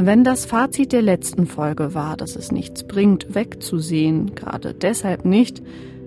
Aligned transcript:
Wenn 0.00 0.24
das 0.24 0.46
Fazit 0.46 0.92
der 0.92 1.02
letzten 1.02 1.46
Folge 1.46 1.92
war, 1.92 2.16
dass 2.16 2.34
es 2.34 2.50
nichts 2.50 2.84
bringt, 2.84 3.34
wegzusehen, 3.34 4.34
gerade 4.34 4.72
deshalb 4.72 5.26
nicht, 5.26 5.62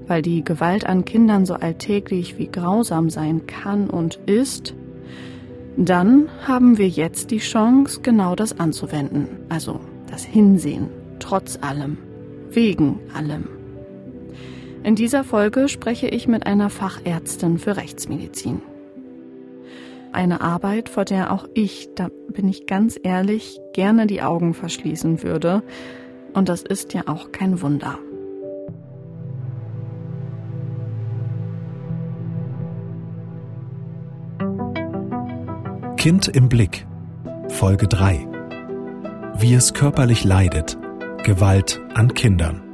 weil 0.07 0.23
die 0.23 0.43
Gewalt 0.43 0.87
an 0.87 1.05
Kindern 1.05 1.45
so 1.45 1.53
alltäglich 1.53 2.39
wie 2.39 2.47
grausam 2.47 3.11
sein 3.11 3.45
kann 3.45 3.91
und 3.91 4.19
ist, 4.25 4.73
dann 5.77 6.29
haben 6.47 6.79
wir 6.79 6.89
jetzt 6.89 7.29
die 7.29 7.37
Chance, 7.37 7.99
genau 8.01 8.33
das 8.35 8.59
anzuwenden, 8.59 9.27
also 9.49 9.79
das 10.09 10.23
Hinsehen, 10.23 10.87
trotz 11.19 11.59
allem, 11.61 11.97
wegen 12.49 12.99
allem. 13.13 13.60
In 14.83 14.95
dieser 14.95 15.23
Folge 15.23 15.69
spreche 15.69 16.07
ich 16.07 16.27
mit 16.27 16.47
einer 16.47 16.71
Fachärztin 16.71 17.59
für 17.59 17.77
Rechtsmedizin. 17.77 18.61
Eine 20.11 20.41
Arbeit, 20.41 20.89
vor 20.89 21.05
der 21.05 21.31
auch 21.31 21.47
ich, 21.53 21.89
da 21.95 22.09
bin 22.29 22.47
ich 22.47 22.65
ganz 22.65 22.99
ehrlich, 23.01 23.59
gerne 23.73 24.07
die 24.07 24.23
Augen 24.23 24.53
verschließen 24.55 25.21
würde. 25.21 25.61
Und 26.33 26.49
das 26.49 26.63
ist 26.63 26.93
ja 26.93 27.03
auch 27.05 27.31
kein 27.31 27.61
Wunder. 27.61 27.99
Kind 35.95 36.27
im 36.27 36.49
Blick. 36.49 36.87
Folge 37.49 37.87
3. 37.87 38.27
Wie 39.37 39.53
es 39.53 39.73
körperlich 39.73 40.23
leidet. 40.23 40.77
Gewalt 41.23 41.79
an 41.93 42.15
Kindern. 42.15 42.70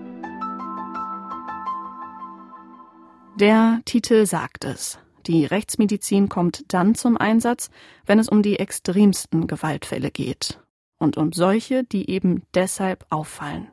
Der 3.40 3.82
Titel 3.86 4.26
sagt 4.26 4.66
es. 4.66 4.98
Die 5.27 5.46
Rechtsmedizin 5.46 6.27
kommt 6.27 6.74
dann 6.74 6.96
zum 6.96 7.18
Einsatz, 7.18 7.70
wenn 8.07 8.18
es 8.18 8.30
um 8.30 8.41
die 8.41 8.57
extremsten 8.57 9.46
Gewaltfälle 9.46 10.10
geht 10.10 10.60
und 10.98 11.18
um 11.18 11.32
solche, 11.32 11.84
die 11.84 12.10
eben 12.10 12.41
deshalb 12.55 13.05
auffallen. 13.12 13.68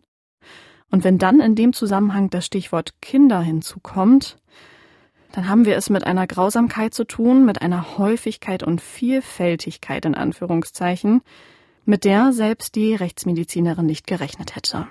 Und 0.90 1.02
wenn 1.02 1.16
dann 1.16 1.40
in 1.40 1.54
dem 1.54 1.72
Zusammenhang 1.72 2.28
das 2.28 2.44
Stichwort 2.44 3.00
Kinder 3.00 3.40
hinzukommt, 3.40 4.36
dann 5.32 5.48
haben 5.48 5.64
wir 5.64 5.78
es 5.78 5.88
mit 5.88 6.06
einer 6.06 6.26
Grausamkeit 6.26 6.92
zu 6.92 7.04
tun, 7.04 7.46
mit 7.46 7.62
einer 7.62 7.96
Häufigkeit 7.96 8.62
und 8.62 8.82
Vielfältigkeit 8.82 10.04
in 10.04 10.14
Anführungszeichen, 10.14 11.22
mit 11.86 12.04
der 12.04 12.34
selbst 12.34 12.74
die 12.74 12.94
Rechtsmedizinerin 12.94 13.86
nicht 13.86 14.06
gerechnet 14.06 14.56
hätte. 14.56 14.86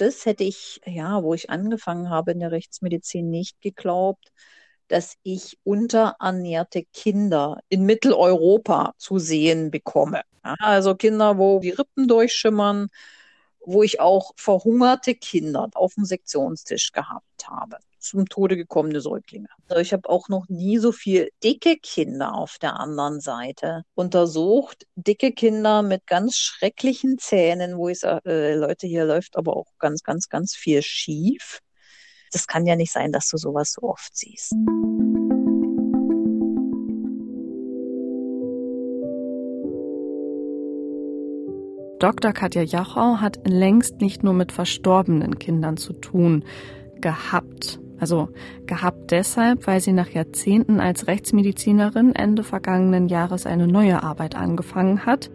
Das 0.00 0.24
hätte 0.24 0.44
ich, 0.44 0.80
ja, 0.86 1.22
wo 1.22 1.34
ich 1.34 1.50
angefangen 1.50 2.08
habe 2.08 2.32
in 2.32 2.40
der 2.40 2.52
Rechtsmedizin, 2.52 3.28
nicht 3.28 3.60
geglaubt, 3.60 4.32
dass 4.88 5.18
ich 5.22 5.58
unterernährte 5.62 6.84
Kinder 6.94 7.60
in 7.68 7.84
Mitteleuropa 7.84 8.94
zu 8.96 9.18
sehen 9.18 9.70
bekomme. 9.70 10.22
also 10.42 10.94
Kinder, 10.94 11.36
wo 11.36 11.60
die 11.60 11.70
Rippen 11.70 12.08
durchschimmern, 12.08 12.88
wo 13.60 13.82
ich 13.82 14.00
auch 14.00 14.32
verhungerte 14.36 15.14
Kinder 15.14 15.68
auf 15.74 15.94
dem 15.96 16.06
Sektionstisch 16.06 16.92
gehabt 16.92 17.46
habe 17.46 17.76
zum 18.00 18.28
Tode 18.28 18.56
gekommene 18.56 19.00
Säuglinge. 19.00 19.48
Also 19.68 19.80
ich 19.80 19.92
habe 19.92 20.08
auch 20.08 20.28
noch 20.28 20.48
nie 20.48 20.78
so 20.78 20.92
viel 20.92 21.30
dicke 21.44 21.76
Kinder 21.76 22.34
auf 22.34 22.58
der 22.60 22.78
anderen 22.80 23.20
Seite 23.20 23.82
untersucht. 23.94 24.86
Dicke 24.96 25.32
Kinder 25.32 25.82
mit 25.82 26.06
ganz 26.06 26.36
schrecklichen 26.36 27.18
Zähnen, 27.18 27.76
wo 27.76 27.88
ich 27.88 28.00
sage, 28.00 28.30
äh, 28.30 28.54
Leute, 28.54 28.86
hier 28.86 29.04
läuft 29.04 29.36
aber 29.36 29.56
auch 29.56 29.66
ganz, 29.78 30.02
ganz, 30.02 30.28
ganz 30.28 30.54
viel 30.54 30.82
schief. 30.82 31.60
Das 32.32 32.46
kann 32.46 32.66
ja 32.66 32.76
nicht 32.76 32.92
sein, 32.92 33.12
dass 33.12 33.28
du 33.28 33.36
sowas 33.36 33.72
so 33.72 33.88
oft 33.88 34.16
siehst. 34.16 34.54
Dr. 42.00 42.32
Katja 42.32 42.62
Jachau 42.62 43.18
hat 43.20 43.46
längst 43.46 44.00
nicht 44.00 44.22
nur 44.22 44.32
mit 44.32 44.52
verstorbenen 44.52 45.38
Kindern 45.38 45.76
zu 45.76 45.92
tun 45.92 46.44
gehabt. 47.00 47.78
Also 48.00 48.30
gehabt 48.66 49.10
deshalb, 49.10 49.66
weil 49.66 49.80
sie 49.80 49.92
nach 49.92 50.08
Jahrzehnten 50.08 50.80
als 50.80 51.06
Rechtsmedizinerin 51.06 52.14
Ende 52.14 52.42
vergangenen 52.42 53.08
Jahres 53.08 53.46
eine 53.46 53.66
neue 53.66 54.02
Arbeit 54.02 54.34
angefangen 54.34 55.04
hat 55.04 55.30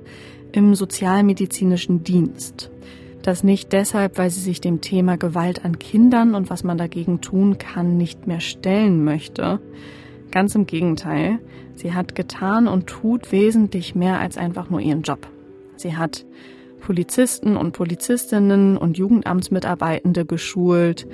im 0.52 0.74
sozialmedizinischen 0.74 2.04
Dienst. 2.04 2.72
Das 3.22 3.44
nicht 3.44 3.72
deshalb, 3.72 4.18
weil 4.18 4.30
sie 4.30 4.42
sich 4.42 4.62
dem 4.62 4.82
Thema 4.82 5.18
Gewalt 5.18 5.64
an 5.64 5.80
Kindern 5.80 6.36
und 6.36 6.50
was 6.50 6.64
man 6.64 6.78
dagegen 6.78 7.22
tun 7.22 7.58
kann, 7.58 7.98
nicht 7.98 8.28
mehr 8.28 8.40
stellen 8.40 9.04
möchte. 9.04 9.60
Ganz 10.32 10.56
im 10.56 10.66
Gegenteil, 10.66 11.40
sie 11.76 11.94
hat 11.94 12.16
getan 12.16 12.68
und 12.68 12.88
tut 12.88 13.32
wesentlich 13.32 13.96
mehr 13.96 14.20
als 14.20 14.38
einfach 14.38 14.70
nur 14.70 14.80
ihren 14.80 15.02
Job. 15.02 15.28
Sie 15.76 15.96
hat 15.96 16.26
Polizisten 16.82 17.58
und 17.58 17.72
Polizistinnen 17.72 18.78
und 18.78 18.98
Jugendamtsmitarbeitende 18.98 20.26
geschult 20.26 21.08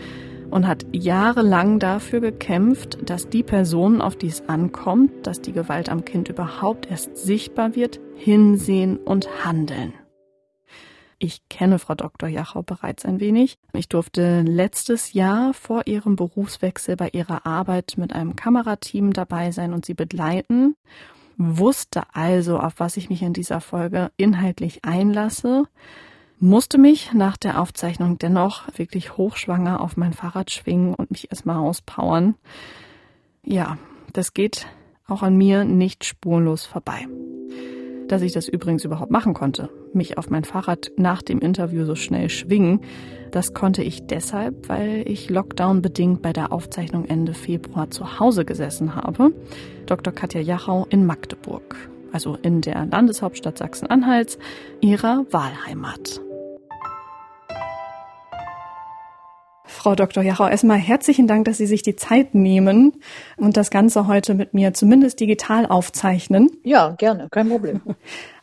und 0.52 0.68
hat 0.68 0.86
jahrelang 0.92 1.80
dafür 1.80 2.20
gekämpft, 2.20 3.10
dass 3.10 3.30
die 3.30 3.42
Personen, 3.42 4.02
auf 4.02 4.16
die 4.16 4.28
es 4.28 4.48
ankommt, 4.48 5.26
dass 5.26 5.42
die 5.42 5.54
Gewalt 5.54 5.90
am 5.90 6.06
Kind 6.06 6.30
überhaupt 6.30 6.92
erst 6.92 7.18
sichtbar 7.18 7.76
wird, 7.76 8.00
hinsehen 8.16 8.98
und 8.98 9.46
handeln. 9.46 9.94
Ich 11.24 11.48
kenne 11.50 11.78
Frau 11.78 11.94
Dr. 11.94 12.28
Jachau 12.28 12.64
bereits 12.64 13.06
ein 13.06 13.20
wenig. 13.20 13.60
Ich 13.74 13.88
durfte 13.88 14.42
letztes 14.42 15.14
Jahr 15.14 15.54
vor 15.54 15.86
ihrem 15.86 16.16
Berufswechsel 16.16 16.96
bei 16.96 17.10
ihrer 17.10 17.46
Arbeit 17.46 17.94
mit 17.98 18.14
einem 18.14 18.36
Kamerateam 18.36 19.14
dabei 19.14 19.52
sein 19.52 19.74
und 19.74 19.86
sie 19.86 19.94
begleiten, 19.94 20.76
wusste 21.38 22.04
also, 22.14 22.60
auf 22.60 22.74
was 22.78 22.98
ich 22.98 23.10
mich 23.10 23.22
in 23.22 23.34
dieser 23.34 23.62
Folge 23.62 24.12
inhaltlich 24.18 24.84
einlasse, 24.84 25.66
musste 26.41 26.78
mich 26.78 27.13
nach 27.13 27.38
der 27.38 27.62
Aufzeichnung 27.62 28.18
dennoch 28.18 28.63
wirklich 28.78 29.16
hochschwanger 29.18 29.79
auf 29.79 29.96
mein 29.96 30.13
Fahrrad 30.13 30.52
schwingen 30.52 30.94
und 30.94 31.12
mich 31.12 31.31
erstmal 31.31 31.57
auspowern. 31.57 32.35
Ja, 33.44 33.78
das 34.13 34.34
geht 34.34 34.68
auch 35.07 35.24
an 35.24 35.38
mir 35.38 35.63
nicht 35.63 36.03
spurlos 36.03 36.66
vorbei 36.66 37.07
dass 38.12 38.22
ich 38.22 38.34
das 38.34 38.50
übrigens 38.50 38.84
überhaupt 38.84 39.12
machen 39.12 39.34
konnte, 39.34 39.69
mich 39.94 40.18
auf 40.18 40.29
mein 40.29 40.44
Fahrrad 40.44 40.91
nach 40.97 41.22
dem 41.22 41.40
Interview 41.40 41.85
so 41.85 41.96
schnell 41.96 42.29
schwingen. 42.29 42.81
Das 43.31 43.53
konnte 43.53 43.84
ich 43.84 44.06
deshalb, 44.06 44.68
weil 44.68 45.03
ich 45.08 45.29
Lockdown 45.29 45.81
bedingt 45.81 46.22
bei 46.22 46.34
der 46.34 46.52
Aufzeichnung 46.52 47.06
Ende 47.06 47.34
Februar 47.34 47.90
zu 47.90 48.19
Hause 48.19 48.44
gesessen 48.44 48.96
habe. 48.96 49.34
Dr. 49.85 50.13
Katja 50.13 50.41
Jachau 50.41 50.85
in 50.90 51.06
Magdeburg, 51.06 51.78
also 52.12 52.38
in 52.41 52.59
der 52.59 52.85
Landeshauptstadt 52.85 53.58
Sachsen-Anhalts, 53.58 54.38
ihrer 54.81 55.25
Wahlheimat. 55.31 56.22
Frau 59.72 59.96
Dr. 59.96 60.22
Jachau, 60.24 60.48
erstmal 60.48 60.78
herzlichen 60.78 61.28
Dank, 61.28 61.46
dass 61.46 61.58
Sie 61.58 61.66
sich 61.66 61.82
die 61.82 61.96
Zeit 61.96 62.36
nehmen 62.36 62.94
und 63.38 63.58
das 63.58 63.72
Ganze 63.72 64.06
heute 64.06 64.34
mit 64.34 64.54
mir 64.54 64.74
zumindest 64.74 65.20
digital 65.20 65.66
aufzeichnen. 65.66 66.50
Ja, 66.64 66.90
gerne, 66.98 67.28
kein 67.32 67.50
Problem. 67.50 67.82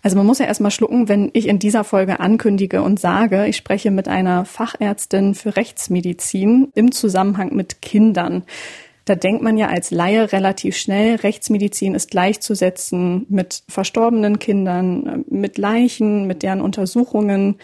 Also 0.01 0.17
man 0.17 0.27
muss 0.27 0.39
ja 0.39 0.47
erstmal 0.47 0.71
schlucken, 0.71 1.09
wenn 1.09 1.29
ich 1.33 1.49
in 1.49 1.59
dieser 1.59 1.83
Folge 1.83 2.21
ankündige 2.21 2.83
und 2.83 3.01
sage, 3.01 3.47
ich 3.47 3.57
spreche 3.57 3.91
mit 3.91 4.07
einer 4.07 4.45
Fachärztin 4.45 5.35
für 5.35 5.57
Rechtsmedizin 5.57 6.71
im 6.77 6.93
Zusammenhang 6.93 7.53
mit 7.53 7.83
Kindern. 7.83 8.45
Da 9.09 9.17
denkt 9.17 9.43
man 9.43 9.59
ja 9.59 9.69
als 9.69 9.91
Laie 9.91 10.33
relativ 10.33 10.77
schnell, 10.77 11.17
Rechtsmedizin 11.17 11.95
ist 11.97 12.11
gleichzusetzen 12.11 13.27
mit 13.29 13.65
verstorbenen 13.69 14.39
Kindern, 14.39 15.25
mit 15.29 15.59
Leichen, 15.59 16.27
mit 16.27 16.43
deren 16.43 16.61
Untersuchungen. 16.61 17.57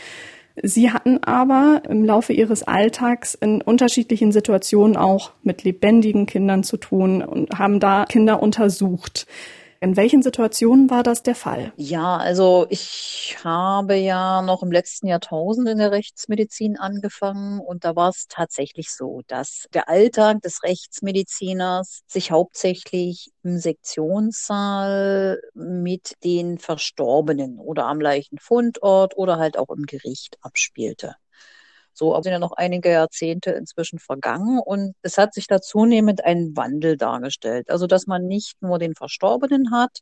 Sie 0.63 0.93
hatten 0.93 1.23
aber 1.25 1.83
im 1.89 2.05
Laufe 2.05 2.33
ihres 2.33 2.63
Alltags 2.63 3.35
in 3.35 3.61
unterschiedlichen 3.61 4.31
Situationen 4.31 4.97
auch 4.97 5.33
mit 5.43 5.65
lebendigen 5.65 6.27
Kindern 6.27 6.63
zu 6.63 6.77
tun 6.77 7.23
und 7.23 7.59
haben 7.59 7.81
da 7.81 8.05
Kinder 8.05 8.43
untersucht. 8.43 9.27
In 9.85 9.99
welchen 9.99 10.23
Situationen 10.23 10.89
war 10.89 11.03
das 11.03 11.23
der 11.23 11.35
Fall? 11.35 11.75
Ja, 11.77 12.17
also 12.17 12.65
ich 12.71 13.37
habe 13.45 13.97
ja 13.97 14.41
noch 14.41 14.63
im 14.63 14.73
letzten 14.73 15.09
Jahrtausend 15.09 15.69
in 15.69 15.77
der 15.77 15.93
Rechtsmedizin 15.93 16.79
angefangen 16.79 17.61
und 17.61 17.85
da 17.85 17.95
war 17.95 18.09
es 18.09 18.25
tatsächlich 18.27 18.91
so, 18.91 19.21
dass 19.27 19.67
der 19.75 19.91
Alltag 19.91 20.41
des 20.41 20.63
Rechtsmediziners 20.63 22.01
sich 22.07 22.31
hauptsächlich 22.31 23.31
im 23.43 23.59
Sektionssaal 23.59 25.43
mit 25.53 26.15
den 26.25 26.57
Verstorbenen 26.57 27.59
oder 27.59 27.85
am 27.85 28.01
Leichenfundort 28.01 29.19
oder 29.19 29.37
halt 29.37 29.59
auch 29.59 29.69
im 29.69 29.85
Gericht 29.85 30.39
abspielte. 30.41 31.17
So 31.95 32.21
sind 32.23 32.33
ja 32.33 32.39
noch 32.39 32.53
einige 32.53 32.91
Jahrzehnte 32.91 33.53
inzwischen 33.53 33.99
vergangen 33.99 34.59
und 34.59 34.95
es 35.03 35.19
hat 35.19 35.35
sich 35.35 35.47
da 35.47 35.61
zunehmend 35.61 36.25
ein 36.25 36.57
Wandel 36.57 36.97
dargestellt. 36.97 37.71
Also, 37.71 37.87
dass 37.87 38.07
man 38.07 38.27
nicht 38.27 38.61
nur 38.63 38.79
den 38.79 38.95
Verstorbenen 38.95 39.71
hat, 39.73 40.01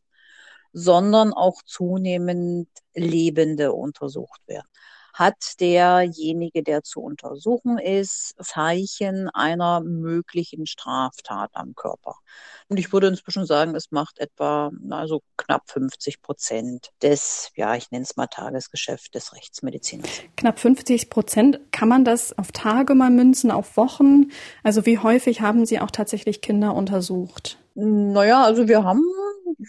sondern 0.72 1.32
auch 1.34 1.62
zunehmend 1.64 2.68
Lebende 2.94 3.72
untersucht 3.72 4.40
werden. 4.46 4.71
Hat 5.12 5.60
derjenige, 5.60 6.62
der 6.62 6.82
zu 6.82 7.00
untersuchen 7.00 7.78
ist, 7.78 8.34
Zeichen 8.42 9.28
einer 9.30 9.80
möglichen 9.80 10.66
Straftat 10.66 11.50
am 11.54 11.74
Körper. 11.74 12.16
Und 12.68 12.78
ich 12.78 12.92
würde 12.92 13.08
inzwischen 13.08 13.44
sagen, 13.46 13.74
es 13.74 13.90
macht 13.90 14.18
etwa 14.18 14.70
also 14.90 15.22
knapp 15.36 15.70
50 15.70 16.22
Prozent 16.22 16.90
des, 17.02 17.50
ja, 17.56 17.74
ich 17.74 17.90
nenne 17.90 18.04
es 18.04 18.16
mal 18.16 18.26
Tagesgeschäft 18.26 19.14
des 19.14 19.34
Rechtsmediziners. 19.34 20.10
Knapp 20.36 20.58
50 20.58 21.10
Prozent. 21.10 21.60
Kann 21.72 21.88
man 21.88 22.04
das 22.04 22.36
auf 22.38 22.52
Tage 22.52 22.94
mal 22.94 23.10
münzen, 23.10 23.50
auf 23.50 23.76
Wochen? 23.76 24.30
Also 24.62 24.86
wie 24.86 24.98
häufig 24.98 25.40
haben 25.40 25.66
Sie 25.66 25.80
auch 25.80 25.90
tatsächlich 25.90 26.40
Kinder 26.40 26.74
untersucht? 26.74 27.61
Naja, 27.74 28.44
also 28.44 28.68
wir 28.68 28.84
haben 28.84 29.02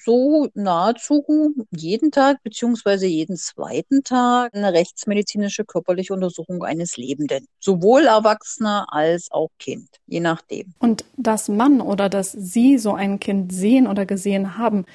so 0.03 0.47
nahezu 0.53 1.23
jeden 1.71 2.11
Tag 2.11 2.41
beziehungsweise 2.43 3.05
jeden 3.05 3.37
zweiten 3.37 4.03
Tag 4.03 4.53
eine 4.53 4.73
rechtsmedizinische 4.73 5.65
körperliche 5.65 6.13
Untersuchung 6.13 6.63
eines 6.63 6.97
Lebenden. 6.97 7.45
Sowohl 7.59 8.05
Erwachsener 8.05 8.87
als 8.89 9.31
auch 9.31 9.49
Kind, 9.59 9.87
je 10.07 10.19
nachdem. 10.19 10.73
Und 10.79 11.05
dass 11.17 11.49
Mann 11.49 11.81
oder 11.81 12.09
dass 12.09 12.31
Sie 12.31 12.77
so 12.77 12.93
ein 12.93 13.19
Kind 13.19 13.53
sehen 13.53 13.87
oder 13.87 14.05
gesehen 14.05 14.57
haben, 14.57 14.85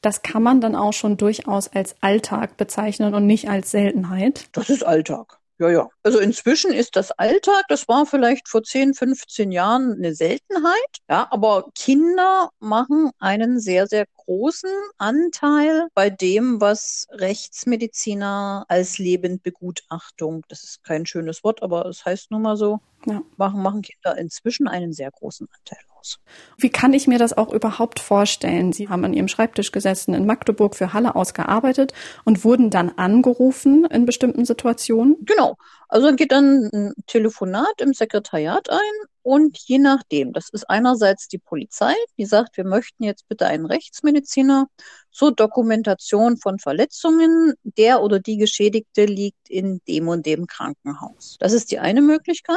das 0.00 0.22
kann 0.22 0.42
man 0.42 0.60
dann 0.60 0.74
auch 0.74 0.92
schon 0.92 1.16
durchaus 1.16 1.68
als 1.68 1.94
Alltag 2.00 2.56
bezeichnen 2.56 3.14
und 3.14 3.26
nicht 3.26 3.48
als 3.48 3.70
Seltenheit. 3.70 4.48
Das 4.52 4.70
ist 4.70 4.84
Alltag. 4.84 5.39
Ja, 5.60 5.68
ja. 5.68 5.88
Also 6.02 6.20
inzwischen 6.20 6.72
ist 6.72 6.96
das 6.96 7.10
Alltag, 7.12 7.64
das 7.68 7.86
war 7.86 8.06
vielleicht 8.06 8.48
vor 8.48 8.62
10, 8.62 8.94
15 8.94 9.52
Jahren 9.52 9.92
eine 9.92 10.14
Seltenheit. 10.14 11.02
Ja, 11.08 11.28
aber 11.30 11.70
Kinder 11.74 12.48
machen 12.60 13.10
einen 13.18 13.60
sehr, 13.60 13.86
sehr 13.86 14.06
großen 14.16 14.70
Anteil 14.96 15.88
bei 15.92 16.08
dem, 16.08 16.62
was 16.62 17.06
Rechtsmediziner 17.10 18.64
als 18.68 18.96
Lebendbegutachtung, 18.96 20.44
das 20.48 20.64
ist 20.64 20.82
kein 20.82 21.04
schönes 21.04 21.44
Wort, 21.44 21.62
aber 21.62 21.84
es 21.84 22.06
heißt 22.06 22.30
nun 22.30 22.40
mal 22.40 22.56
so, 22.56 22.80
ja. 23.04 23.20
machen, 23.36 23.62
machen 23.62 23.82
Kinder 23.82 24.16
inzwischen 24.16 24.66
einen 24.66 24.94
sehr 24.94 25.10
großen 25.10 25.46
Anteil 25.46 25.89
aus. 26.00 26.18
Wie 26.56 26.70
kann 26.70 26.92
ich 26.92 27.06
mir 27.06 27.18
das 27.18 27.36
auch 27.36 27.52
überhaupt 27.52 28.00
vorstellen? 28.00 28.72
Sie 28.72 28.88
haben 28.88 29.04
an 29.04 29.12
Ihrem 29.12 29.28
Schreibtisch 29.28 29.72
gesessen, 29.72 30.14
in 30.14 30.26
Magdeburg 30.26 30.74
für 30.74 30.92
Halle 30.92 31.14
ausgearbeitet 31.14 31.92
und 32.24 32.44
wurden 32.44 32.70
dann 32.70 32.90
angerufen 32.90 33.84
in 33.84 34.06
bestimmten 34.06 34.44
Situationen? 34.44 35.16
Genau. 35.24 35.56
Also 35.88 36.06
dann 36.06 36.16
geht 36.16 36.32
dann 36.32 36.70
ein 36.72 36.92
Telefonat 37.06 37.80
im 37.80 37.92
Sekretariat 37.92 38.70
ein 38.70 39.08
und 39.22 39.58
je 39.58 39.78
nachdem, 39.78 40.32
das 40.32 40.48
ist 40.48 40.68
einerseits 40.70 41.28
die 41.28 41.38
Polizei, 41.38 41.94
die 42.16 42.24
sagt, 42.24 42.56
wir 42.56 42.64
möchten 42.64 43.04
jetzt 43.04 43.28
bitte 43.28 43.46
einen 43.46 43.66
Rechtsmediziner 43.66 44.68
zur 45.10 45.32
Dokumentation 45.34 46.38
von 46.38 46.58
Verletzungen. 46.58 47.54
Der 47.62 48.02
oder 48.02 48.18
die 48.18 48.38
Geschädigte 48.38 49.04
liegt 49.04 49.50
in 49.50 49.80
dem 49.86 50.08
und 50.08 50.24
dem 50.24 50.46
Krankenhaus. 50.46 51.36
Das 51.38 51.52
ist 51.52 51.70
die 51.70 51.78
eine 51.78 52.00
Möglichkeit. 52.00 52.56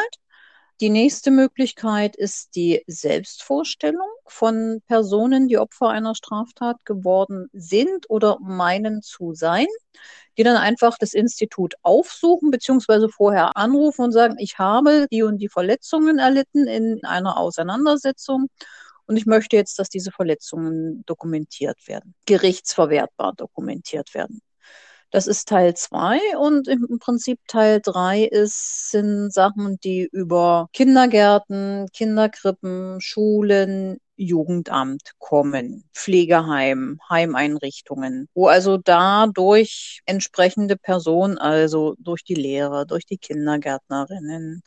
Die 0.82 0.90
nächste 0.90 1.30
Möglichkeit 1.30 2.16
ist 2.16 2.56
die 2.56 2.84
Selbstvorstellung 2.88 4.10
von 4.26 4.82
Personen, 4.88 5.48
die 5.48 5.60
Opfer 5.60 5.90
einer 5.90 6.16
Straftat 6.16 6.84
geworden 6.84 7.48
sind 7.54 8.10
oder 8.10 8.38
meinen 8.42 9.02
zu 9.04 9.34
sein, 9.34 9.68
die 10.38 10.44
dann 10.44 10.58
einfach 10.58 10.98
das 10.98 11.14
Institut 11.14 11.76
aufsuchen 11.84 12.50
beziehungsweise 12.50 13.08
vorher 13.08 13.56
anrufen 13.56 14.06
und 14.06 14.12
sagen, 14.12 14.36
ich 14.40 14.58
habe 14.58 15.08
die 15.12 15.22
und 15.22 15.38
die 15.38 15.50
Verletzungen 15.50 16.18
erlitten 16.18 16.68
in 16.68 17.06
einer 17.06 17.38
Auseinandersetzung 17.38 18.48
und 19.06 19.18
ich 19.18 19.28
möchte 19.28 19.56
jetzt, 19.56 19.78
dass 19.78 19.90
diese 19.90 20.12
Verletzungen 20.12 21.04
dokumentiert 21.06 21.88
werden, 21.88 22.16
gerichtsverwertbar 22.26 23.34
dokumentiert 23.34 24.14
werden. 24.16 24.42
Das 25.14 25.28
ist 25.28 25.48
Teil 25.48 25.76
zwei 25.76 26.20
und 26.40 26.68
im 26.68 26.98
Prinzip 27.00 27.40
Teil 27.48 27.80
drei 27.84 28.24
ist, 28.24 28.90
sind 28.90 29.32
Sachen, 29.32 29.78
die 29.84 30.10
über 30.12 30.70
Kindergärten, 30.74 31.88
Kinderkrippen, 31.94 33.00
Schulen, 33.00 34.00
Jugendamt 34.16 35.12
kommen, 35.20 35.84
Pflegeheim, 35.94 36.98
Heimeinrichtungen, 37.12 38.28
wo 38.34 38.48
also 38.48 38.78
dadurch 38.78 40.02
entsprechende 40.08 40.78
Personen, 40.78 41.38
also 41.38 41.94
durch 42.00 42.24
die 42.24 42.34
Lehrer, 42.34 42.86
durch 42.86 43.06
die 43.06 43.20
Kindergärtnerinnen, 43.20 44.64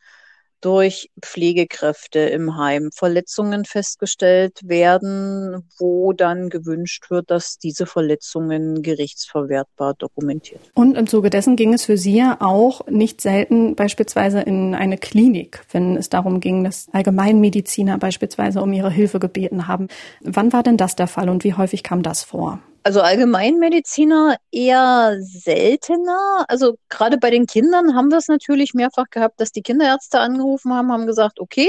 durch 0.66 1.10
Pflegekräfte 1.22 2.18
im 2.18 2.56
Heim 2.56 2.90
Verletzungen 2.92 3.64
festgestellt 3.64 4.62
werden, 4.64 5.64
wo 5.78 6.12
dann 6.12 6.48
gewünscht 6.48 7.08
wird, 7.08 7.30
dass 7.30 7.58
diese 7.58 7.86
Verletzungen 7.86 8.82
gerichtsverwertbar 8.82 9.94
dokumentiert. 9.94 10.60
Und 10.74 10.96
im 10.96 11.06
Zuge 11.06 11.30
dessen 11.30 11.54
ging 11.54 11.72
es 11.72 11.84
für 11.84 11.96
Sie 11.96 12.16
ja 12.16 12.38
auch 12.40 12.84
nicht 12.88 13.20
selten 13.20 13.76
beispielsweise 13.76 14.40
in 14.40 14.74
eine 14.74 14.98
Klinik, 14.98 15.64
wenn 15.70 15.96
es 15.96 16.08
darum 16.08 16.40
ging, 16.40 16.64
dass 16.64 16.88
Allgemeinmediziner 16.90 17.98
beispielsweise 17.98 18.60
um 18.60 18.72
ihre 18.72 18.90
Hilfe 18.90 19.20
gebeten 19.20 19.68
haben. 19.68 19.86
Wann 20.22 20.52
war 20.52 20.64
denn 20.64 20.76
das 20.76 20.96
der 20.96 21.06
Fall 21.06 21.28
und 21.28 21.44
wie 21.44 21.54
häufig 21.54 21.84
kam 21.84 22.02
das 22.02 22.24
vor? 22.24 22.58
Also 22.86 23.00
Allgemeinmediziner 23.00 24.36
eher 24.52 25.16
seltener. 25.20 26.44
Also 26.46 26.78
gerade 26.88 27.18
bei 27.18 27.30
den 27.30 27.46
Kindern 27.46 27.96
haben 27.96 28.10
wir 28.10 28.18
es 28.18 28.28
natürlich 28.28 28.74
mehrfach 28.74 29.06
gehabt, 29.10 29.40
dass 29.40 29.50
die 29.50 29.62
Kinderärzte 29.62 30.20
angerufen 30.20 30.72
haben, 30.72 30.92
haben 30.92 31.08
gesagt, 31.08 31.40
okay, 31.40 31.68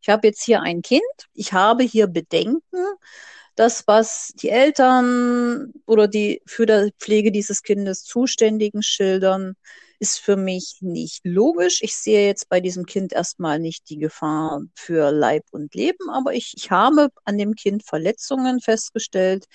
ich 0.00 0.08
habe 0.08 0.26
jetzt 0.26 0.42
hier 0.42 0.62
ein 0.62 0.82
Kind, 0.82 1.04
ich 1.34 1.52
habe 1.52 1.84
hier 1.84 2.08
Bedenken. 2.08 2.84
Das, 3.54 3.84
was 3.86 4.32
die 4.42 4.48
Eltern 4.48 5.72
oder 5.86 6.08
die 6.08 6.42
für 6.46 6.66
die 6.66 6.92
Pflege 6.98 7.30
dieses 7.30 7.62
Kindes 7.62 8.02
Zuständigen 8.02 8.82
schildern, 8.82 9.54
ist 10.00 10.18
für 10.18 10.36
mich 10.36 10.78
nicht 10.80 11.20
logisch. 11.24 11.78
Ich 11.80 11.96
sehe 11.96 12.26
jetzt 12.26 12.48
bei 12.48 12.60
diesem 12.60 12.86
Kind 12.86 13.12
erstmal 13.12 13.60
nicht 13.60 13.88
die 13.88 13.98
Gefahr 13.98 14.62
für 14.74 15.12
Leib 15.12 15.44
und 15.52 15.76
Leben, 15.76 16.10
aber 16.10 16.34
ich, 16.34 16.54
ich 16.56 16.72
habe 16.72 17.10
an 17.24 17.38
dem 17.38 17.54
Kind 17.54 17.84
Verletzungen 17.84 18.60
festgestellt, 18.60 19.46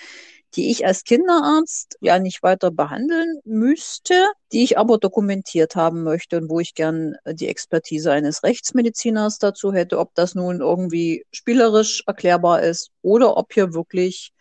die 0.56 0.72
ich 0.72 0.86
als 0.86 1.04
Kinderarzt 1.04 1.98
ja 2.02 2.20
nicht 2.20 2.44
weiter 2.44 2.72
behandeln 2.72 3.40
müsste, 3.46 4.14
die 4.52 4.64
ich 4.64 4.78
aber 4.78 4.98
dokumentiert 4.98 5.76
haben 5.76 6.04
möchte 6.04 6.38
und 6.38 6.50
wo 6.50 6.60
ich 6.60 6.76
gern 6.76 7.16
die 7.26 7.48
Expertise 7.48 8.12
eines 8.12 8.44
Rechtsmediziners 8.44 9.40
dazu 9.40 9.74
hätte, 9.74 10.00
ob 10.00 10.14
das 10.16 10.36
nun 10.36 10.60
irgendwie 10.60 11.26
spielerisch 11.32 12.04
erklärbar 12.06 12.62
ist 12.62 12.90
oder 13.02 13.38
ob 13.38 13.54
hier 13.54 13.74
wirklich 13.74 14.34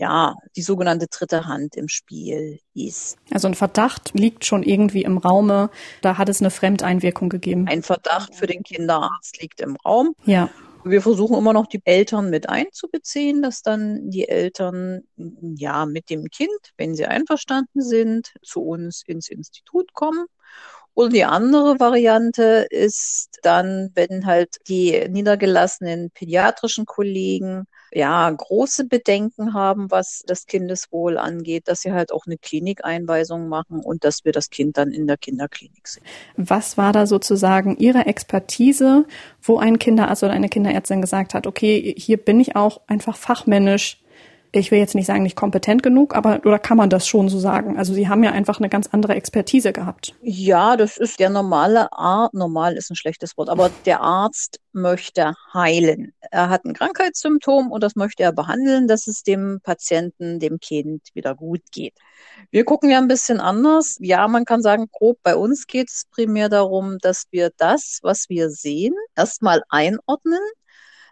ja, 0.00 0.34
die 0.56 0.62
sogenannte 0.62 1.08
dritte 1.08 1.44
Hand 1.44 1.76
im 1.76 1.88
Spiel 1.88 2.58
ist. 2.74 3.18
Also 3.30 3.48
ein 3.48 3.54
Verdacht 3.54 4.12
liegt 4.14 4.46
schon 4.46 4.62
irgendwie 4.62 5.02
im 5.02 5.18
Raume. 5.18 5.68
Da 6.00 6.16
hat 6.16 6.30
es 6.30 6.40
eine 6.40 6.50
Fremdeinwirkung 6.50 7.28
gegeben. 7.28 7.68
Ein 7.68 7.82
Verdacht 7.82 8.34
für 8.34 8.46
den 8.46 8.62
Kinderarzt 8.62 9.42
liegt 9.42 9.60
im 9.60 9.76
Raum. 9.76 10.14
Ja. 10.24 10.48
Wir 10.84 11.02
versuchen 11.02 11.36
immer 11.36 11.52
noch 11.52 11.66
die 11.66 11.82
Eltern 11.84 12.30
mit 12.30 12.48
einzubeziehen, 12.48 13.42
dass 13.42 13.62
dann 13.62 14.10
die 14.10 14.28
Eltern 14.28 15.02
ja 15.16 15.84
mit 15.84 16.08
dem 16.08 16.24
Kind, 16.30 16.72
wenn 16.78 16.94
sie 16.94 17.06
einverstanden 17.06 17.82
sind, 17.82 18.32
zu 18.42 18.62
uns 18.62 19.02
ins 19.06 19.28
Institut 19.28 19.92
kommen. 19.92 20.26
Und 21.00 21.14
die 21.14 21.24
andere 21.24 21.80
Variante 21.80 22.66
ist 22.68 23.38
dann, 23.42 23.90
wenn 23.94 24.26
halt 24.26 24.56
die 24.68 25.08
niedergelassenen 25.08 26.10
pädiatrischen 26.10 26.84
Kollegen 26.84 27.64
ja, 27.90 28.28
große 28.28 28.84
Bedenken 28.84 29.54
haben, 29.54 29.90
was 29.90 30.22
das 30.26 30.44
Kindeswohl 30.44 31.16
angeht, 31.16 31.68
dass 31.68 31.80
sie 31.80 31.92
halt 31.92 32.12
auch 32.12 32.26
eine 32.26 32.36
Klinikeinweisung 32.36 33.48
machen 33.48 33.80
und 33.80 34.04
dass 34.04 34.26
wir 34.26 34.32
das 34.32 34.50
Kind 34.50 34.76
dann 34.76 34.92
in 34.92 35.06
der 35.06 35.16
Kinderklinik 35.16 35.88
sehen. 35.88 36.04
Was 36.36 36.76
war 36.76 36.92
da 36.92 37.06
sozusagen 37.06 37.78
Ihre 37.78 38.04
Expertise, 38.04 39.06
wo 39.40 39.56
ein 39.56 39.78
Kinderarzt 39.78 40.22
oder 40.22 40.34
eine 40.34 40.50
Kinderärztin 40.50 41.00
gesagt 41.00 41.32
hat, 41.32 41.46
okay, 41.46 41.94
hier 41.96 42.18
bin 42.18 42.40
ich 42.40 42.56
auch 42.56 42.82
einfach 42.88 43.16
fachmännisch 43.16 44.02
ich 44.52 44.70
will 44.70 44.78
jetzt 44.78 44.94
nicht 44.94 45.06
sagen, 45.06 45.22
nicht 45.22 45.36
kompetent 45.36 45.82
genug, 45.82 46.14
aber 46.14 46.40
oder 46.44 46.58
kann 46.58 46.76
man 46.76 46.90
das 46.90 47.06
schon 47.06 47.28
so 47.28 47.38
sagen? 47.38 47.78
Also 47.78 47.94
Sie 47.94 48.08
haben 48.08 48.24
ja 48.24 48.32
einfach 48.32 48.58
eine 48.58 48.68
ganz 48.68 48.88
andere 48.90 49.14
Expertise 49.14 49.72
gehabt. 49.72 50.14
Ja, 50.22 50.76
das 50.76 50.96
ist 50.96 51.20
der 51.20 51.30
normale 51.30 51.92
Arzt, 51.92 52.34
normal 52.34 52.76
ist 52.76 52.90
ein 52.90 52.96
schlechtes 52.96 53.36
Wort, 53.36 53.48
aber 53.48 53.70
der 53.86 54.00
Arzt 54.00 54.60
möchte 54.72 55.34
heilen. 55.52 56.12
Er 56.30 56.48
hat 56.48 56.64
ein 56.64 56.74
Krankheitssymptom 56.74 57.70
und 57.70 57.82
das 57.82 57.96
möchte 57.96 58.22
er 58.22 58.32
behandeln, 58.32 58.88
dass 58.88 59.06
es 59.06 59.22
dem 59.22 59.60
Patienten, 59.62 60.38
dem 60.38 60.58
Kind 60.60 61.08
wieder 61.14 61.34
gut 61.34 61.62
geht. 61.72 61.94
Wir 62.50 62.64
gucken 62.64 62.90
ja 62.90 62.98
ein 62.98 63.08
bisschen 63.08 63.40
anders. 63.40 63.96
Ja, 64.00 64.26
man 64.28 64.44
kann 64.44 64.62
sagen, 64.62 64.86
grob 64.92 65.18
bei 65.22 65.36
uns 65.36 65.66
geht 65.66 65.88
es 65.88 66.04
primär 66.10 66.48
darum, 66.48 66.98
dass 66.98 67.24
wir 67.30 67.50
das, 67.56 67.98
was 68.02 68.28
wir 68.28 68.50
sehen, 68.50 68.94
erstmal 69.16 69.62
einordnen 69.68 70.40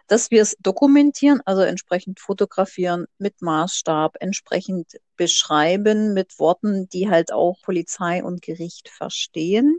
dass 0.09 0.31
wir 0.31 0.41
es 0.41 0.57
dokumentieren, 0.59 1.41
also 1.45 1.61
entsprechend 1.61 2.19
fotografieren 2.19 3.05
mit 3.19 3.41
Maßstab, 3.41 4.17
entsprechend 4.19 4.99
beschreiben 5.15 6.13
mit 6.13 6.39
Worten, 6.39 6.89
die 6.89 7.09
halt 7.09 7.31
auch 7.31 7.61
Polizei 7.61 8.23
und 8.23 8.41
Gericht 8.41 8.89
verstehen. 8.89 9.77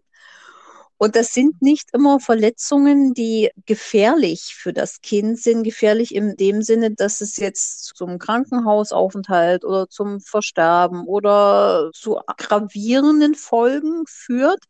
Und 1.03 1.17
das 1.17 1.33
sind 1.33 1.63
nicht 1.63 1.89
immer 1.95 2.21
Verletzungen, 2.21 3.15
die 3.15 3.49
gefährlich 3.65 4.55
für 4.55 4.75
das 4.75 5.01
Kind 5.01 5.41
sind, 5.41 5.63
gefährlich 5.63 6.15
in 6.15 6.37
dem 6.37 6.61
Sinne, 6.61 6.91
dass 6.91 7.23
es 7.23 7.39
jetzt 7.39 7.97
zum 7.97 8.19
Krankenhausaufenthalt 8.19 9.65
oder 9.65 9.89
zum 9.89 10.21
Versterben 10.21 11.07
oder 11.07 11.91
zu 11.95 12.21
gravierenden 12.37 13.35
Folgen 13.35 14.05
führt. 14.07 14.63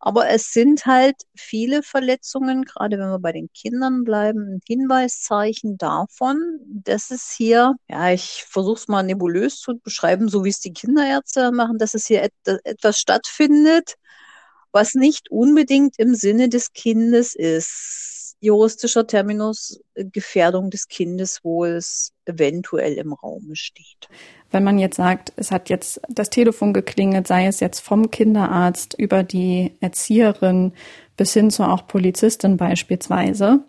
Aber 0.00 0.30
es 0.30 0.50
sind 0.50 0.86
halt 0.86 1.16
viele 1.34 1.82
Verletzungen, 1.82 2.62
gerade 2.64 2.98
wenn 2.98 3.10
wir 3.10 3.18
bei 3.18 3.32
den 3.32 3.50
Kindern 3.52 4.04
bleiben, 4.04 4.54
ein 4.54 4.60
Hinweiszeichen 4.66 5.76
davon, 5.76 6.58
dass 6.64 7.10
es 7.10 7.30
hier, 7.36 7.74
ja, 7.88 8.12
ich 8.12 8.46
versuche 8.48 8.80
es 8.80 8.88
mal 8.88 9.02
nebulös 9.02 9.60
zu 9.60 9.76
beschreiben, 9.78 10.30
so 10.30 10.42
wie 10.42 10.48
es 10.48 10.60
die 10.60 10.72
Kinderärzte 10.72 11.52
machen, 11.52 11.76
dass 11.76 11.92
es 11.92 12.06
hier 12.06 12.22
et 12.22 12.32
etwas 12.64 12.98
stattfindet, 12.98 13.96
was 14.76 14.94
nicht 14.94 15.30
unbedingt 15.30 15.98
im 15.98 16.14
Sinne 16.14 16.50
des 16.50 16.74
Kindes 16.74 17.34
ist. 17.34 18.36
Juristischer 18.40 19.06
Terminus 19.06 19.80
Gefährdung 19.94 20.68
des 20.68 20.88
Kindeswohls 20.88 22.12
eventuell 22.26 22.92
im 22.98 23.14
Raum 23.14 23.54
steht. 23.54 24.10
Wenn 24.50 24.64
man 24.64 24.78
jetzt 24.78 24.96
sagt, 24.96 25.32
es 25.36 25.50
hat 25.50 25.70
jetzt 25.70 26.02
das 26.10 26.28
Telefon 26.28 26.74
geklingelt, 26.74 27.26
sei 27.26 27.46
es 27.46 27.60
jetzt 27.60 27.80
vom 27.80 28.10
Kinderarzt 28.10 28.92
über 28.98 29.22
die 29.22 29.72
Erzieherin 29.80 30.74
bis 31.16 31.32
hin 31.32 31.50
zu 31.50 31.62
auch 31.62 31.86
Polizistin 31.86 32.58
beispielsweise, 32.58 33.60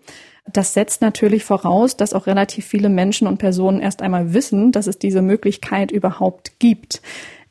das 0.52 0.74
setzt 0.74 1.02
natürlich 1.02 1.46
voraus, 1.46 1.96
dass 1.96 2.14
auch 2.14 2.28
relativ 2.28 2.66
viele 2.66 2.90
Menschen 2.90 3.28
und 3.28 3.38
Personen 3.38 3.80
erst 3.80 4.02
einmal 4.02 4.34
wissen, 4.34 4.74
dass 4.74 4.88
es 4.88 5.00
diese 5.00 5.22
Möglichkeit 5.22 5.90
überhaupt 5.92 6.60
gibt. 6.60 7.02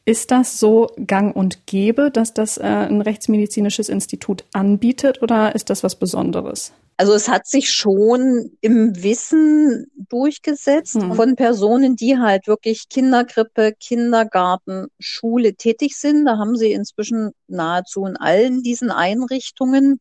Ist 0.08 0.30
das 0.30 0.60
so 0.60 0.86
gang 1.04 1.34
und 1.34 1.66
gäbe, 1.66 2.12
dass 2.12 2.32
das 2.32 2.58
äh, 2.58 2.62
ein 2.62 3.00
rechtsmedizinisches 3.00 3.88
Institut 3.88 4.44
anbietet 4.52 5.20
oder 5.20 5.54
ist 5.56 5.68
das 5.68 5.82
was 5.82 5.96
Besonderes? 5.96 6.72
Also 6.96 7.12
es 7.12 7.28
hat 7.28 7.46
sich 7.46 7.70
schon 7.70 8.56
im 8.60 9.02
Wissen 9.02 9.86
durchgesetzt 9.96 10.94
mhm. 10.94 11.14
von 11.14 11.34
Personen, 11.34 11.96
die 11.96 12.18
halt 12.18 12.46
wirklich 12.46 12.88
Kinderkrippe, 12.88 13.72
Kindergarten, 13.78 14.86
Schule 15.00 15.56
tätig 15.56 15.96
sind. 15.96 16.24
Da 16.24 16.38
haben 16.38 16.56
sie 16.56 16.70
inzwischen 16.70 17.32
nahezu 17.48 18.06
in 18.06 18.16
allen 18.16 18.62
diesen 18.62 18.92
Einrichtungen 18.92 19.98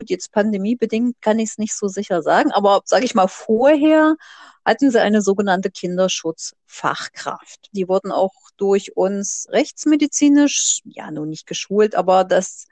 Gut, 0.00 0.08
jetzt 0.08 0.32
pandemiebedingt 0.32 1.20
kann 1.20 1.38
ich 1.38 1.50
es 1.50 1.58
nicht 1.58 1.74
so 1.74 1.86
sicher 1.86 2.22
sagen, 2.22 2.52
aber 2.52 2.80
sage 2.86 3.04
ich 3.04 3.14
mal, 3.14 3.28
vorher 3.28 4.16
hatten 4.64 4.90
sie 4.90 4.98
eine 5.00 5.20
sogenannte 5.20 5.70
Kinderschutzfachkraft. 5.70 7.68
Die 7.72 7.86
wurden 7.86 8.10
auch 8.10 8.32
durch 8.56 8.96
uns 8.96 9.46
rechtsmedizinisch, 9.50 10.80
ja, 10.84 11.10
nun 11.10 11.28
nicht 11.28 11.46
geschult, 11.46 11.94
aber 11.94 12.24
das, 12.24 12.66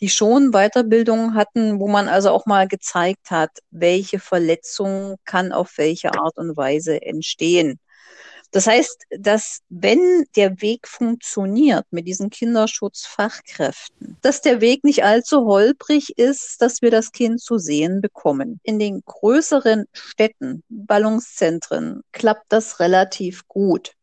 die 0.00 0.08
schon 0.08 0.50
Weiterbildung 0.50 1.34
hatten, 1.34 1.78
wo 1.78 1.86
man 1.86 2.08
also 2.08 2.30
auch 2.30 2.44
mal 2.44 2.66
gezeigt 2.66 3.30
hat, 3.30 3.52
welche 3.70 4.18
Verletzung 4.18 5.14
kann 5.24 5.52
auf 5.52 5.78
welche 5.78 6.12
Art 6.14 6.38
und 6.38 6.56
Weise 6.56 7.00
entstehen. 7.02 7.78
Das 8.50 8.66
heißt, 8.66 9.04
dass 9.18 9.60
wenn 9.68 10.24
der 10.36 10.60
Weg 10.62 10.86
funktioniert 10.86 11.86
mit 11.90 12.06
diesen 12.06 12.30
Kinderschutzfachkräften, 12.30 14.16
dass 14.22 14.40
der 14.42 14.60
Weg 14.60 14.84
nicht 14.84 15.04
allzu 15.04 15.46
holprig 15.46 16.16
ist, 16.18 16.62
dass 16.62 16.80
wir 16.80 16.90
das 16.90 17.12
Kind 17.12 17.40
zu 17.40 17.58
sehen 17.58 18.00
bekommen. 18.00 18.60
In 18.62 18.78
den 18.78 19.02
größeren 19.04 19.86
Städten, 19.92 20.62
Ballungszentren 20.68 22.02
klappt 22.12 22.46
das 22.50 22.80
relativ 22.80 23.46
gut 23.48 23.94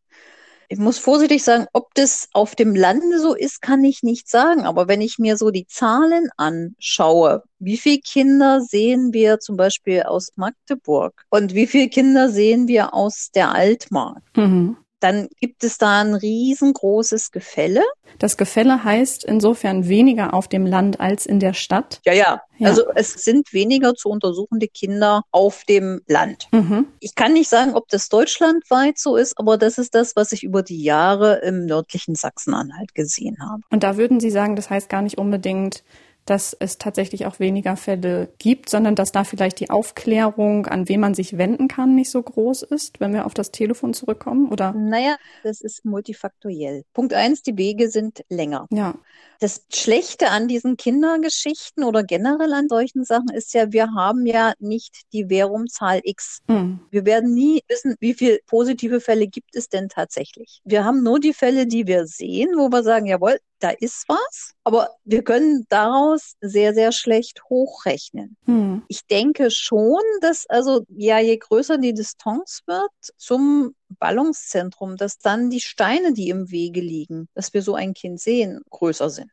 ich 0.71 0.79
muss 0.79 0.99
vorsichtig 0.99 1.43
sagen, 1.43 1.67
ob 1.73 1.93
das 1.95 2.29
auf 2.31 2.55
dem 2.55 2.73
Lande 2.75 3.19
so 3.19 3.35
ist, 3.35 3.61
kann 3.61 3.83
ich 3.83 4.03
nicht 4.03 4.29
sagen. 4.29 4.61
Aber 4.61 4.87
wenn 4.87 5.01
ich 5.01 5.19
mir 5.19 5.35
so 5.35 5.51
die 5.51 5.67
Zahlen 5.67 6.29
anschaue, 6.37 7.43
wie 7.59 7.75
viele 7.75 7.99
Kinder 7.99 8.61
sehen 8.61 9.11
wir 9.11 9.39
zum 9.39 9.57
Beispiel 9.57 10.03
aus 10.03 10.31
Magdeburg 10.37 11.25
und 11.29 11.53
wie 11.55 11.67
viele 11.67 11.89
Kinder 11.89 12.29
sehen 12.29 12.69
wir 12.69 12.93
aus 12.93 13.31
der 13.35 13.53
Altmark? 13.53 14.23
Mhm 14.37 14.77
dann 15.01 15.27
gibt 15.39 15.63
es 15.63 15.77
da 15.77 16.01
ein 16.01 16.13
riesengroßes 16.13 17.31
Gefälle. 17.31 17.83
Das 18.19 18.37
Gefälle 18.37 18.83
heißt 18.83 19.23
insofern 19.23 19.87
weniger 19.87 20.33
auf 20.33 20.47
dem 20.47 20.65
Land 20.65 20.99
als 20.99 21.25
in 21.25 21.39
der 21.39 21.53
Stadt? 21.53 21.99
Ja, 22.05 22.13
ja. 22.13 22.41
ja. 22.57 22.67
Also 22.67 22.83
es 22.95 23.13
sind 23.13 23.51
weniger 23.51 23.95
zu 23.95 24.09
untersuchende 24.09 24.67
Kinder 24.67 25.23
auf 25.31 25.63
dem 25.65 26.01
Land. 26.07 26.47
Mhm. 26.51 26.87
Ich 26.99 27.15
kann 27.15 27.33
nicht 27.33 27.49
sagen, 27.49 27.73
ob 27.73 27.87
das 27.89 28.09
deutschlandweit 28.09 28.99
so 28.99 29.15
ist, 29.15 29.37
aber 29.37 29.57
das 29.57 29.77
ist 29.77 29.95
das, 29.95 30.15
was 30.15 30.31
ich 30.31 30.43
über 30.43 30.61
die 30.61 30.83
Jahre 30.83 31.39
im 31.39 31.65
nördlichen 31.65 32.15
Sachsen-Anhalt 32.15 32.93
gesehen 32.93 33.37
habe. 33.41 33.63
Und 33.71 33.83
da 33.83 33.97
würden 33.97 34.19
Sie 34.19 34.29
sagen, 34.29 34.55
das 34.55 34.69
heißt 34.69 34.87
gar 34.87 35.01
nicht 35.01 35.17
unbedingt, 35.17 35.83
dass 36.25 36.55
es 36.59 36.77
tatsächlich 36.77 37.25
auch 37.25 37.39
weniger 37.39 37.75
Fälle 37.75 38.31
gibt, 38.37 38.69
sondern 38.69 38.95
dass 38.95 39.11
da 39.11 39.23
vielleicht 39.23 39.59
die 39.59 39.69
Aufklärung, 39.69 40.67
an 40.67 40.87
wen 40.87 40.99
man 40.99 41.13
sich 41.13 41.37
wenden 41.37 41.67
kann, 41.67 41.95
nicht 41.95 42.11
so 42.11 42.21
groß 42.21 42.63
ist, 42.63 42.99
wenn 42.99 43.13
wir 43.13 43.25
auf 43.25 43.33
das 43.33 43.51
Telefon 43.51 43.93
zurückkommen, 43.93 44.51
oder? 44.51 44.73
Naja, 44.73 45.15
das 45.43 45.61
ist 45.61 45.83
multifaktoriell. 45.83 46.83
Punkt 46.93 47.13
eins, 47.13 47.41
die 47.41 47.57
Wege 47.57 47.89
sind 47.89 48.23
länger. 48.29 48.67
Ja. 48.71 48.95
Das 49.39 49.65
Schlechte 49.73 50.29
an 50.29 50.47
diesen 50.47 50.77
Kindergeschichten 50.77 51.83
oder 51.83 52.03
generell 52.03 52.53
an 52.53 52.69
solchen 52.69 53.03
Sachen 53.03 53.29
ist 53.33 53.55
ja, 53.55 53.71
wir 53.71 53.91
haben 53.95 54.27
ja 54.27 54.53
nicht 54.59 55.11
die 55.13 55.25
Verumzahl 55.25 56.01
X. 56.03 56.41
Mhm. 56.47 56.79
Wir 56.91 57.05
werden 57.05 57.33
nie 57.33 57.61
wissen, 57.67 57.95
wie 57.99 58.13
viele 58.13 58.39
positive 58.45 59.01
Fälle 59.01 59.27
gibt 59.27 59.55
es 59.55 59.67
denn 59.67 59.89
tatsächlich. 59.89 60.61
Wir 60.63 60.85
haben 60.85 61.01
nur 61.01 61.19
die 61.19 61.33
Fälle, 61.33 61.65
die 61.65 61.87
wir 61.87 62.05
sehen, 62.05 62.51
wo 62.55 62.69
wir 62.69 62.83
sagen, 62.83 63.07
jawohl, 63.07 63.39
da 63.61 63.69
ist 63.69 64.05
was, 64.07 64.53
aber 64.63 64.89
wir 65.05 65.23
können 65.23 65.65
daraus 65.69 66.33
sehr, 66.41 66.73
sehr 66.73 66.91
schlecht 66.91 67.43
hochrechnen. 67.49 68.35
Hm. 68.45 68.83
Ich 68.87 69.05
denke 69.07 69.51
schon, 69.51 70.01
dass 70.21 70.45
also, 70.47 70.85
ja, 70.89 71.19
je 71.19 71.37
größer 71.37 71.77
die 71.77 71.93
Distanz 71.93 72.61
wird 72.65 72.91
zum 73.17 73.75
Ballungszentrum, 73.99 74.97
dass 74.97 75.19
dann 75.19 75.49
die 75.49 75.61
Steine, 75.61 76.13
die 76.13 76.29
im 76.29 76.51
Wege 76.51 76.81
liegen, 76.81 77.27
dass 77.33 77.53
wir 77.53 77.61
so 77.61 77.75
ein 77.75 77.93
Kind 77.93 78.19
sehen, 78.19 78.61
größer 78.69 79.09
sind. 79.09 79.31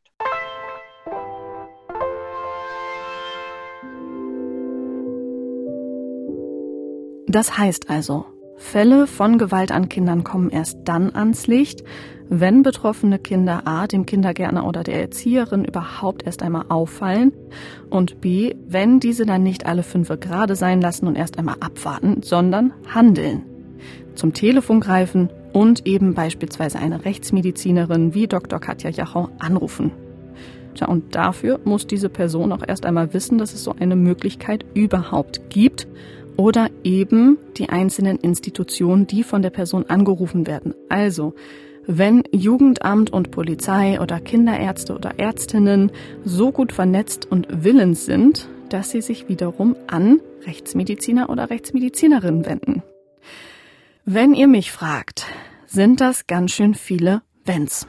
Das 7.31 7.59
heißt 7.59 7.91
also, 7.91 8.27
Fälle 8.59 9.07
von 9.07 9.39
Gewalt 9.39 9.71
an 9.71 9.89
Kindern 9.89 10.25
kommen 10.25 10.51
erst 10.51 10.81
dann 10.85 11.15
ans 11.15 11.47
Licht, 11.47 11.85
wenn 12.29 12.63
betroffene 12.63 13.19
Kinder 13.19 13.63
a. 13.67 13.87
dem 13.87 14.05
Kindergärtner 14.05 14.67
oder 14.67 14.83
der 14.83 15.01
Erzieherin 15.01 15.65
überhaupt 15.65 16.27
erst 16.27 16.43
einmal 16.43 16.67
auffallen 16.69 17.33
und 17.89 18.21
b. 18.21 18.55
wenn 18.67 19.01
diese 19.01 19.25
dann 19.25 19.45
nicht 19.45 19.65
alle 19.65 19.83
fünf 19.83 20.09
gerade 20.21 20.57
sein 20.57 20.81
lassen 20.81 21.07
und 21.07 21.17
erst 21.17 21.39
einmal 21.39 21.57
abwarten, 21.61 22.23
sondern 22.23 22.75
handeln. 22.93 23.45
Zum 24.15 24.35
Telefon 24.35 24.81
greifen 24.81 25.31
und 25.53 25.87
eben 25.87 26.15
beispielsweise 26.15 26.81
eine 26.81 27.05
Rechtsmedizinerin 27.05 28.13
wie 28.13 28.27
Dr. 28.27 28.59
Katja 28.59 28.91
Jachau 28.91 29.29
anrufen. 29.39 29.93
Tja, 30.75 30.89
und 30.89 31.15
dafür 31.15 31.61
muss 31.65 31.87
diese 31.87 32.09
Person 32.09 32.53
auch 32.53 32.63
erst 32.67 32.85
einmal 32.85 33.15
wissen, 33.15 33.39
dass 33.39 33.55
es 33.55 33.65
so 33.65 33.75
eine 33.79 33.97
Möglichkeit 33.97 34.65
überhaupt 34.75 35.49
gibt 35.49 35.89
oder 36.39 36.71
eben 36.85 37.37
die 37.57 37.69
einzelnen 37.69 38.17
Institutionen, 38.17 39.07
die 39.09 39.25
von 39.25 39.43
der 39.43 39.51
Person 39.51 39.85
angerufen 39.87 40.47
werden. 40.47 40.73
Also, 40.89 41.35
wenn 41.87 42.23
Jugendamt 42.31 43.11
und 43.13 43.33
Polizei 43.33 44.01
oder 44.01 44.21
Kinderärzte 44.21 44.95
oder 44.95 45.19
Ärztinnen 45.19 45.91
so 46.25 46.53
gut 46.53 46.73
vernetzt 46.73 47.27
und 47.27 47.49
willens 47.51 48.07
sind, 48.07 48.49
dass 48.69 48.91
sie 48.91 49.03
sich 49.03 49.29
wiederum 49.29 49.75
an 49.89 50.21
Rechtsmediziner 50.47 51.29
oder 51.29 51.51
Rechtsmedizinerinnen 51.51 52.47
wenden. 52.47 52.83
Wenn 54.05 54.33
ihr 54.33 54.47
mich 54.47 54.71
fragt, 54.71 55.27
sind 55.67 56.01
das 56.01 56.27
ganz 56.27 56.53
schön 56.53 56.75
viele 56.75 57.23
Wenns. 57.45 57.89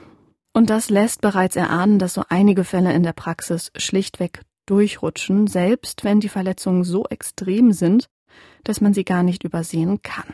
Und 0.54 0.72
das 0.72 0.90
lässt 0.90 1.22
bereits 1.22 1.56
erahnen, 1.56 2.00
dass 2.00 2.16
so 2.16 2.24
einige 2.30 2.64
Fälle 2.64 2.94
in 2.94 3.04
der 3.04 3.14
Praxis 3.14 3.72
schlichtweg 3.78 4.42
durchrutschen, 4.66 5.46
selbst 5.48 6.04
wenn 6.04 6.20
die 6.20 6.30
Verletzungen 6.30 6.84
so 6.84 7.06
extrem 7.06 7.74
sind, 7.74 8.08
dass 8.64 8.82
man 8.82 8.94
sie 8.94 9.04
gar 9.04 9.24
nicht 9.24 9.44
übersehen 9.44 10.02
kann. 10.02 10.34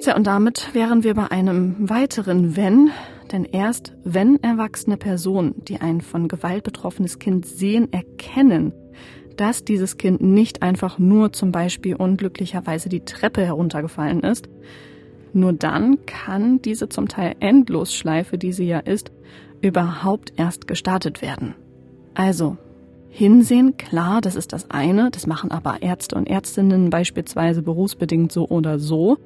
Tja, 0.00 0.16
und 0.16 0.26
damit 0.26 0.70
wären 0.72 1.04
wir 1.04 1.14
bei 1.14 1.30
einem 1.30 1.90
weiteren 1.90 2.56
Wenn, 2.56 2.90
denn 3.32 3.44
erst 3.44 3.94
wenn 4.02 4.42
erwachsene 4.42 4.96
Personen, 4.96 5.62
die 5.64 5.80
ein 5.80 6.00
von 6.00 6.26
Gewalt 6.26 6.64
betroffenes 6.64 7.18
Kind 7.18 7.44
sehen, 7.44 7.92
erkennen, 7.92 8.72
dass 9.36 9.64
dieses 9.64 9.98
Kind 9.98 10.22
nicht 10.22 10.62
einfach 10.62 10.98
nur 10.98 11.32
zum 11.32 11.52
Beispiel 11.52 11.96
unglücklicherweise 11.96 12.88
die 12.88 13.04
Treppe 13.04 13.44
heruntergefallen 13.44 14.20
ist, 14.20 14.48
nur 15.32 15.52
dann 15.52 16.04
kann 16.06 16.60
diese 16.62 16.88
zum 16.88 17.08
Teil 17.08 17.36
Endlosschleife, 17.40 18.38
die 18.38 18.52
sie 18.52 18.66
ja 18.66 18.78
ist, 18.78 19.12
überhaupt 19.60 20.32
erst 20.36 20.66
gestartet 20.66 21.22
werden. 21.22 21.54
Also, 22.14 22.56
Hinsehen, 23.12 23.76
klar, 23.76 24.20
das 24.20 24.36
ist 24.36 24.52
das 24.52 24.70
eine, 24.70 25.10
das 25.10 25.26
machen 25.26 25.50
aber 25.50 25.82
Ärzte 25.82 26.14
und 26.14 26.28
Ärztinnen 26.28 26.90
beispielsweise 26.90 27.60
berufsbedingt 27.60 28.30
so 28.30 28.48
oder 28.48 28.78
so. 28.78 29.18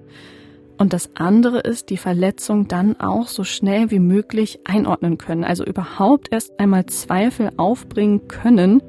Und 0.78 0.92
das 0.92 1.10
andere 1.14 1.60
ist, 1.60 1.90
die 1.90 1.98
Verletzung 1.98 2.66
dann 2.66 2.98
auch 2.98 3.28
so 3.28 3.44
schnell 3.44 3.90
wie 3.90 4.00
möglich 4.00 4.58
einordnen 4.64 5.18
können. 5.18 5.44
Also 5.44 5.64
überhaupt 5.64 6.32
erst 6.32 6.58
einmal 6.58 6.86
Zweifel 6.86 7.52
aufbringen 7.58 8.26
können, 8.26 8.82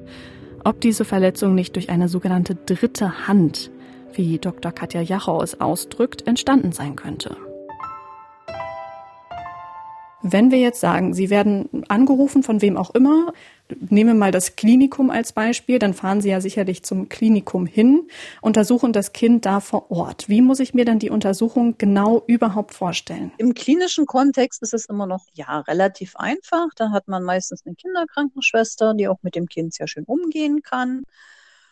ob 0.64 0.82
diese 0.82 1.06
Verletzung 1.06 1.54
nicht 1.54 1.76
durch 1.76 1.90
eine 1.90 2.08
sogenannte 2.08 2.56
dritte 2.56 3.28
Hand, 3.28 3.70
wie 4.14 4.40
Dr. 4.40 4.72
Katja 4.72 5.02
Jachau 5.02 5.44
es 5.44 5.60
ausdrückt, 5.62 6.26
entstanden 6.26 6.72
sein 6.72 6.96
könnte. 6.96 7.36
Wenn 10.24 10.50
wir 10.50 10.58
jetzt 10.58 10.80
sagen, 10.80 11.14
Sie 11.14 11.30
werden 11.30 11.84
angerufen 11.88 12.42
von 12.42 12.64
wem 12.64 12.78
auch 12.78 12.96
immer, 12.96 13.32
nehmen 13.90 14.12
wir 14.12 14.20
mal 14.20 14.32
das 14.32 14.56
Klinikum 14.56 15.10
als 15.10 15.34
Beispiel, 15.34 15.80
dann 15.80 15.94
fahren 15.94 16.22
Sie 16.22 16.30
ja 16.30 16.42
sicherlich 16.42 16.84
zum 16.84 17.10
Klinikum 17.10 17.66
hin, 17.66 18.08
untersuchen 18.42 18.94
das 18.94 19.14
Kind 19.14 19.46
da 19.46 19.60
vor 19.60 19.92
Ort. 19.92 20.30
Wie 20.30 20.42
muss 20.42 20.60
ich 20.60 20.74
mir 20.74 20.86
dann 20.86 21.00
die 21.00 21.10
Untersuchung 21.10 21.78
genau 21.78 22.24
überhaupt 22.28 22.74
vorstellen? 22.74 23.32
Im 23.38 23.54
klinischen 23.54 24.06
Kontext 24.06 24.62
ist 24.62 24.74
es 24.74 24.86
immer 24.86 25.08
noch 25.08 25.26
ja 25.34 25.60
relativ 25.62 26.16
einfach. 26.16 26.68
Da 26.76 26.92
hat 26.92 27.08
man 27.08 27.24
meistens 27.24 27.66
eine 27.66 27.76
Kinderkrankenschwester, 27.76 28.94
die 28.94 29.08
auch 29.08 29.20
mit 29.22 29.36
dem 29.36 29.48
Kind 29.48 29.74
sehr 29.74 29.88
schön 29.88 30.06
umgehen 30.06 30.62
kann. 30.62 31.04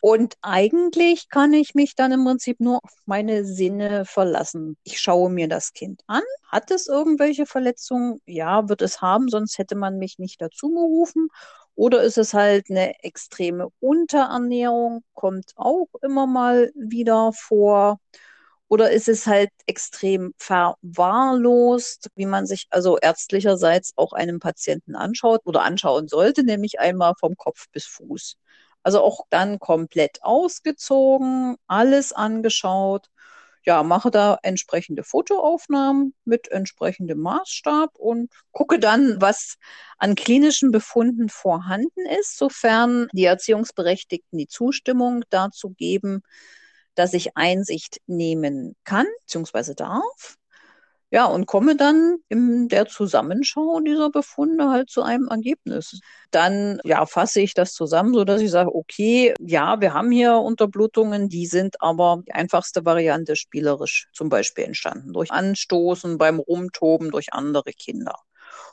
Und 0.06 0.36
eigentlich 0.42 1.30
kann 1.30 1.54
ich 1.54 1.76
mich 1.76 1.96
dann 1.96 2.12
im 2.12 2.26
Prinzip 2.26 2.60
nur 2.60 2.80
auf 2.84 2.92
meine 3.06 3.46
Sinne 3.46 4.04
verlassen. 4.04 4.76
Ich 4.84 5.00
schaue 5.00 5.30
mir 5.30 5.48
das 5.48 5.72
Kind 5.72 6.02
an. 6.08 6.24
Hat 6.46 6.72
es 6.72 6.88
irgendwelche 6.88 7.46
Verletzungen? 7.46 8.20
Ja, 8.26 8.68
wird 8.68 8.82
es 8.82 9.02
haben, 9.02 9.30
sonst 9.30 9.58
hätte 9.58 9.76
man 9.76 10.00
mich 10.00 10.20
nicht 10.20 10.42
dazu 10.42 10.68
gerufen. 10.68 11.30
Oder 11.76 12.04
ist 12.04 12.18
es 12.18 12.34
halt 12.34 12.70
eine 12.70 13.04
extreme 13.04 13.70
Unterernährung? 13.80 15.04
Kommt 15.14 15.54
auch 15.56 15.88
immer 16.02 16.28
mal 16.28 16.72
wieder 16.76 17.32
vor. 17.34 18.00
Oder 18.68 18.92
ist 18.92 19.08
es 19.10 19.28
halt 19.28 19.50
extrem 19.68 20.34
verwahrlost, 20.38 22.10
wie 22.16 22.26
man 22.26 22.48
sich 22.48 22.66
also 22.72 22.98
ärztlicherseits 22.98 23.94
auch 23.98 24.14
einem 24.14 24.40
Patienten 24.40 24.96
anschaut 24.96 25.42
oder 25.46 25.64
anschauen 25.64 26.08
sollte, 26.08 26.44
nämlich 26.44 26.80
einmal 26.80 27.14
vom 27.20 27.36
Kopf 27.38 27.68
bis 27.72 27.86
Fuß. 27.86 28.36
Also 28.84 29.02
auch 29.02 29.22
dann 29.30 29.60
komplett 29.60 30.20
ausgezogen, 30.24 31.56
alles 31.68 32.14
angeschaut. 32.14 33.08
Ja, 33.66 33.82
mache 33.84 34.12
da 34.12 34.38
entsprechende 34.44 35.04
Fotoaufnahmen 35.04 36.14
mit 36.26 36.50
entsprechendem 36.52 37.20
Maßstab 37.20 37.96
und 37.98 38.30
gucke 38.52 38.78
dann, 38.78 39.22
was 39.22 39.56
an 39.98 40.16
klinischen 40.16 40.72
Befunden 40.72 41.30
vorhanden 41.30 42.06
ist, 42.20 42.38
sofern 42.38 43.08
die 43.14 43.24
Erziehungsberechtigten 43.24 44.38
die 44.38 44.48
Zustimmung 44.48 45.24
dazu 45.30 45.70
geben, 45.70 46.24
dass 46.96 47.14
ich 47.14 47.38
Einsicht 47.38 48.02
nehmen 48.06 48.76
kann 48.84 49.08
bzw. 49.28 49.76
darf. 49.76 50.36
Ja, 51.14 51.26
und 51.26 51.46
komme 51.46 51.76
dann 51.76 52.18
in 52.28 52.70
der 52.70 52.88
Zusammenschau 52.88 53.80
dieser 53.82 54.10
Befunde 54.10 54.70
halt 54.70 54.90
zu 54.90 55.04
einem 55.04 55.28
Ergebnis. 55.28 56.00
Dann 56.32 56.80
ja, 56.86 57.06
fasse 57.06 57.40
ich 57.40 57.54
das 57.54 57.74
zusammen, 57.74 58.16
so 58.16 58.24
dass 58.24 58.42
ich 58.42 58.50
sage, 58.50 58.74
okay, 58.74 59.36
ja, 59.40 59.80
wir 59.80 59.94
haben 59.94 60.10
hier 60.10 60.38
Unterblutungen, 60.38 61.30
die 61.30 61.46
sind 61.46 61.80
aber 61.84 62.24
die 62.28 62.32
einfachste 62.34 62.84
Variante 62.84 63.36
spielerisch 63.36 64.08
zum 64.12 64.30
Beispiel 64.30 64.64
entstanden. 64.64 65.14
Durch 65.14 65.30
Anstoßen, 65.32 66.18
beim 66.18 66.40
Rumtoben, 66.40 67.12
durch 67.12 67.32
andere 67.32 67.74
Kinder. 67.74 68.16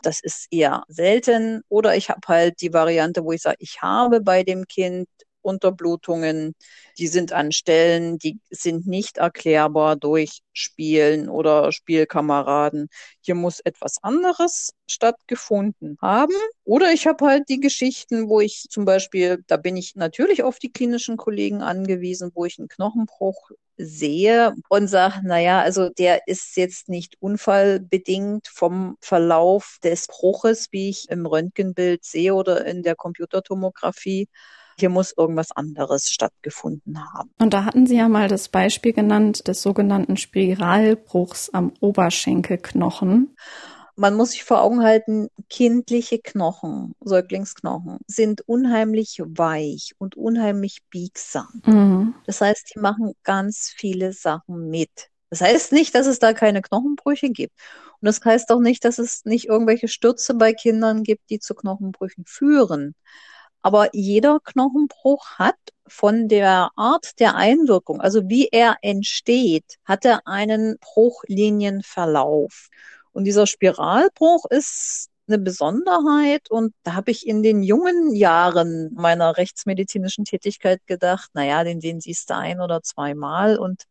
Das 0.03 0.21
ist 0.23 0.47
eher 0.51 0.85
selten. 0.89 1.61
Oder 1.69 1.95
ich 1.97 2.09
habe 2.09 2.21
halt 2.27 2.63
die 2.63 2.73
Variante, 2.73 3.23
wo 3.23 3.33
ich 3.33 3.43
sage, 3.43 3.57
ich 3.61 3.83
habe 3.83 4.23
bei 4.23 4.45
dem 4.45 4.67
Kind 4.67 5.09
Unterblutungen, 5.43 6.55
die 6.99 7.09
sind 7.09 7.33
an 7.33 7.53
Stellen, 7.53 8.19
die 8.19 8.39
sind 8.51 8.87
nicht 8.87 9.19
erklärbar 9.19 9.97
durch 9.97 10.41
Spielen 10.53 11.29
oder 11.29 11.73
Spielkameraden. 11.73 12.89
Hier 13.21 13.35
muss 13.35 13.61
etwas 13.61 14.03
anderes 14.03 14.71
stattgefunden 14.87 15.97
haben. 16.03 16.35
Oder 16.65 16.93
ich 16.93 17.07
habe 17.07 17.27
halt 17.27 17.49
die 17.49 17.61
Geschichten, 17.61 18.29
wo 18.29 18.41
ich 18.41 18.67
zum 18.71 18.85
Beispiel, 18.85 19.43
da 19.47 19.57
bin 19.57 19.77
ich 19.77 19.97
natürlich 19.97 20.43
auf 20.43 20.59
die 20.59 20.73
klinischen 20.73 21.17
Kollegen 21.17 21.63
angewiesen, 21.63 22.31
wo 22.35 22.45
ich 22.45 22.59
einen 22.59 22.69
Knochenbruch 22.69 23.51
sehe 23.77 24.55
und 24.69 24.89
sage, 24.89 25.21
naja, 25.27 25.61
also 25.63 25.89
der 25.89 26.27
ist 26.27 26.57
jetzt 26.57 26.89
nicht 26.89 27.17
unfallbedingt 27.21 28.47
vom 28.49 28.97
Verlauf 29.01 29.79
des 29.83 30.07
Bruches, 30.07 30.69
wie 30.71 30.91
ich 30.91 31.09
im 31.09 31.25
Röntgenbild 31.27 32.05
sehe 32.05 32.35
oder 32.35 32.67
in 32.67 32.83
der 32.83 32.95
Computertomographie 32.95 34.29
hier 34.81 34.91
muss 34.91 35.15
irgendwas 35.17 35.53
anderes 35.53 36.09
stattgefunden 36.09 36.99
haben. 37.13 37.31
Und 37.39 37.55
da 37.55 37.65
hatten 37.65 37.87
Sie 37.87 37.97
ja 37.97 38.09
mal 38.09 38.29
das 38.29 38.49
Beispiel 38.49 38.93
genannt 38.93 39.47
des 39.47 39.63
sogenannten 39.63 40.17
Spiralbruchs 40.17 41.51
am 41.51 41.73
Oberschenkelknochen. 41.81 43.37
Man 43.97 44.15
muss 44.15 44.31
sich 44.31 44.45
vor 44.45 44.63
Augen 44.63 44.83
halten, 44.83 45.29
kindliche 45.51 46.19
Knochen, 46.19 46.95
Säuglingsknochen, 47.01 47.99
sind 48.07 48.41
unheimlich 48.49 49.21
weich 49.23 49.93
und 49.99 50.17
unheimlich 50.17 50.79
biegsam. 50.89 51.63
Mhm. 51.67 52.15
Das 52.25 52.41
heißt, 52.41 52.73
die 52.75 52.81
machen 52.81 53.13
ganz 53.25 53.73
viele 53.77 54.13
Sachen 54.13 54.71
mit. 54.71 55.11
Das 55.29 55.43
heißt 55.43 55.73
nicht, 55.73 55.95
dass 55.95 56.07
es 56.07 56.19
da 56.19 56.33
keine 56.33 56.63
Knochenbrüche 56.63 57.31
gibt. 57.31 57.55
Und 58.01 58.07
das 58.07 58.21
heißt 58.25 58.51
auch 58.51 58.61
nicht, 58.61 58.85
dass 58.85 58.99
es 58.99 59.25
nicht 59.25 59.47
irgendwelche 59.47 59.87
Stürze 59.87 60.35
bei 60.35 60.53
Kindern 60.53 61.03
gibt, 61.03 61.29
die 61.31 61.39
zu 61.39 61.55
Knochenbrüchen 61.55 62.25
führen. 62.27 62.95
Aber 63.63 63.91
jeder 63.95 64.41
Knochenbruch 64.41 65.39
hat 65.39 65.57
von 65.87 66.29
der 66.29 66.71
Art 66.77 67.19
der 67.19 67.35
Einwirkung, 67.35 68.01
also 68.01 68.29
wie 68.29 68.49
er 68.51 68.77
entsteht, 68.83 69.77
hat 69.85 70.05
er 70.05 70.27
einen 70.27 70.79
Bruchlinienverlauf. 70.79 72.69
Und 73.13 73.25
dieser 73.25 73.47
Spiralbruch 73.47 74.45
ist 74.51 75.09
eine 75.27 75.39
Besonderheit 75.39 76.51
und 76.51 76.75
da 76.83 76.95
habe 76.95 77.11
ich 77.11 77.27
in 77.27 77.43
den 77.43 77.63
jungen 77.63 78.15
Jahren 78.15 78.93
meiner 78.95 79.37
rechtsmedizinischen 79.37 80.25
Tätigkeit 80.25 80.81
gedacht, 80.87 81.31
naja, 81.35 81.65
den, 81.65 81.81
den 81.81 82.01
siehst 82.01 82.31
du 82.31 82.37
ein 82.37 82.61
oder 82.61 82.83
zweimal 82.83 83.57
und 83.59 83.85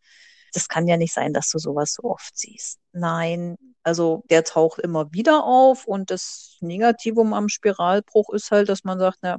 das 0.53 0.67
kann 0.67 0.87
ja 0.87 0.97
nicht 0.97 1.13
sein, 1.13 1.33
dass 1.33 1.49
du 1.49 1.59
sowas 1.59 1.93
so 1.93 2.03
oft 2.09 2.37
siehst. 2.37 2.79
Nein, 2.91 3.57
also 3.83 4.23
der 4.29 4.43
taucht 4.43 4.79
immer 4.79 5.11
wieder 5.13 5.43
auf 5.45 5.85
und 5.85 6.11
das 6.11 6.57
Negativum 6.61 7.33
am 7.33 7.49
Spiralbruch 7.49 8.29
ist 8.33 8.51
halt, 8.51 8.69
dass 8.69 8.83
man 8.83 8.99
sagt, 8.99 9.19
na, 9.21 9.37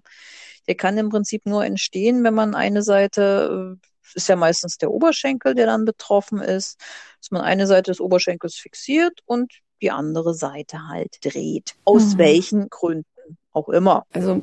der 0.67 0.75
kann 0.75 0.99
im 0.99 1.09
Prinzip 1.11 1.47
nur 1.47 1.65
entstehen, 1.65 2.25
wenn 2.25 2.35
man 2.35 2.55
eine 2.55 2.83
Seite, 2.83 3.77
äh, 3.77 3.87
ist 4.17 4.29
ja 4.29 4.37
meistens 4.37 4.79
der 4.79 4.91
Oberschenkel, 4.91 5.55
der 5.55 5.67
dann 5.67 5.85
betroffen 5.85 6.41
ist, 6.41 6.81
dass 7.21 7.31
man 7.31 7.43
eine 7.43 7.67
Seite 7.67 7.91
des 7.91 8.01
Oberschenkels 8.01 8.57
fixiert 8.57 9.21
und 9.25 9.53
die 9.83 9.91
andere 9.91 10.35
Seite 10.35 10.89
halt 10.89 11.19
dreht. 11.23 11.75
Aus 11.85 12.15
mhm. 12.15 12.19
welchen 12.19 12.71
Gründen 12.71 13.07
auch 13.53 13.69
immer. 13.69 14.05
Also 14.13 14.41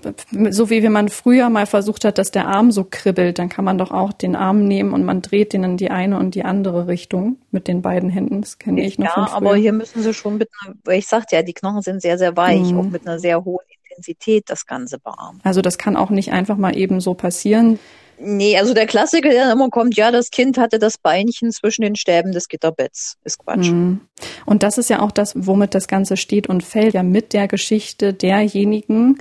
so 0.49 0.69
wie 0.69 0.83
wenn 0.83 0.91
man 0.91 1.09
früher 1.09 1.49
mal 1.49 1.65
versucht 1.65 2.05
hat, 2.05 2.17
dass 2.17 2.31
der 2.31 2.47
Arm 2.47 2.71
so 2.71 2.85
kribbelt, 2.89 3.39
dann 3.39 3.49
kann 3.49 3.65
man 3.65 3.77
doch 3.77 3.91
auch 3.91 4.13
den 4.13 4.35
Arm 4.35 4.67
nehmen 4.67 4.93
und 4.93 5.05
man 5.05 5.21
dreht 5.21 5.53
den 5.53 5.63
in 5.63 5.77
die 5.77 5.89
eine 5.89 6.17
und 6.17 6.35
die 6.35 6.43
andere 6.43 6.87
Richtung 6.87 7.37
mit 7.51 7.67
den 7.67 7.81
beiden 7.81 8.09
Händen. 8.09 8.41
Das 8.41 8.59
kenne 8.59 8.81
ich 8.81 8.99
noch 8.99 9.05
ja, 9.05 9.13
von 9.13 9.27
früher. 9.27 9.35
aber 9.35 9.55
hier 9.55 9.73
müssen 9.73 10.03
sie 10.03 10.13
schon 10.13 10.37
mit 10.37 10.49
einer, 10.61 10.75
weil 10.83 10.99
ich 10.99 11.07
sagte 11.07 11.35
ja, 11.35 11.41
die 11.41 11.53
Knochen 11.53 11.81
sind 11.81 12.01
sehr, 12.01 12.17
sehr 12.17 12.35
weich, 12.35 12.71
mhm. 12.71 12.79
auch 12.79 12.83
mit 12.83 13.07
einer 13.07 13.19
sehr 13.19 13.43
hohen 13.43 13.65
Intensität 13.89 14.49
das 14.49 14.65
Ganze 14.65 14.99
bearmen. 14.99 15.41
Also 15.43 15.61
das 15.61 15.77
kann 15.77 15.95
auch 15.95 16.09
nicht 16.09 16.31
einfach 16.31 16.57
mal 16.57 16.77
eben 16.77 16.99
so 16.99 17.13
passieren. 17.13 17.79
Nee, 18.19 18.57
also 18.57 18.73
der 18.73 18.87
Klassiker, 18.87 19.29
der 19.29 19.51
immer 19.51 19.69
kommt, 19.69 19.95
ja, 19.95 20.11
das 20.11 20.31
Kind 20.31 20.57
hatte 20.57 20.79
das 20.79 20.97
Beinchen 20.97 21.51
zwischen 21.51 21.83
den 21.83 21.95
Stäben 21.95 22.31
des 22.31 22.47
Gitterbetts. 22.47 23.17
Ist 23.23 23.39
Quatsch. 23.39 23.69
Mhm. 23.69 24.01
Und 24.45 24.63
das 24.63 24.77
ist 24.77 24.89
ja 24.89 25.01
auch 25.01 25.11
das, 25.11 25.33
womit 25.35 25.75
das 25.75 25.87
Ganze 25.87 26.17
steht 26.17 26.47
und 26.47 26.63
fällt, 26.63 26.95
ja 26.95 27.03
mit 27.03 27.33
der 27.33 27.47
Geschichte 27.47 28.13
derjenigen, 28.13 29.17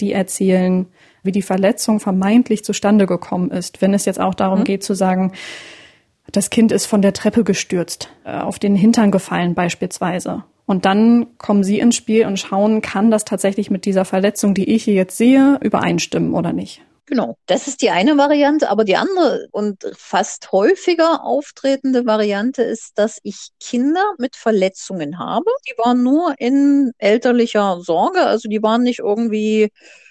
die 0.00 0.12
erzählen, 0.12 0.86
wie 1.22 1.32
die 1.32 1.42
Verletzung 1.42 2.00
vermeintlich 2.00 2.64
zustande 2.64 3.06
gekommen 3.06 3.50
ist. 3.50 3.82
Wenn 3.82 3.92
es 3.92 4.06
jetzt 4.06 4.20
auch 4.20 4.34
darum 4.34 4.60
mhm. 4.60 4.64
geht 4.64 4.82
zu 4.82 4.94
sagen, 4.94 5.32
das 6.32 6.50
Kind 6.50 6.72
ist 6.72 6.86
von 6.86 7.02
der 7.02 7.12
Treppe 7.12 7.44
gestürzt, 7.44 8.08
äh, 8.24 8.38
auf 8.38 8.58
den 8.58 8.76
Hintern 8.76 9.10
gefallen 9.10 9.54
beispielsweise. 9.54 10.44
Und 10.66 10.84
dann 10.84 11.26
kommen 11.36 11.64
Sie 11.64 11.80
ins 11.80 11.96
Spiel 11.96 12.26
und 12.26 12.38
schauen, 12.38 12.80
kann 12.80 13.10
das 13.10 13.24
tatsächlich 13.24 13.70
mit 13.70 13.84
dieser 13.84 14.04
Verletzung, 14.04 14.54
die 14.54 14.72
ich 14.72 14.84
hier 14.84 14.94
jetzt 14.94 15.16
sehe, 15.16 15.58
übereinstimmen 15.60 16.32
oder 16.32 16.52
nicht? 16.52 16.82
Genau, 17.10 17.36
das 17.46 17.66
ist 17.66 17.82
die 17.82 17.90
eine 17.90 18.16
Variante, 18.18 18.70
aber 18.70 18.84
die 18.84 18.94
andere 18.94 19.48
und 19.50 19.84
fast 19.96 20.52
häufiger 20.52 21.24
auftretende 21.24 22.06
Variante 22.06 22.62
ist, 22.62 22.92
dass 22.98 23.18
ich 23.24 23.48
Kinder 23.58 24.04
mit 24.18 24.36
Verletzungen 24.36 25.18
habe. 25.18 25.50
Die 25.68 25.76
waren 25.76 26.04
nur 26.04 26.36
in 26.38 26.92
elterlicher 26.98 27.80
Sorge, 27.80 28.20
also 28.24 28.48
die 28.48 28.62
waren 28.62 28.84
nicht 28.84 29.00
irgendwie 29.00 29.70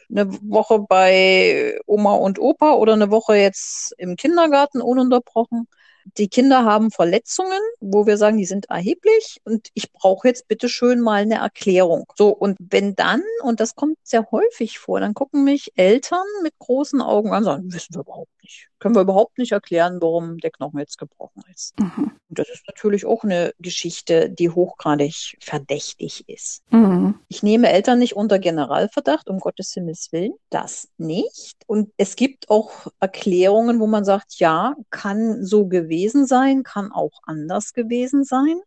eine 0.10 0.30
Woche 0.42 0.80
bei 0.90 1.80
Oma 1.86 2.16
und 2.16 2.38
Opa 2.38 2.74
oder 2.74 2.94
eine 2.94 3.12
Woche 3.12 3.36
jetzt 3.36 3.94
im 3.98 4.18
Kindergarten 4.18 4.82
ununterbrochen. 4.82 5.68
Die 6.18 6.28
Kinder 6.28 6.66
haben 6.66 6.92
Verletzungen, 6.92 7.60
wo 7.80 8.06
wir 8.06 8.18
sagen, 8.18 8.38
die 8.38 8.46
sind 8.46 8.70
erheblich 8.70 9.42
und 9.44 9.70
ich 9.74 9.92
brauche 9.92 10.28
jetzt 10.28 10.48
bitte 10.48 10.70
schön 10.70 11.00
mal 11.02 11.22
eine 11.22 11.36
Erklärung. 11.36 12.06
So, 12.16 12.30
und 12.30 12.58
wenn 12.60 12.96
dann, 12.96 13.22
und 13.44 13.60
das 13.60 13.76
kommt 13.76 13.98
sehr 14.04 14.30
häufig 14.32 14.80
vor, 14.80 15.00
dann 15.00 15.14
gucken 15.14 15.44
mich 15.44 15.72
Eltern 15.76 16.26
mit 16.44 16.58
großen 16.60 17.02
Augen 17.02 17.30
an 17.30 17.40
und 17.40 17.44
sagen, 17.46 17.74
wissen 17.74 17.96
wir 17.96 18.02
überhaupt 18.02 18.32
nicht. 18.42 18.70
Können 18.80 18.96
wir 18.96 19.02
überhaupt 19.02 19.38
nicht 19.38 19.52
erklären, 19.52 19.98
warum 20.02 20.38
der 20.38 20.52
Knochen 20.52 20.80
jetzt 20.80 20.98
gebrochen 20.98 21.44
ist. 21.54 21.78
Mhm. 21.80 22.12
Und 22.30 22.40
das 22.40 22.50
ist 22.50 22.64
natürlich 22.68 23.06
auch 23.06 23.24
eine 23.24 23.54
Geschichte, 23.60 24.30
die 24.30 24.50
hochgradig 24.50 25.38
verdächtig 25.42 26.24
ist. 26.28 26.64
Mhm. 26.72 27.16
Ich 27.28 27.44
nehme 27.44 27.70
Eltern 27.70 28.00
nicht 28.00 28.16
unter 28.16 28.40
Generalverdacht, 28.40 29.30
um 29.30 29.40
Gottes 29.40 29.74
Himmels 29.74 30.12
Willen, 30.12 30.34
das 30.50 30.88
nicht. 30.98 31.58
Und 31.68 31.92
es 31.98 32.16
gibt 32.16 32.50
auch 32.50 32.88
Erklärungen, 33.00 33.80
wo 33.80 33.88
man 33.88 34.06
sagt, 34.06 34.40
ja, 34.40 34.76
kann 34.90 35.44
so 35.44 35.68
gewesen 35.68 35.99
sein, 36.08 36.64
kann 36.64 36.92
auch 36.92 37.20
anders 37.24 37.74
gewesen 37.74 38.24
sein. 38.24 38.62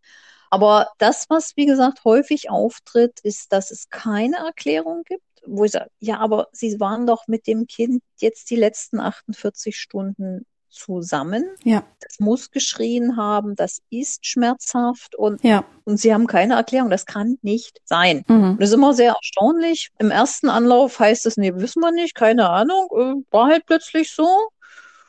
Aber 0.51 0.89
das, 0.99 1.31
was, 1.31 1.57
wie 1.57 1.67
gesagt, 1.67 2.05
häufig 2.05 2.51
auftritt, 2.51 3.21
ist, 3.23 3.53
dass 3.53 3.71
es 3.71 3.89
keine 3.89 4.37
Erklärung 4.37 5.03
gibt 5.05 5.23
wo 5.47 5.65
ich 5.65 5.73
sage, 5.73 5.91
ja, 5.99 6.19
aber 6.19 6.49
Sie 6.53 6.79
waren 6.81 7.07
doch 7.07 7.27
mit 7.27 7.47
dem 7.47 7.67
Kind 7.67 8.03
jetzt 8.21 8.51
die 8.51 8.57
letzten 8.57 9.01
48 9.01 9.77
Stunden 9.77 10.47
zusammen. 10.73 11.45
Ja. 11.65 11.85
Das 12.01 12.19
muss 12.19 12.51
geschrien 12.51 13.17
haben, 13.17 13.55
das 13.57 13.83
ist 13.91 14.27
schmerzhaft 14.27 15.15
und, 15.15 15.45
ja. 15.45 15.65
und 15.85 15.99
sie 15.99 16.15
haben 16.15 16.27
keine 16.27 16.55
Erklärung. 16.55 16.89
Das 16.89 17.05
kann 17.05 17.37
nicht 17.43 17.81
sein. 17.85 18.25
Mhm. 18.27 18.57
Das 18.59 18.71
ist 18.71 18.75
immer 18.75 18.95
sehr 18.95 19.13
erstaunlich. 19.13 19.91
Im 19.99 20.11
ersten 20.11 20.49
Anlauf 20.49 20.99
heißt 20.99 21.27
es, 21.27 21.37
nee, 21.37 21.53
wissen 21.55 21.81
wir 21.81 21.93
nicht, 21.93 22.15
keine 22.15 22.49
Ahnung, 22.49 22.89
äh, 22.97 23.15
war 23.31 23.49
halt 23.49 23.67
plötzlich 23.67 24.11
so. 24.11 24.27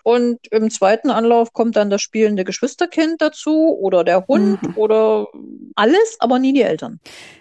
Und 0.03 0.39
im 0.51 0.69
zweiten 0.69 1.09
Anlauf 1.09 1.53
kommt 1.53 1.77
dann 1.77 1.89
das 1.89 2.01
spielende 2.01 2.43
Geschwisterkind 2.43 3.21
dazu 3.21 3.77
oder 3.79 4.03
der 4.03 4.27
Hund 4.27 4.61
mhm. 4.61 4.73
oder 4.75 5.27
alles, 5.75 6.17
aber 6.19 6.39
nie 6.39 6.53
die 6.53 6.61
Eltern. 6.61 6.99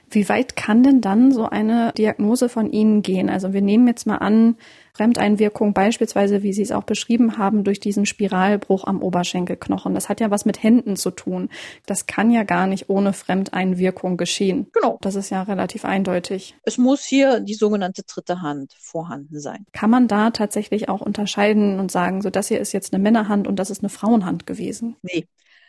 Wie 0.08 0.28
weit 0.28 0.56
kann 0.56 0.82
denn 0.82 1.00
dann 1.00 1.32
so 1.32 1.48
eine 1.48 1.92
Diagnose 1.96 2.48
von 2.48 2.70
Ihnen 2.70 3.02
gehen? 3.02 3.28
Also 3.28 3.52
wir 3.52 3.62
nehmen 3.62 3.88
jetzt 3.88 4.06
mal 4.06 4.18
an, 4.18 4.56
Fremdeinwirkung 4.94 5.72
beispielsweise, 5.72 6.42
wie 6.42 6.52
Sie 6.52 6.62
es 6.62 6.72
auch 6.72 6.82
beschrieben 6.84 7.38
haben, 7.38 7.64
durch 7.64 7.80
diesen 7.80 8.04
Spiralbruch 8.04 8.84
am 8.84 9.02
Oberschenkelknochen. 9.02 9.94
Das 9.94 10.08
hat 10.08 10.20
ja 10.20 10.30
was 10.30 10.44
mit 10.44 10.62
Händen 10.62 10.96
zu 10.96 11.10
tun. 11.10 11.48
Das 11.86 12.06
kann 12.06 12.30
ja 12.30 12.42
gar 12.44 12.66
nicht 12.66 12.90
ohne 12.90 13.12
Fremdeinwirkung 13.12 14.16
geschehen. 14.16 14.68
Genau. 14.72 14.98
Das 15.00 15.14
ist 15.14 15.30
ja 15.30 15.42
relativ 15.42 15.84
eindeutig. 15.84 16.56
Es 16.64 16.76
muss 16.76 17.04
hier 17.04 17.40
die 17.40 17.54
sogenannte 17.54 18.02
dritte 18.02 18.42
Hand 18.42 18.74
vorhanden 18.78 19.40
sein. 19.40 19.64
Kann 19.72 19.90
man 19.90 20.08
da 20.08 20.30
tatsächlich 20.30 20.88
auch 20.88 21.00
unterscheiden 21.00 21.80
und 21.80 21.90
sagen, 21.90 22.20
so 22.20 22.28
das 22.28 22.48
hier 22.48 22.60
ist 22.60 22.72
jetzt 22.72 22.92
eine 22.92 23.02
Männerhand 23.02 23.48
und 23.48 23.56
das 23.56 23.70
ist 23.70 23.80
eine 23.82 23.88
Frauenhand 23.88 24.46
gewesen? 24.46 24.96
Nee. 25.02 25.26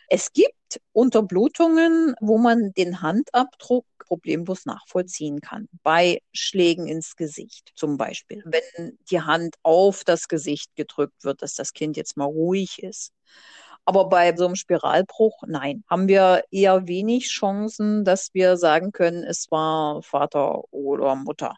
Es 0.08 0.32
gibt 0.32 0.52
Unterblutungen, 0.92 2.14
wo 2.20 2.36
man 2.36 2.72
den 2.76 3.00
Handabdruck 3.00 3.86
problemlos 4.06 4.66
nachvollziehen 4.66 5.40
kann. 5.40 5.68
Bei 5.82 6.20
Schlägen 6.32 6.86
ins 6.86 7.16
Gesicht 7.16 7.72
zum 7.74 7.96
Beispiel. 7.96 8.42
Wenn 8.44 8.98
die 9.10 9.20
Hand 9.20 9.56
auf 9.62 10.04
das 10.04 10.28
Gesicht 10.28 10.74
gedrückt 10.76 11.24
wird, 11.24 11.42
dass 11.42 11.54
das 11.54 11.72
Kind 11.72 11.96
jetzt 11.96 12.16
mal 12.16 12.24
ruhig 12.24 12.82
ist. 12.82 13.12
Aber 13.86 14.08
bei 14.08 14.34
so 14.34 14.46
einem 14.46 14.56
Spiralbruch, 14.56 15.42
nein, 15.46 15.84
haben 15.88 16.08
wir 16.08 16.44
eher 16.50 16.86
wenig 16.88 17.28
Chancen, 17.28 18.04
dass 18.04 18.32
wir 18.32 18.56
sagen 18.56 18.92
können, 18.92 19.24
es 19.24 19.50
war 19.50 20.02
Vater 20.02 20.62
oder 20.72 21.14
Mutter. 21.16 21.54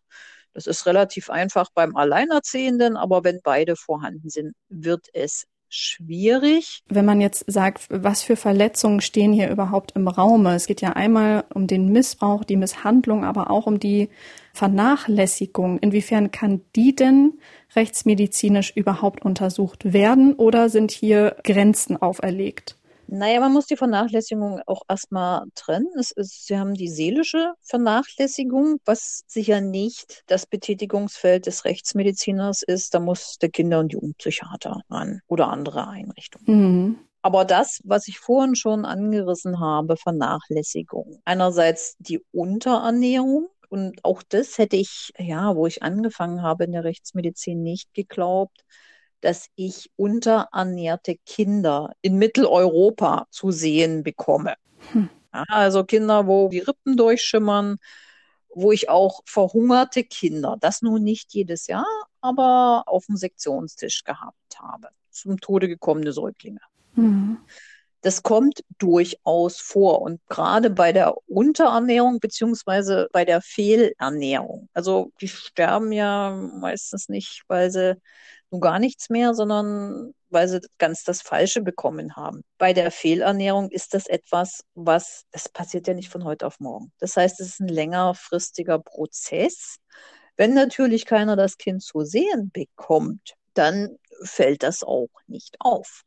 Das 0.53 0.67
ist 0.67 0.87
relativ 0.87 1.31
einfach 1.31 1.69
beim 1.75 1.95
Alleinerziehenden, 1.97 2.97
aber 2.97 3.23
wenn 3.25 3.41
beide 3.43 3.77
vorhanden 3.77 4.31
sind, 4.31 4.55
wird 4.69 5.07
es 5.13 5.47
schwierig. 5.77 6.83
Wenn 6.89 7.05
man 7.05 7.21
jetzt 7.21 7.45
sagt, 7.47 7.87
was 7.91 8.23
für 8.23 8.37
Verletzungen 8.37 9.01
stehen 9.01 9.33
hier 9.33 9.51
überhaupt 9.51 9.93
im 9.93 10.09
Raume? 10.09 10.55
Es 10.55 10.67
geht 10.67 10.81
ja 10.81 10.95
einmal 10.95 11.45
um 11.55 11.67
den 11.67 11.93
Missbrauch, 11.93 12.45
die 12.45 12.57
Misshandlung, 12.57 13.25
aber 13.25 13.51
auch 13.51 13.67
um 13.67 13.79
die 13.79 14.09
Vernachlässigung. 14.55 15.79
Inwiefern 15.79 16.31
kann 16.31 16.62
die 16.75 16.97
denn 16.97 17.35
rechtsmedizinisch 17.75 18.73
überhaupt 18.75 19.25
untersucht 19.25 19.93
werden 19.93 20.35
oder 20.35 20.69
sind 20.71 20.91
hier 20.91 21.37
Grenzen 21.45 21.97
auferlegt? 21.97 22.77
Naja, 23.09 23.40
man 23.40 23.53
muss 23.53 23.66
die 23.66 23.77
Vernachlässigung 23.77 24.61
auch 24.66 24.83
erstmal 24.88 25.45
trennen. 25.55 25.88
Ist, 25.95 26.14
Sie 26.16 26.59
haben 26.59 26.75
die 26.75 26.88
seelische 26.88 27.55
Vernachlässigung, 27.62 28.79
was 28.85 29.23
sicher 29.27 29.61
nicht 29.61 30.23
das 30.27 30.47
Betätigungsfeld 30.47 31.47
des 31.47 31.64
Rechtsmediziners 31.64 32.62
ist. 32.62 32.95
Da 32.95 33.01
muss 33.01 33.38
der 33.38 33.51
Kinder- 33.51 33.81
und 33.81 33.92
Jugendpsychiater 33.92 34.83
ran 34.90 35.21
oder 35.29 35.49
andere 35.49 35.88
Einrichtungen. 35.88 36.45
Mhm. 36.47 36.99
Aber 37.23 37.45
das, 37.45 37.81
was 37.83 38.07
ich 38.07 38.21
vorhin 38.21 38.55
schon 38.55 38.85
angerissen 38.85 39.59
habe, 39.59 39.97
Vernachlässigung. 39.97 41.21
Einerseits 41.25 41.97
die 41.99 42.25
Unterernährung, 42.33 43.49
und 43.69 44.05
auch 44.05 44.23
das 44.23 44.59
hätte 44.59 44.77
ich, 44.77 45.12
ja, 45.19 45.57
wo 45.57 45.66
ich 45.66 45.83
angefangen 45.83 46.42
habe 46.42 46.64
in 46.64 46.73
der 46.73 46.85
Rechtsmedizin, 46.85 47.64
nicht 47.64 47.92
geglaubt, 47.95 48.64
dass 49.21 49.49
ich 49.57 49.91
unterernährte 49.97 51.17
Kinder 51.25 51.93
in 52.01 52.17
Mitteleuropa 52.17 53.27
zu 53.31 53.51
sehen 53.51 54.03
bekomme. 54.03 54.55
Hm. 54.93 55.09
Also 55.31 55.85
Kinder, 55.85 56.27
wo 56.27 56.49
die 56.49 56.61
Rippen 56.61 56.97
durchschimmern, 56.97 57.79
wo 58.55 58.73
ich 58.73 58.89
auch 58.89 59.21
verhungerte 59.27 60.03
Kinder, 60.05 60.57
das 60.61 60.81
nun 60.81 61.03
nicht 61.03 61.35
jedes 61.35 61.67
Jahr, 61.67 61.87
aber 62.21 62.85
auf 62.87 63.07
dem 63.07 63.17
Sektionstisch 63.17 64.03
gehabt 64.05 64.59
habe. 64.59 64.89
Zum 65.11 65.41
Tode 65.41 65.69
gekommene 65.69 66.13
Säuglinge. 66.13 66.61
Mhm. 66.95 67.39
Das 68.01 68.23
kommt 68.23 68.63
durchaus 68.79 69.59
vor 69.59 70.01
und 70.01 70.21
gerade 70.29 70.71
bei 70.71 70.93
der 70.93 71.15
Unterernährung 71.27 72.21
beziehungsweise 72.21 73.09
bei 73.13 73.25
der 73.25 73.43
Fehlernährung. 73.43 74.69
Also 74.75 75.11
die 75.21 75.29
sterben 75.29 75.93
ja 75.93 76.31
meistens 76.31 77.09
nicht, 77.09 77.43
weil 77.49 77.71
sie 77.71 78.01
nun 78.51 78.61
gar 78.61 78.79
nichts 78.79 79.11
mehr, 79.11 79.35
sondern 79.35 80.15
weil 80.31 80.49
sie 80.49 80.61
ganz 80.79 81.05
das 81.05 81.23
Falsche 81.23 81.63
bekommen 81.63 82.17
haben. 82.17 82.43
Bei 82.59 82.73
der 82.73 82.91
Fehlernährung 82.91 83.71
ist 83.71 83.95
das 83.95 84.07
etwas, 84.07 84.65
was, 84.75 85.25
das 85.31 85.49
passiert 85.49 85.87
ja 85.87 85.95
nicht 85.95 86.11
von 86.11 86.25
heute 86.25 86.47
auf 86.47 86.61
morgen. 86.61 86.93
Das 86.99 87.17
heißt, 87.17 87.41
es 87.41 87.49
ist 87.49 87.61
ein 87.61 87.69
längerfristiger 87.69 88.79
Prozess. 88.79 89.77
Wenn 90.37 90.55
natürlich 90.55 91.07
keiner 91.07 91.37
das 91.37 91.57
Kind 91.59 91.83
zu 91.83 92.03
sehen 92.03 92.51
bekommt, 92.53 93.35
dann 93.55 93.97
fällt 94.23 94.63
das 94.63 94.83
auch 94.83 95.09
nicht 95.27 95.57
auf. 95.61 96.03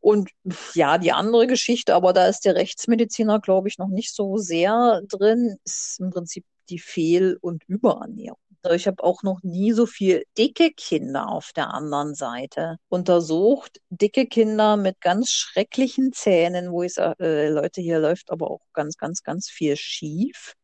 Und 0.00 0.30
ja, 0.74 0.96
die 0.96 1.12
andere 1.12 1.46
Geschichte, 1.46 1.94
aber 1.94 2.12
da 2.12 2.26
ist 2.26 2.46
der 2.46 2.54
Rechtsmediziner, 2.54 3.40
glaube 3.40 3.68
ich, 3.68 3.76
noch 3.76 3.88
nicht 3.88 4.14
so 4.14 4.38
sehr 4.38 5.02
drin, 5.06 5.58
ist 5.64 6.00
im 6.00 6.10
Prinzip 6.10 6.44
die 6.70 6.78
Fehl- 6.78 7.36
und 7.40 7.64
Überernährung. 7.64 8.38
Also 8.62 8.74
ich 8.76 8.86
habe 8.86 9.02
auch 9.02 9.22
noch 9.22 9.42
nie 9.42 9.72
so 9.72 9.86
viel 9.86 10.24
dicke 10.36 10.70
Kinder 10.72 11.28
auf 11.28 11.52
der 11.54 11.72
anderen 11.72 12.14
Seite 12.14 12.76
untersucht. 12.88 13.80
Dicke 13.88 14.26
Kinder 14.26 14.76
mit 14.76 15.00
ganz 15.00 15.30
schrecklichen 15.30 16.12
Zähnen, 16.12 16.70
wo 16.70 16.82
ich 16.82 16.94
sage, 16.94 17.24
äh, 17.24 17.48
Leute, 17.48 17.80
hier 17.80 17.98
läuft 17.98 18.30
aber 18.30 18.50
auch 18.50 18.60
ganz, 18.74 18.96
ganz, 18.96 19.22
ganz 19.22 19.48
viel 19.48 19.76
schief. 19.76 20.54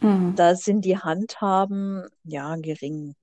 Mhm. 0.00 0.34
Da 0.34 0.56
sind 0.56 0.84
die 0.84 0.96
Handhaben 0.96 2.06
ja 2.24 2.56
gering. 2.56 3.14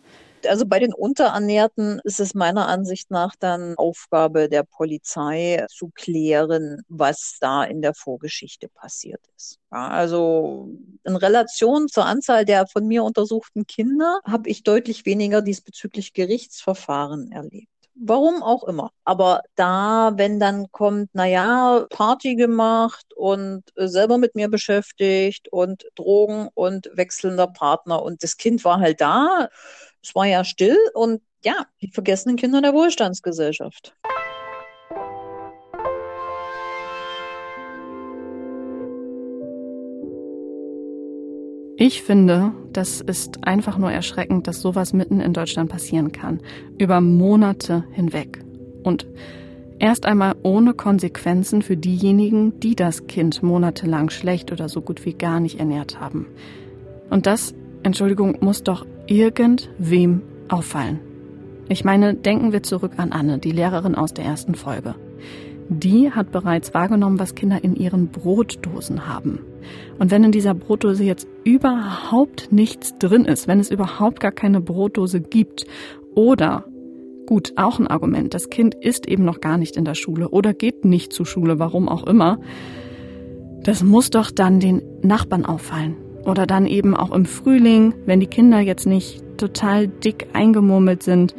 Also 0.47 0.65
bei 0.65 0.79
den 0.79 0.93
Unterernährten 0.93 1.99
ist 2.03 2.19
es 2.19 2.33
meiner 2.33 2.67
Ansicht 2.67 3.11
nach 3.11 3.35
dann 3.39 3.75
Aufgabe 3.77 4.49
der 4.49 4.63
Polizei 4.63 5.65
zu 5.69 5.91
klären, 5.93 6.81
was 6.87 7.37
da 7.39 7.63
in 7.63 7.81
der 7.81 7.93
Vorgeschichte 7.93 8.69
passiert 8.69 9.21
ist. 9.35 9.59
Ja, 9.71 9.87
also 9.87 10.69
in 11.03 11.15
Relation 11.15 11.87
zur 11.87 12.05
Anzahl 12.05 12.45
der 12.45 12.67
von 12.67 12.87
mir 12.87 13.03
untersuchten 13.03 13.67
Kinder 13.67 14.19
habe 14.25 14.49
ich 14.49 14.63
deutlich 14.63 15.05
weniger 15.05 15.41
diesbezüglich 15.41 16.13
Gerichtsverfahren 16.13 17.31
erlebt. 17.31 17.67
Warum 18.01 18.43
auch 18.43 18.63
immer. 18.63 18.91
Aber 19.03 19.41
da, 19.55 20.13
wenn 20.15 20.39
dann 20.39 20.71
kommt, 20.71 21.09
na 21.11 21.25
ja, 21.25 21.85
Party 21.89 22.35
gemacht 22.35 23.13
und 23.13 23.63
selber 23.75 24.17
mit 24.17 24.35
mir 24.35 24.47
beschäftigt 24.47 25.49
und 25.51 25.85
Drogen 25.95 26.47
und 26.53 26.89
wechselnder 26.93 27.47
Partner 27.47 28.01
und 28.01 28.23
das 28.23 28.37
Kind 28.37 28.63
war 28.63 28.79
halt 28.79 29.01
da, 29.01 29.49
es 30.01 30.15
war 30.15 30.25
ja 30.25 30.43
still 30.43 30.77
und 30.93 31.21
ja, 31.43 31.65
die 31.81 31.91
vergessenen 31.91 32.35
Kinder 32.35 32.61
der 32.61 32.73
Wohlstandsgesellschaft. 32.73 33.95
Ich 41.81 42.03
finde, 42.03 42.51
das 42.73 42.99
ist 42.99 43.47
einfach 43.47 43.77
nur 43.77 43.89
erschreckend, 43.89 44.47
dass 44.47 44.59
sowas 44.59 44.91
mitten 44.91 45.21
in 45.21 45.31
Deutschland 45.31 45.71
passieren 45.71 46.11
kann. 46.11 46.41
Über 46.77 46.99
Monate 46.99 47.85
hinweg. 47.93 48.43
Und 48.83 49.07
erst 49.79 50.05
einmal 50.05 50.35
ohne 50.43 50.73
Konsequenzen 50.73 51.61
für 51.61 51.77
diejenigen, 51.77 52.59
die 52.59 52.75
das 52.75 53.07
Kind 53.07 53.41
monatelang 53.41 54.09
schlecht 54.09 54.51
oder 54.51 54.67
so 54.67 54.81
gut 54.81 55.05
wie 55.05 55.13
gar 55.13 55.39
nicht 55.39 55.57
ernährt 55.57 56.01
haben. 56.01 56.27
Und 57.09 57.27
das, 57.27 57.55
Entschuldigung, 57.83 58.37
muss 58.41 58.63
doch 58.63 58.85
irgendwem 59.07 60.21
auffallen. 60.47 60.99
Ich 61.67 61.85
meine, 61.85 62.15
denken 62.15 62.51
wir 62.51 62.63
zurück 62.63 62.93
an 62.97 63.11
Anne, 63.11 63.37
die 63.37 63.51
Lehrerin 63.51 63.95
aus 63.95 64.13
der 64.13 64.25
ersten 64.25 64.55
Folge. 64.55 64.95
Die 65.69 66.11
hat 66.11 66.31
bereits 66.31 66.73
wahrgenommen, 66.73 67.19
was 67.19 67.35
Kinder 67.35 67.63
in 67.63 67.75
ihren 67.75 68.07
Brotdosen 68.07 69.07
haben. 69.07 69.41
Und 69.99 70.09
wenn 70.09 70.23
in 70.23 70.31
dieser 70.31 70.55
Brotdose 70.55 71.03
jetzt 71.03 71.27
überhaupt 71.43 72.51
nichts 72.51 72.97
drin 72.97 73.25
ist, 73.25 73.47
wenn 73.47 73.59
es 73.59 73.69
überhaupt 73.69 74.19
gar 74.19 74.31
keine 74.31 74.61
Brotdose 74.61 75.21
gibt 75.21 75.67
oder 76.15 76.65
Gut, 77.29 77.53
auch 77.57 77.77
ein 77.77 77.85
Argument. 77.85 78.33
Das 78.33 78.49
Kind 78.49 78.73
ist 78.73 79.07
eben 79.07 79.23
noch 79.23 79.39
gar 79.39 79.59
nicht 79.59 79.77
in 79.77 79.85
der 79.85 79.93
Schule 79.93 80.29
oder 80.29 80.55
geht 80.55 80.83
nicht 80.83 81.13
zur 81.13 81.27
Schule, 81.27 81.59
warum 81.59 81.87
auch 81.87 82.07
immer. 82.07 82.39
Das 83.61 83.83
muss 83.83 84.09
doch 84.09 84.31
dann 84.31 84.59
den 84.59 84.81
Nachbarn 85.03 85.45
auffallen. 85.45 85.95
Oder 86.25 86.45
dann 86.45 86.65
eben 86.65 86.95
auch 86.95 87.11
im 87.11 87.25
Frühling, 87.25 87.93
wenn 88.05 88.19
die 88.19 88.27
Kinder 88.27 88.59
jetzt 88.59 88.85
nicht 88.85 89.21
total 89.37 89.87
dick 89.87 90.27
eingemurmelt 90.33 91.03
sind, 91.03 91.35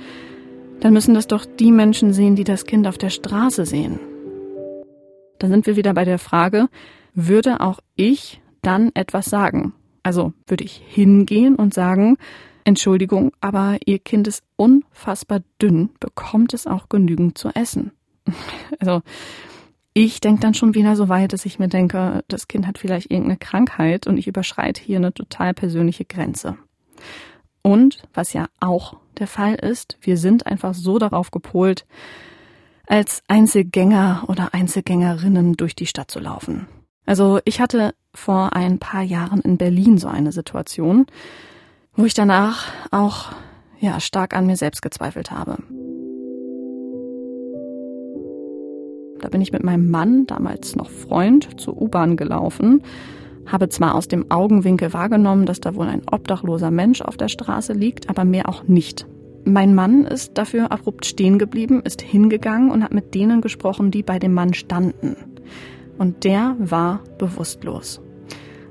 dann 0.80 0.92
müssen 0.92 1.14
das 1.14 1.26
doch 1.26 1.44
die 1.44 1.72
Menschen 1.72 2.12
sehen, 2.12 2.36
die 2.36 2.44
das 2.44 2.64
Kind 2.64 2.86
auf 2.86 2.98
der 2.98 3.10
Straße 3.10 3.66
sehen. 3.66 4.00
Da 5.38 5.48
sind 5.48 5.66
wir 5.66 5.76
wieder 5.76 5.94
bei 5.94 6.04
der 6.04 6.18
Frage, 6.18 6.68
würde 7.14 7.60
auch 7.60 7.80
ich 7.96 8.40
dann 8.62 8.90
etwas 8.94 9.26
sagen? 9.26 9.74
Also 10.02 10.32
würde 10.46 10.64
ich 10.64 10.82
hingehen 10.86 11.56
und 11.56 11.74
sagen, 11.74 12.16
Entschuldigung, 12.64 13.32
aber 13.40 13.78
Ihr 13.84 13.98
Kind 13.98 14.28
ist 14.28 14.42
unfassbar 14.56 15.40
dünn, 15.60 15.90
bekommt 15.98 16.54
es 16.54 16.66
auch 16.66 16.88
genügend 16.88 17.38
zu 17.38 17.48
essen. 17.48 17.92
Also 18.78 19.02
ich 20.04 20.20
denke 20.20 20.40
dann 20.40 20.54
schon 20.54 20.74
wieder 20.74 20.96
so 20.96 21.10
weit, 21.10 21.34
dass 21.34 21.44
ich 21.44 21.58
mir 21.58 21.68
denke, 21.68 22.24
das 22.28 22.48
Kind 22.48 22.66
hat 22.66 22.78
vielleicht 22.78 23.10
irgendeine 23.10 23.36
Krankheit 23.36 24.06
und 24.06 24.16
ich 24.16 24.26
überschreite 24.26 24.82
hier 24.82 24.96
eine 24.96 25.12
total 25.12 25.52
persönliche 25.52 26.06
Grenze. 26.06 26.56
Und 27.60 28.02
was 28.14 28.32
ja 28.32 28.46
auch 28.60 28.96
der 29.18 29.26
Fall 29.26 29.56
ist, 29.56 29.98
wir 30.00 30.16
sind 30.16 30.46
einfach 30.46 30.72
so 30.72 30.98
darauf 30.98 31.30
gepolt, 31.30 31.84
als 32.86 33.22
Einzelgänger 33.28 34.24
oder 34.28 34.54
Einzelgängerinnen 34.54 35.58
durch 35.58 35.76
die 35.76 35.86
Stadt 35.86 36.10
zu 36.10 36.18
laufen. 36.18 36.66
Also 37.04 37.40
ich 37.44 37.60
hatte 37.60 37.94
vor 38.14 38.56
ein 38.56 38.78
paar 38.78 39.02
Jahren 39.02 39.40
in 39.42 39.58
Berlin 39.58 39.98
so 39.98 40.08
eine 40.08 40.32
Situation, 40.32 41.06
wo 41.94 42.06
ich 42.06 42.14
danach 42.14 42.68
auch 42.90 43.32
ja 43.78 44.00
stark 44.00 44.34
an 44.34 44.46
mir 44.46 44.56
selbst 44.56 44.80
gezweifelt 44.80 45.30
habe. 45.30 45.58
Da 49.20 49.28
bin 49.28 49.40
ich 49.40 49.52
mit 49.52 49.64
meinem 49.64 49.90
Mann, 49.90 50.26
damals 50.26 50.76
noch 50.76 50.90
Freund, 50.90 51.60
zur 51.60 51.80
U-Bahn 51.80 52.16
gelaufen, 52.16 52.82
habe 53.46 53.68
zwar 53.68 53.94
aus 53.94 54.08
dem 54.08 54.30
Augenwinkel 54.30 54.92
wahrgenommen, 54.92 55.46
dass 55.46 55.60
da 55.60 55.74
wohl 55.74 55.86
ein 55.86 56.02
obdachloser 56.10 56.70
Mensch 56.70 57.02
auf 57.02 57.16
der 57.16 57.28
Straße 57.28 57.72
liegt, 57.72 58.08
aber 58.08 58.24
mehr 58.24 58.48
auch 58.48 58.64
nicht. 58.64 59.06
Mein 59.44 59.74
Mann 59.74 60.04
ist 60.04 60.36
dafür 60.38 60.70
abrupt 60.70 61.06
stehen 61.06 61.38
geblieben, 61.38 61.82
ist 61.84 62.02
hingegangen 62.02 62.70
und 62.70 62.84
hat 62.84 62.92
mit 62.92 63.14
denen 63.14 63.40
gesprochen, 63.40 63.90
die 63.90 64.02
bei 64.02 64.18
dem 64.18 64.34
Mann 64.34 64.54
standen. 64.54 65.16
Und 65.98 66.24
der 66.24 66.56
war 66.58 67.00
bewusstlos 67.18 68.00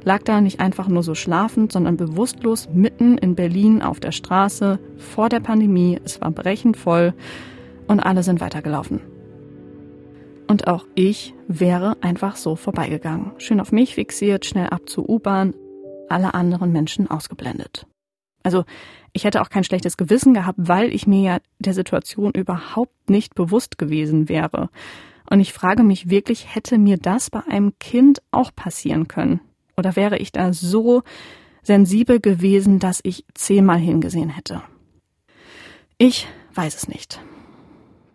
lag 0.03 0.23
da 0.23 0.41
nicht 0.41 0.59
einfach 0.59 0.87
nur 0.87 1.03
so 1.03 1.15
schlafend, 1.15 1.71
sondern 1.71 1.97
bewusstlos 1.97 2.69
mitten 2.73 3.17
in 3.17 3.35
Berlin 3.35 3.81
auf 3.81 3.99
der 3.99 4.11
Straße 4.11 4.79
vor 4.97 5.29
der 5.29 5.39
Pandemie. 5.39 5.99
Es 6.03 6.21
war 6.21 6.31
brechend 6.31 6.77
voll 6.77 7.13
und 7.87 7.99
alle 7.99 8.23
sind 8.23 8.41
weitergelaufen. 8.41 9.01
Und 10.49 10.67
auch 10.67 10.83
ich 10.95 11.35
wäre 11.47 11.95
einfach 12.01 12.35
so 12.35 12.55
vorbeigegangen. 12.55 13.33
Schön 13.37 13.61
auf 13.61 13.71
mich 13.71 13.93
fixiert, 13.93 14.47
schnell 14.47 14.69
ab 14.69 14.89
zur 14.89 15.07
U-Bahn, 15.07 15.53
alle 16.09 16.33
anderen 16.33 16.71
Menschen 16.71 17.07
ausgeblendet. 17.07 17.85
Also 18.41 18.65
ich 19.13 19.25
hätte 19.25 19.41
auch 19.41 19.51
kein 19.51 19.63
schlechtes 19.63 19.95
Gewissen 19.95 20.33
gehabt, 20.33 20.57
weil 20.59 20.91
ich 20.91 21.05
mir 21.05 21.21
ja 21.21 21.37
der 21.59 21.75
Situation 21.75 22.31
überhaupt 22.31 23.11
nicht 23.11 23.35
bewusst 23.35 23.77
gewesen 23.77 24.27
wäre. 24.27 24.71
Und 25.29 25.39
ich 25.39 25.53
frage 25.53 25.83
mich 25.83 26.09
wirklich, 26.09 26.55
hätte 26.55 26.79
mir 26.79 26.97
das 26.97 27.29
bei 27.29 27.41
einem 27.47 27.77
Kind 27.77 28.23
auch 28.31 28.49
passieren 28.55 29.07
können? 29.07 29.41
Oder 29.77 29.95
wäre 29.95 30.17
ich 30.17 30.31
da 30.31 30.51
so 30.51 31.03
sensibel 31.61 32.19
gewesen, 32.19 32.79
dass 32.79 33.01
ich 33.03 33.23
zehnmal 33.35 33.77
hingesehen 33.77 34.29
hätte? 34.29 34.63
Ich 35.99 36.27
weiß 36.55 36.75
es 36.75 36.87
nicht. 36.87 37.21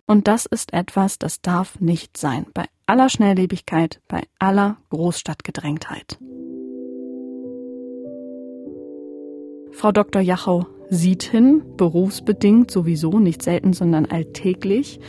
Und 0.06 0.28
das 0.28 0.46
ist 0.46 0.72
etwas, 0.72 1.18
das 1.18 1.40
darf 1.40 1.80
nicht 1.80 2.16
sein. 2.16 2.46
Bei 2.52 2.66
aller 2.86 3.08
Schnelllebigkeit, 3.08 4.00
bei 4.08 4.22
aller 4.38 4.76
Großstadtgedrängtheit. 4.90 6.18
Frau 9.72 9.92
Dr. 9.92 10.22
Jachau 10.22 10.66
sieht 10.90 11.24
hin, 11.24 11.62
berufsbedingt 11.76 12.70
sowieso, 12.70 13.18
nicht 13.18 13.42
selten, 13.42 13.72
sondern 13.72 14.06
alltäglich, 14.06 15.00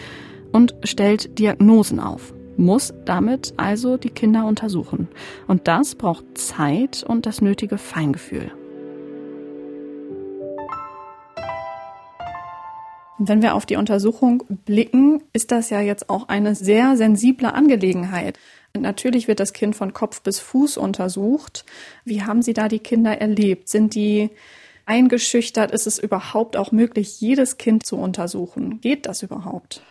und 0.51 0.73
stellt 0.83 1.37
Diagnosen 1.37 1.99
auf 1.99 2.33
muss 2.57 2.93
damit 3.05 3.53
also 3.57 3.97
die 3.97 4.09
Kinder 4.09 4.45
untersuchen. 4.45 5.07
Und 5.47 5.67
das 5.67 5.95
braucht 5.95 6.37
Zeit 6.37 7.03
und 7.03 7.25
das 7.25 7.41
nötige 7.41 7.77
Feingefühl. 7.77 8.51
Wenn 13.17 13.41
wir 13.41 13.55
auf 13.55 13.65
die 13.65 13.77
Untersuchung 13.77 14.43
blicken, 14.65 15.23
ist 15.31 15.51
das 15.51 15.69
ja 15.69 15.79
jetzt 15.79 16.09
auch 16.09 16.27
eine 16.27 16.53
sehr 16.53 16.97
sensible 16.97 17.53
Angelegenheit. 17.53 18.37
Natürlich 18.77 19.29
wird 19.29 19.39
das 19.39 19.53
Kind 19.53 19.75
von 19.75 19.93
Kopf 19.93 20.21
bis 20.21 20.39
Fuß 20.39 20.77
untersucht. 20.77 21.65
Wie 22.03 22.23
haben 22.23 22.41
Sie 22.41 22.53
da 22.53 22.67
die 22.67 22.79
Kinder 22.79 23.21
erlebt? 23.21 23.69
Sind 23.69 23.95
die 23.95 24.31
eingeschüchtert? 24.85 25.71
Ist 25.71 25.87
es 25.87 25.97
überhaupt 25.97 26.57
auch 26.57 26.73
möglich, 26.73 27.21
jedes 27.21 27.57
Kind 27.57 27.85
zu 27.85 27.97
untersuchen? 27.97 28.81
Geht 28.81 29.05
das 29.05 29.23
überhaupt? 29.23 29.81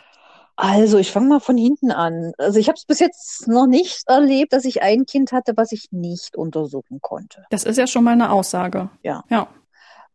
Also, 0.56 0.98
ich 0.98 1.10
fange 1.10 1.28
mal 1.28 1.40
von 1.40 1.56
hinten 1.56 1.90
an. 1.90 2.32
Also, 2.38 2.60
ich 2.60 2.68
habe 2.68 2.76
es 2.76 2.84
bis 2.84 3.00
jetzt 3.00 3.48
noch 3.48 3.66
nicht 3.66 4.04
erlebt, 4.06 4.52
dass 4.52 4.64
ich 4.64 4.82
ein 4.82 5.04
Kind 5.06 5.32
hatte, 5.32 5.56
was 5.56 5.72
ich 5.72 5.90
nicht 5.90 6.36
untersuchen 6.36 7.00
konnte. 7.00 7.44
Das 7.50 7.64
ist 7.64 7.76
ja 7.78 7.86
schon 7.86 8.04
mal 8.04 8.12
eine 8.12 8.30
Aussage. 8.30 8.90
Ja. 9.02 9.24
Ja. 9.30 9.48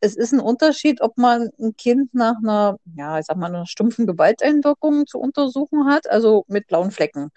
Es 0.01 0.15
ist 0.15 0.31
ein 0.33 0.39
Unterschied, 0.39 1.01
ob 1.01 1.17
man 1.17 1.49
ein 1.59 1.75
Kind 1.75 2.13
nach 2.13 2.35
einer, 2.41 2.77
ja, 2.95 3.19
ich 3.19 3.25
sag 3.25 3.37
mal, 3.37 3.47
einer 3.47 3.65
stumpfen 3.65 4.07
Gewalteinwirkung 4.07 5.07
zu 5.07 5.19
untersuchen 5.19 5.85
hat, 5.87 6.09
also 6.09 6.45
mit 6.47 6.67
blauen 6.67 6.91
Flecken. 6.91 7.31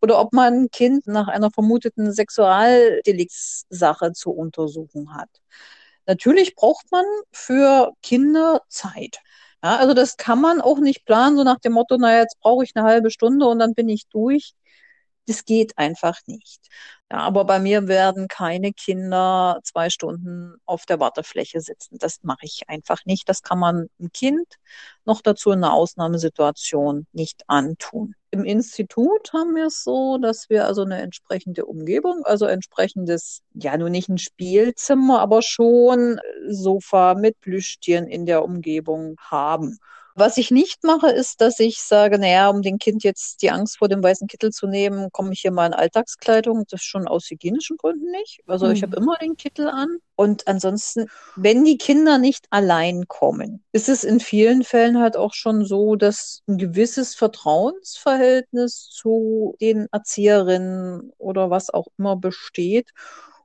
Oder 0.00 0.20
ob 0.20 0.32
man 0.32 0.54
ein 0.54 0.70
Kind 0.70 1.06
nach 1.08 1.26
einer 1.28 1.50
vermuteten 1.50 2.12
Sexualdeliktssache 2.12 4.12
zu 4.12 4.30
untersuchen 4.30 5.14
hat. 5.14 5.28
Natürlich 6.06 6.54
braucht 6.54 6.86
man 6.92 7.04
für 7.32 7.92
Kinder 8.02 8.62
Zeit. 8.68 9.18
Ja, 9.62 9.76
also 9.78 9.92
das 9.94 10.16
kann 10.16 10.40
man 10.40 10.60
auch 10.60 10.78
nicht 10.78 11.04
planen, 11.04 11.36
so 11.36 11.42
nach 11.44 11.58
dem 11.58 11.72
Motto, 11.72 11.96
naja, 11.98 12.20
jetzt 12.20 12.38
brauche 12.40 12.62
ich 12.64 12.72
eine 12.76 12.86
halbe 12.86 13.10
Stunde 13.10 13.46
und 13.46 13.58
dann 13.58 13.74
bin 13.74 13.88
ich 13.88 14.06
durch. 14.08 14.52
Das 15.28 15.44
geht 15.44 15.76
einfach 15.76 16.20
nicht. 16.26 16.68
Ja, 17.12 17.18
aber 17.18 17.44
bei 17.44 17.58
mir 17.58 17.86
werden 17.86 18.28
keine 18.28 18.72
Kinder 18.72 19.60
zwei 19.62 19.90
Stunden 19.90 20.54
auf 20.64 20.86
der 20.86 21.00
Wartefläche 21.00 21.60
sitzen. 21.60 21.98
Das 21.98 22.22
mache 22.22 22.46
ich 22.46 22.62
einfach 22.68 23.04
nicht. 23.04 23.28
Das 23.28 23.42
kann 23.42 23.58
man 23.58 23.88
einem 23.98 24.10
Kind 24.12 24.54
noch 25.04 25.20
dazu 25.20 25.50
in 25.50 25.62
einer 25.62 25.74
Ausnahmesituation 25.74 27.06
nicht 27.12 27.44
antun. 27.46 28.14
Im 28.30 28.44
Institut 28.44 29.30
haben 29.34 29.54
wir 29.54 29.66
es 29.66 29.84
so, 29.84 30.16
dass 30.16 30.48
wir 30.48 30.66
also 30.66 30.82
eine 30.82 31.00
entsprechende 31.02 31.66
Umgebung, 31.66 32.24
also 32.24 32.46
entsprechendes, 32.46 33.42
ja, 33.52 33.76
nur 33.76 33.90
nicht 33.90 34.08
ein 34.08 34.18
Spielzimmer, 34.18 35.20
aber 35.20 35.42
schon 35.42 36.20
Sofa 36.48 37.14
mit 37.14 37.38
Plüschtieren 37.40 38.06
in 38.06 38.24
der 38.24 38.42
Umgebung 38.44 39.16
haben. 39.20 39.78
Was 40.18 40.36
ich 40.36 40.50
nicht 40.50 40.82
mache, 40.82 41.10
ist, 41.10 41.40
dass 41.40 41.60
ich 41.60 41.80
sage, 41.80 42.18
naja, 42.18 42.48
um 42.48 42.60
dem 42.60 42.78
Kind 42.78 43.04
jetzt 43.04 43.40
die 43.40 43.52
Angst 43.52 43.78
vor 43.78 43.86
dem 43.86 44.02
weißen 44.02 44.26
Kittel 44.26 44.50
zu 44.50 44.66
nehmen, 44.66 45.12
komme 45.12 45.32
ich 45.32 45.42
hier 45.42 45.52
mal 45.52 45.66
in 45.66 45.74
Alltagskleidung. 45.74 46.64
Das 46.68 46.82
schon 46.82 47.06
aus 47.06 47.30
hygienischen 47.30 47.76
Gründen 47.76 48.10
nicht. 48.10 48.40
Also 48.48 48.66
mhm. 48.66 48.72
ich 48.72 48.82
habe 48.82 48.96
immer 48.96 49.16
den 49.18 49.36
Kittel 49.36 49.68
an. 49.68 49.98
Und 50.16 50.48
ansonsten, 50.48 51.06
wenn 51.36 51.64
die 51.64 51.78
Kinder 51.78 52.18
nicht 52.18 52.46
allein 52.50 53.06
kommen, 53.06 53.62
ist 53.70 53.88
es 53.88 54.02
in 54.02 54.18
vielen 54.18 54.64
Fällen 54.64 54.98
halt 54.98 55.16
auch 55.16 55.34
schon 55.34 55.64
so, 55.64 55.94
dass 55.94 56.42
ein 56.48 56.58
gewisses 56.58 57.14
Vertrauensverhältnis 57.14 58.88
zu 58.90 59.54
den 59.60 59.86
Erzieherinnen 59.92 61.12
oder 61.18 61.50
was 61.50 61.70
auch 61.70 61.86
immer 61.96 62.16
besteht 62.16 62.90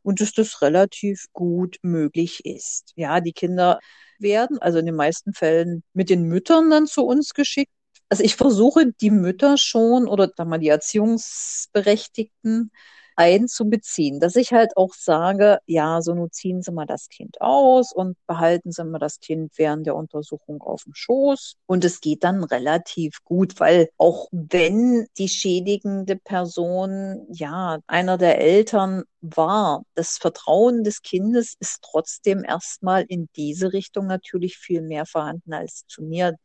und 0.01 0.21
dass 0.21 0.33
das 0.33 0.63
relativ 0.63 1.27
gut 1.33 1.77
möglich 1.83 2.45
ist. 2.45 2.93
Ja, 2.95 3.21
die 3.21 3.33
Kinder 3.33 3.79
werden, 4.19 4.57
also 4.59 4.79
in 4.79 4.85
den 4.85 4.95
meisten 4.95 5.33
Fällen 5.33 5.83
mit 5.93 6.09
den 6.09 6.23
Müttern 6.23 6.69
dann 6.69 6.87
zu 6.87 7.05
uns 7.05 7.33
geschickt. 7.33 7.71
Also 8.09 8.23
ich 8.23 8.35
versuche 8.35 8.91
die 9.01 9.11
Mütter 9.11 9.57
schon 9.57 10.07
oder 10.07 10.27
dann 10.27 10.49
mal 10.49 10.59
die 10.59 10.67
Erziehungsberechtigten 10.69 12.71
einzubeziehen, 13.15 14.19
dass 14.19 14.35
ich 14.35 14.53
halt 14.53 14.75
auch 14.77 14.93
sage, 14.93 15.59
ja, 15.65 16.01
so 16.01 16.13
nun 16.13 16.31
ziehen 16.31 16.61
Sie 16.61 16.71
mal 16.71 16.85
das 16.85 17.09
Kind 17.09 17.41
aus 17.41 17.93
und 17.93 18.17
behalten 18.27 18.71
Sie 18.71 18.83
mal 18.83 18.99
das 18.99 19.19
Kind 19.19 19.51
während 19.57 19.85
der 19.85 19.95
Untersuchung 19.95 20.61
auf 20.61 20.83
dem 20.83 20.93
Schoß. 20.95 21.55
Und 21.65 21.85
es 21.85 22.01
geht 22.01 22.23
dann 22.23 22.43
relativ 22.43 23.23
gut, 23.23 23.59
weil 23.59 23.89
auch 23.97 24.27
wenn 24.31 25.07
die 25.17 25.29
schädigende 25.29 26.15
Person, 26.15 27.25
ja, 27.29 27.79
einer 27.87 28.17
der 28.17 28.39
Eltern 28.39 29.03
war, 29.21 29.83
das 29.95 30.17
Vertrauen 30.17 30.83
des 30.83 31.01
Kindes 31.01 31.55
ist 31.59 31.81
trotzdem 31.81 32.43
erstmal 32.43 33.05
in 33.07 33.29
diese 33.35 33.73
Richtung 33.73 34.07
natürlich 34.07 34.57
viel 34.57 34.81
mehr 34.81 35.05
vorhanden 35.05 35.53
als 35.53 35.85
zu 35.87 36.03
mir. 36.03 36.35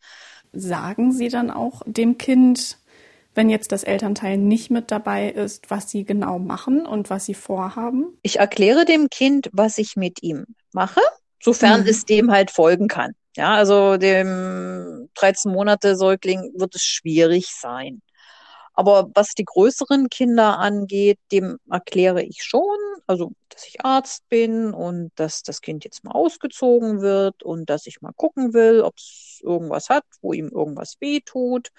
Sagen 0.52 1.12
Sie 1.12 1.28
dann 1.28 1.50
auch 1.50 1.82
dem 1.86 2.18
Kind, 2.18 2.78
wenn 3.38 3.50
jetzt 3.50 3.70
das 3.70 3.84
Elternteil 3.84 4.36
nicht 4.36 4.68
mit 4.68 4.90
dabei 4.90 5.30
ist, 5.30 5.70
was 5.70 5.88
sie 5.88 6.02
genau 6.02 6.40
machen 6.40 6.84
und 6.84 7.08
was 7.08 7.24
sie 7.24 7.34
vorhaben? 7.34 8.18
Ich 8.22 8.40
erkläre 8.40 8.84
dem 8.84 9.10
Kind, 9.10 9.48
was 9.52 9.78
ich 9.78 9.94
mit 9.94 10.24
ihm 10.24 10.44
mache, 10.72 11.00
sofern 11.40 11.82
mhm. 11.82 11.86
es 11.86 12.04
dem 12.04 12.32
halt 12.32 12.50
folgen 12.50 12.88
kann. 12.88 13.12
Ja, 13.36 13.54
also 13.54 13.96
dem 13.96 15.08
13 15.14 15.52
Monate 15.52 15.94
Säugling 15.94 16.52
wird 16.56 16.74
es 16.74 16.82
schwierig 16.82 17.46
sein. 17.46 18.02
Aber 18.74 19.08
was 19.14 19.34
die 19.34 19.44
größeren 19.44 20.08
Kinder 20.08 20.58
angeht, 20.58 21.20
dem 21.30 21.58
erkläre 21.70 22.24
ich 22.24 22.42
schon, 22.42 22.76
also 23.06 23.30
dass 23.50 23.68
ich 23.68 23.84
Arzt 23.84 24.28
bin 24.28 24.74
und 24.74 25.12
dass 25.14 25.44
das 25.44 25.60
Kind 25.60 25.84
jetzt 25.84 26.02
mal 26.02 26.10
ausgezogen 26.10 27.02
wird 27.02 27.44
und 27.44 27.70
dass 27.70 27.86
ich 27.86 28.00
mal 28.00 28.12
gucken 28.16 28.52
will, 28.52 28.80
ob 28.80 28.96
es 28.96 29.40
irgendwas 29.44 29.90
hat, 29.90 30.04
wo 30.22 30.32
ihm 30.32 30.48
irgendwas 30.48 30.96
weh 30.98 31.20
tut 31.20 31.70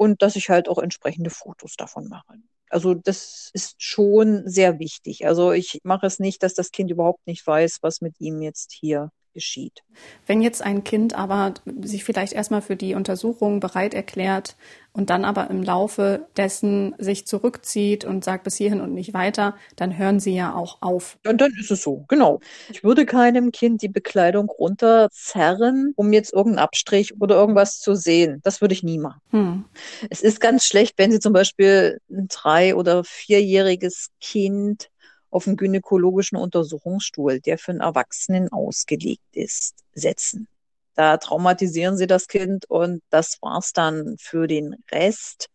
und 0.00 0.22
dass 0.22 0.34
ich 0.34 0.48
halt 0.48 0.66
auch 0.70 0.78
entsprechende 0.78 1.28
Fotos 1.28 1.76
davon 1.76 2.08
mache. 2.08 2.32
Also 2.70 2.94
das 2.94 3.50
ist 3.52 3.82
schon 3.82 4.48
sehr 4.48 4.78
wichtig. 4.78 5.26
Also 5.26 5.52
ich 5.52 5.80
mache 5.82 6.06
es 6.06 6.18
nicht, 6.18 6.42
dass 6.42 6.54
das 6.54 6.70
Kind 6.70 6.90
überhaupt 6.90 7.26
nicht 7.26 7.46
weiß, 7.46 7.80
was 7.82 8.00
mit 8.00 8.18
ihm 8.18 8.40
jetzt 8.40 8.72
hier 8.72 9.10
geschieht. 9.32 9.82
Wenn 10.26 10.40
jetzt 10.40 10.62
ein 10.62 10.84
Kind 10.84 11.14
aber 11.14 11.54
sich 11.82 12.04
vielleicht 12.04 12.32
erstmal 12.32 12.62
für 12.62 12.76
die 12.76 12.94
Untersuchung 12.94 13.60
bereit 13.60 13.94
erklärt 13.94 14.56
und 14.92 15.10
dann 15.10 15.24
aber 15.24 15.50
im 15.50 15.62
Laufe 15.62 16.26
dessen 16.36 16.94
sich 16.98 17.26
zurückzieht 17.26 18.04
und 18.04 18.24
sagt 18.24 18.44
bis 18.44 18.56
hierhin 18.56 18.80
und 18.80 18.92
nicht 18.92 19.14
weiter, 19.14 19.56
dann 19.76 19.96
hören 19.96 20.20
sie 20.20 20.34
ja 20.34 20.54
auch 20.54 20.78
auf. 20.80 21.18
Und 21.26 21.40
dann 21.40 21.52
ist 21.58 21.70
es 21.70 21.82
so, 21.82 22.04
genau. 22.08 22.40
Ich 22.70 22.82
würde 22.82 23.06
keinem 23.06 23.52
Kind 23.52 23.82
die 23.82 23.88
Bekleidung 23.88 24.48
runterzerren, 24.48 25.92
um 25.96 26.12
jetzt 26.12 26.32
irgendeinen 26.32 26.64
Abstrich 26.64 27.20
oder 27.20 27.36
irgendwas 27.36 27.78
zu 27.78 27.94
sehen. 27.94 28.40
Das 28.42 28.60
würde 28.60 28.74
ich 28.74 28.82
nie 28.82 28.98
machen. 28.98 29.20
Hm. 29.30 29.64
Es 30.08 30.22
ist 30.22 30.40
ganz 30.40 30.64
schlecht, 30.64 30.94
wenn 30.98 31.12
Sie 31.12 31.20
zum 31.20 31.32
Beispiel 31.32 32.00
ein 32.10 32.26
drei- 32.28 32.74
oder 32.74 33.04
vierjähriges 33.04 34.10
Kind 34.20 34.90
auf 35.30 35.46
einen 35.46 35.56
gynäkologischen 35.56 36.36
Untersuchungsstuhl, 36.36 37.40
der 37.40 37.58
für 37.58 37.72
einen 37.72 37.80
Erwachsenen 37.80 38.50
ausgelegt 38.52 39.24
ist, 39.32 39.84
setzen. 39.94 40.48
Da 40.94 41.16
traumatisieren 41.16 41.96
sie 41.96 42.06
das 42.06 42.26
Kind 42.26 42.68
und 42.68 43.02
das 43.10 43.38
war's 43.40 43.72
dann 43.72 44.16
für 44.18 44.46
den 44.46 44.76
Rest. 44.90 45.48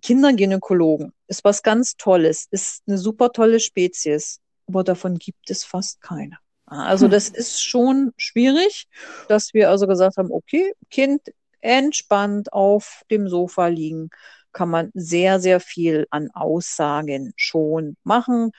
Kindergynäkologen 0.00 1.12
ist 1.28 1.44
was 1.44 1.62
ganz 1.62 1.96
Tolles, 1.96 2.46
ist 2.50 2.82
eine 2.86 2.98
super 2.98 3.32
tolle 3.32 3.60
Spezies, 3.60 4.40
aber 4.66 4.82
davon 4.82 5.18
gibt 5.18 5.50
es 5.50 5.64
fast 5.64 6.00
keine. 6.00 6.38
Also 6.66 7.06
das 7.06 7.28
hm. 7.28 7.34
ist 7.34 7.62
schon 7.62 8.12
schwierig, 8.16 8.86
dass 9.28 9.52
wir 9.52 9.68
also 9.68 9.86
gesagt 9.86 10.16
haben, 10.16 10.32
okay, 10.32 10.74
Kind 10.90 11.20
entspannt 11.60 12.52
auf 12.52 13.02
dem 13.10 13.28
Sofa 13.28 13.66
liegen, 13.66 14.10
kann 14.52 14.68
man 14.68 14.90
sehr, 14.94 15.38
sehr 15.38 15.60
viel 15.60 16.06
an 16.10 16.30
Aussagen 16.32 17.32
schon 17.36 17.96
machen 18.04 18.52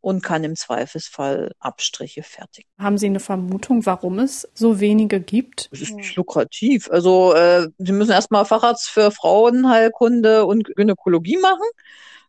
und 0.00 0.22
kann 0.22 0.44
im 0.44 0.56
Zweifelsfall 0.56 1.52
Abstriche 1.58 2.22
fertigen. 2.22 2.70
Haben 2.78 2.98
Sie 2.98 3.06
eine 3.06 3.20
Vermutung, 3.20 3.84
warum 3.86 4.18
es 4.18 4.48
so 4.54 4.80
wenige 4.80 5.20
gibt? 5.20 5.68
Es 5.72 5.80
ist 5.80 5.94
nicht 5.94 6.16
lukrativ. 6.16 6.90
Also 6.90 7.34
äh, 7.34 7.68
Sie 7.78 7.92
müssen 7.92 8.12
erstmal 8.12 8.44
Facharzt 8.44 8.88
für 8.88 9.10
Frauenheilkunde 9.10 10.46
und 10.46 10.64
Gynäkologie 10.76 11.38
machen. 11.38 11.66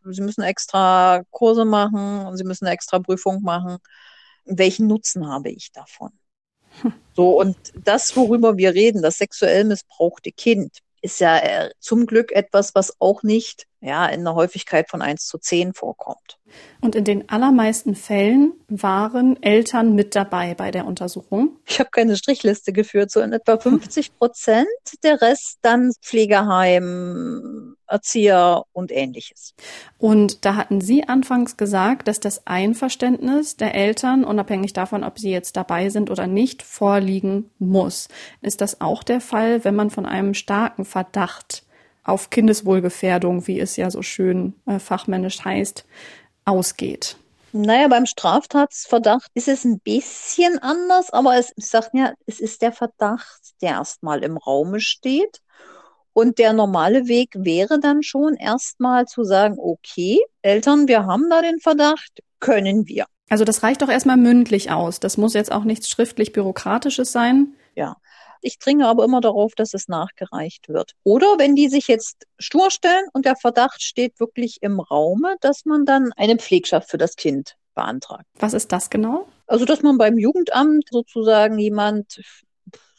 Sie 0.04 0.22
müssen 0.22 0.42
extra 0.42 1.22
Kurse 1.30 1.64
machen 1.64 2.26
und 2.26 2.36
Sie 2.36 2.44
müssen 2.44 2.66
eine 2.66 2.74
extra 2.74 2.98
Prüfung 2.98 3.42
machen. 3.42 3.78
Welchen 4.44 4.86
Nutzen 4.86 5.28
habe 5.28 5.50
ich 5.50 5.70
davon? 5.72 6.10
Hm. 6.82 6.92
So, 7.14 7.40
und 7.40 7.56
das, 7.84 8.16
worüber 8.16 8.56
wir 8.56 8.74
reden, 8.74 9.02
das 9.02 9.18
sexuell 9.18 9.64
missbrauchte 9.64 10.32
Kind, 10.32 10.78
ist 11.02 11.20
ja 11.20 11.38
äh, 11.38 11.70
zum 11.78 12.06
Glück 12.06 12.32
etwas, 12.32 12.74
was 12.74 13.00
auch 13.00 13.22
nicht 13.22 13.66
ja, 13.80 14.06
in 14.06 14.20
einer 14.20 14.34
Häufigkeit 14.34 14.90
von 14.90 15.00
1 15.00 15.26
zu 15.26 15.38
10 15.38 15.72
vorkommt. 15.72 16.38
Und 16.80 16.94
in 16.94 17.04
den 17.04 17.28
allermeisten 17.30 17.94
Fällen 17.94 18.52
waren 18.68 19.42
Eltern 19.42 19.94
mit 19.94 20.14
dabei 20.14 20.54
bei 20.54 20.70
der 20.70 20.86
Untersuchung? 20.86 21.56
Ich 21.66 21.80
habe 21.80 21.90
keine 21.90 22.16
Strichliste 22.16 22.72
geführt, 22.72 23.10
so 23.10 23.20
in 23.20 23.32
etwa 23.32 23.58
50 23.58 24.18
Prozent. 24.18 24.66
Der 25.02 25.22
Rest 25.22 25.58
dann 25.62 25.92
Pflegeheim, 26.02 27.76
Erzieher 27.90 28.64
und 28.72 28.92
ähnliches. 28.92 29.54
Und 29.98 30.44
da 30.44 30.54
hatten 30.56 30.80
Sie 30.80 31.08
anfangs 31.08 31.56
gesagt, 31.56 32.08
dass 32.08 32.20
das 32.20 32.46
Einverständnis 32.46 33.56
der 33.56 33.74
Eltern, 33.74 34.24
unabhängig 34.24 34.72
davon, 34.72 35.04
ob 35.04 35.18
sie 35.18 35.30
jetzt 35.30 35.56
dabei 35.56 35.90
sind 35.90 36.10
oder 36.10 36.26
nicht, 36.26 36.62
vorliegen 36.62 37.50
muss. 37.58 38.08
Ist 38.40 38.60
das 38.60 38.80
auch 38.80 39.02
der 39.02 39.20
Fall, 39.20 39.64
wenn 39.64 39.74
man 39.74 39.90
von 39.90 40.06
einem 40.06 40.34
starken 40.34 40.84
Verdacht 40.84 41.64
auf 42.04 42.30
Kindeswohlgefährdung, 42.30 43.46
wie 43.46 43.60
es 43.60 43.76
ja 43.76 43.90
so 43.90 44.02
schön 44.02 44.54
äh, 44.66 44.78
fachmännisch 44.78 45.44
heißt, 45.44 45.84
ausgeht. 46.44 47.16
Naja, 47.52 47.88
beim 47.88 48.06
Straftatsverdacht 48.06 49.30
ist 49.34 49.48
es 49.48 49.64
ein 49.64 49.80
bisschen 49.80 50.58
anders, 50.60 51.12
aber 51.12 51.36
es 51.36 51.52
sagt 51.56 51.90
ja, 51.94 52.12
es 52.26 52.38
ist 52.38 52.62
der 52.62 52.72
Verdacht, 52.72 53.40
der 53.60 53.70
erstmal 53.70 54.22
im 54.22 54.36
Raume 54.36 54.80
steht. 54.80 55.40
Und 56.20 56.36
der 56.36 56.52
normale 56.52 57.08
Weg 57.08 57.30
wäre 57.34 57.80
dann 57.80 58.02
schon 58.02 58.34
erstmal 58.34 59.06
zu 59.06 59.24
sagen, 59.24 59.56
okay, 59.58 60.20
Eltern, 60.42 60.86
wir 60.86 61.06
haben 61.06 61.30
da 61.30 61.40
den 61.40 61.60
Verdacht, 61.60 62.20
können 62.40 62.86
wir. 62.86 63.06
Also 63.30 63.44
das 63.44 63.62
reicht 63.62 63.80
doch 63.80 63.88
erstmal 63.88 64.18
mündlich 64.18 64.70
aus. 64.70 65.00
Das 65.00 65.16
muss 65.16 65.32
jetzt 65.32 65.50
auch 65.50 65.64
nichts 65.64 65.88
schriftlich 65.88 66.32
Bürokratisches 66.32 67.10
sein. 67.10 67.54
Ja, 67.74 67.96
ich 68.42 68.58
dringe 68.58 68.86
aber 68.86 69.02
immer 69.04 69.22
darauf, 69.22 69.54
dass 69.54 69.72
es 69.72 69.88
nachgereicht 69.88 70.68
wird. 70.68 70.92
Oder 71.04 71.38
wenn 71.38 71.56
die 71.56 71.70
sich 71.70 71.88
jetzt 71.88 72.26
stur 72.38 72.70
stellen 72.70 73.06
und 73.14 73.24
der 73.24 73.36
Verdacht 73.36 73.82
steht 73.82 74.20
wirklich 74.20 74.58
im 74.60 74.78
Raume, 74.78 75.36
dass 75.40 75.64
man 75.64 75.86
dann 75.86 76.12
eine 76.18 76.36
Pflegschaft 76.36 76.90
für 76.90 76.98
das 76.98 77.16
Kind 77.16 77.56
beantragt. 77.74 78.26
Was 78.38 78.52
ist 78.52 78.72
das 78.72 78.90
genau? 78.90 79.26
Also, 79.46 79.64
dass 79.64 79.80
man 79.80 79.96
beim 79.96 80.18
Jugendamt 80.18 80.84
sozusagen 80.90 81.58
jemand 81.58 82.20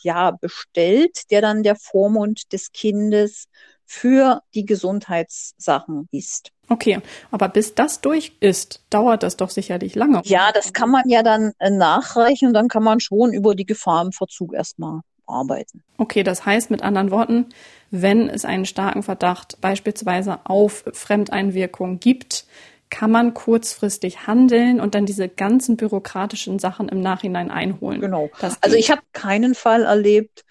ja 0.04 0.32
bestellt, 0.32 1.32
der 1.32 1.42
dann 1.42 1.64
der 1.64 1.76
Vormund 1.76 2.52
des 2.54 2.72
Kindes 2.72 3.48
für 3.86 4.42
die 4.54 4.66
Gesundheitssachen 4.66 6.08
ist. 6.12 6.52
Okay, 6.70 7.02
aber 7.32 7.50
bis 7.50 7.76
das 7.76 8.00
durch 8.00 8.32
ist, 8.40 8.82
dauert 8.90 9.24
das 9.24 9.36
doch 9.36 9.50
sicherlich 9.50 9.96
lange. 9.96 10.22
Ja, 10.24 10.52
das 10.54 10.72
kann 10.72 10.90
man 10.90 11.10
ja 11.10 11.22
dann 11.22 11.52
äh, 11.60 11.70
nachreichen 11.70 12.48
und 12.48 12.54
dann 12.54 12.70
kann 12.70 12.84
man 12.84 13.02
schon 13.02 13.34
über 13.34 13.56
die 13.56 13.66
Gefahr 13.66 14.06
im 14.06 14.14
Verzug 14.14 14.54
erstmal 14.54 15.02
arbeiten. 15.28 15.84
Okay, 15.98 16.24
das 16.24 16.46
heißt 16.46 16.72
mit 16.72 16.82
anderen 16.82 17.12
Worten, 17.12 17.48
wenn 17.90 18.30
es 18.30 18.46
einen 18.46 18.66
starken 18.66 19.04
Verdacht 19.04 19.60
beispielsweise 19.60 20.40
auf 20.46 20.86
Fremdeinwirkung 20.94 22.00
gibt, 22.00 22.46
kann 22.92 23.10
man 23.10 23.34
kurzfristig 23.34 24.28
handeln 24.28 24.80
und 24.80 24.94
dann 24.94 25.08
diese 25.08 25.28
ganzen 25.28 25.78
bürokratischen 25.78 26.60
Sachen 26.60 26.90
im 26.90 27.02
Nachhinein 27.02 27.50
einholen. 27.50 28.02
Genau. 28.02 28.30
Also 28.62 28.76
ich 28.76 28.92
habe 28.92 29.02
keinen 29.14 29.56
Fall 29.56 29.84
erlebt, 29.84 30.46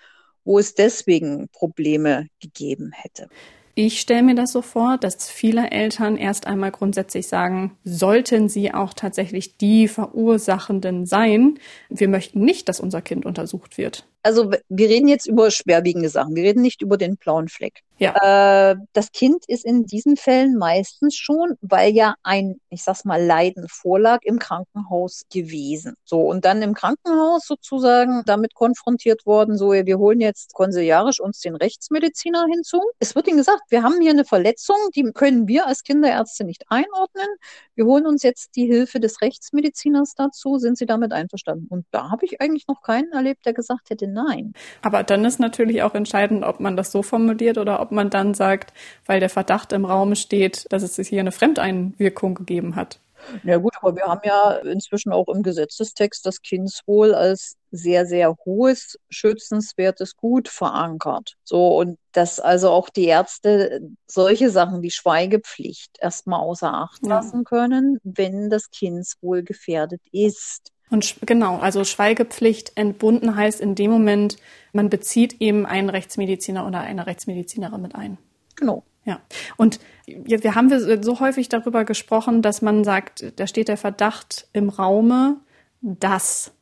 wo 0.45 0.59
es 0.59 0.75
deswegen 0.75 1.49
Probleme 1.53 2.27
gegeben 2.41 2.91
hätte. 2.93 3.29
Ich 3.77 4.01
stelle 4.01 4.25
mir 4.25 4.35
das 4.35 4.53
so 4.53 4.63
vor, 4.63 4.99
dass 4.99 5.31
viele 5.31 5.71
Eltern 5.71 6.17
erst 6.17 6.47
einmal 6.47 6.73
grundsätzlich 6.73 7.29
sagen, 7.29 7.79
sollten 7.85 8.49
sie 8.49 8.75
auch 8.75 8.95
tatsächlich 8.95 9.57
die 9.59 9.87
Verursachenden 9.87 11.07
sein, 11.07 11.59
wir 11.89 12.09
möchten 12.09 12.41
nicht, 12.41 12.69
dass 12.69 12.81
unser 12.81 13.01
Kind 13.01 13.25
untersucht 13.25 13.79
wird 13.79 14.07
also 14.23 14.51
wir 14.69 14.89
reden 14.89 15.09
jetzt 15.09 15.27
über 15.27 15.51
schwerwiegende 15.51 16.09
Sachen. 16.09 16.35
Wir 16.35 16.45
reden 16.45 16.63
nicht 16.63 16.83
über 16.83 16.97
den 16.97 17.17
blauen 17.17 17.49
Fleck. 17.49 17.83
Ja. 18.01 18.71
Äh, 18.73 18.77
das 18.95 19.13
Kind 19.13 19.45
ist 19.47 19.65
in 19.65 19.85
diesen 19.85 20.17
Fällen 20.17 20.57
meistens 20.57 21.17
schon, 21.17 21.57
weil 21.61 21.93
ja 21.93 22.15
ein, 22.23 22.59
ich 22.71 22.83
sag's 22.83 23.05
mal, 23.05 23.23
Leiden 23.23 23.67
vorlag, 23.69 24.21
im 24.23 24.39
Krankenhaus 24.39 25.25
gewesen. 25.31 25.95
So, 26.05 26.23
und 26.23 26.47
dann 26.47 26.63
im 26.63 26.73
Krankenhaus 26.73 27.47
sozusagen 27.47 28.23
damit 28.25 28.55
konfrontiert 28.55 29.27
worden, 29.27 29.59
so, 29.59 29.73
wir 29.73 29.99
holen 29.99 30.21
jetzt 30.21 30.55
konsiliarisch 30.55 31.21
uns 31.21 31.41
den 31.41 31.57
Rechtsmediziner 31.57 32.47
hinzu. 32.51 32.81
Es 33.01 33.15
wird 33.15 33.29
ihnen 33.29 33.37
gesagt, 33.37 33.63
wir 33.69 33.83
haben 33.83 34.01
hier 34.01 34.13
eine 34.13 34.25
Verletzung, 34.25 34.77
die 34.95 35.03
können 35.13 35.47
wir 35.47 35.67
als 35.67 35.83
Kinderärzte 35.83 36.45
nicht 36.45 36.65
einordnen. 36.71 37.29
Wir 37.75 37.85
holen 37.85 38.07
uns 38.07 38.23
jetzt 38.23 38.57
die 38.57 38.67
Hilfe 38.67 39.01
des 39.01 39.21
Rechtsmediziners 39.21 40.15
dazu. 40.17 40.57
Sind 40.57 40.79
Sie 40.79 40.87
damit 40.87 41.13
einverstanden? 41.13 41.67
Und 41.69 41.85
da 41.91 42.11
habe 42.11 42.25
ich 42.25 42.41
eigentlich 42.41 42.67
noch 42.67 42.81
keinen 42.81 43.13
erlebt, 43.13 43.45
der 43.45 43.53
gesagt 43.53 43.91
hätte, 43.91 44.09
nein. 44.13 44.55
Aber 44.83 45.03
dann 45.03 45.25
ist 45.25 45.41
natürlich 45.41 45.83
auch 45.83 45.95
entscheidend, 45.95 46.45
ob 46.45 46.61
man 46.61 46.77
das 46.77 46.93
so 46.93 47.03
formuliert 47.03 47.59
oder 47.59 47.81
ob 47.81 47.93
man 47.93 48.11
dann 48.11 48.35
sagt, 48.35 48.73
weil 49.07 49.21
der 49.21 49.31
Verdacht 49.31 49.73
im 49.73 49.85
Raum 49.85 50.15
steht, 50.15 50.67
dass 50.71 50.83
es 50.83 50.97
hier 51.07 51.21
eine 51.21 51.33
Fremdeinwirkung 51.33 52.35
gegeben 52.35 52.77
hat. 52.77 53.01
Ja 53.45 53.59
gut, 53.59 53.75
aber 53.81 53.97
wir 53.97 54.05
haben 54.05 54.23
ja 54.25 54.53
inzwischen 54.53 55.13
auch 55.13 55.29
im 55.29 55.43
Gesetzestext 55.43 56.25
das 56.25 56.43
Kindswohl 56.43 57.15
als 57.15 57.57
sehr, 57.71 58.07
sehr 58.07 58.37
hohes, 58.45 58.99
schützenswertes 59.11 60.17
Gut 60.17 60.49
verankert. 60.49 61.37
So, 61.45 61.79
und 61.79 61.99
dass 62.13 62.41
also 62.41 62.71
auch 62.71 62.89
die 62.89 63.07
Ärzte 63.07 63.81
solche 64.07 64.51
Sachen 64.51 64.83
wie 64.83 64.91
Schweigepflicht 64.91 65.99
erstmal 66.01 66.41
außer 66.41 66.73
Acht 66.73 67.07
lassen 67.07 67.45
können, 67.45 67.99
wenn 68.03 68.51
das 68.51 68.71
Kindswohl 68.71 69.43
gefährdet 69.43 70.03
ist. 70.13 70.73
Und 70.91 71.17
genau, 71.25 71.59
also 71.59 71.85
Schweigepflicht 71.85 72.73
entbunden 72.75 73.37
heißt 73.37 73.61
in 73.61 73.75
dem 73.75 73.91
Moment, 73.91 74.37
man 74.73 74.91
bezieht 74.91 75.41
eben 75.41 75.65
einen 75.67 75.89
Rechtsmediziner 75.89 76.67
oder 76.67 76.81
eine 76.81 77.07
Rechtsmedizinerin 77.07 77.81
mit 77.81 77.95
ein. 77.95 78.19
Genau. 78.57 78.83
Ja, 79.05 79.21
und 79.57 79.81
wir 80.07 80.55
haben 80.55 81.03
so 81.03 81.21
häufig 81.21 81.49
darüber 81.49 81.85
gesprochen, 81.85 82.43
dass 82.43 82.61
man 82.61 82.85
sagt, 82.85 83.33
da 83.37 83.47
steht 83.47 83.69
der 83.69 83.79
Verdacht 83.79 84.49
im 84.53 84.69
Raume, 84.69 85.37
dass. 85.81 86.53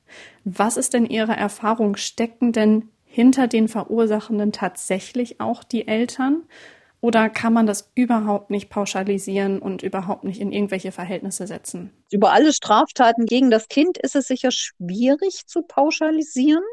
Was 0.44 0.76
ist 0.76 0.94
denn 0.94 1.04
Ihre 1.04 1.36
Erfahrung? 1.36 1.96
Stecken 1.96 2.52
denn 2.52 2.88
hinter 3.04 3.48
den 3.48 3.68
Verursachenden 3.68 4.52
tatsächlich 4.52 5.40
auch 5.40 5.64
die 5.64 5.88
Eltern? 5.88 6.44
Oder 7.00 7.30
kann 7.30 7.52
man 7.52 7.66
das 7.66 7.90
überhaupt 7.94 8.50
nicht 8.50 8.70
pauschalisieren 8.70 9.60
und 9.60 9.82
überhaupt 9.82 10.24
nicht 10.24 10.40
in 10.40 10.52
irgendwelche 10.52 10.90
Verhältnisse 10.90 11.46
setzen? 11.46 11.92
Über 12.10 12.32
alle 12.32 12.52
Straftaten 12.52 13.24
gegen 13.26 13.50
das 13.50 13.68
Kind 13.68 13.98
ist 13.98 14.16
es 14.16 14.26
sicher 14.26 14.50
schwierig 14.50 15.46
zu 15.46 15.62
pauschalisieren. 15.62 16.64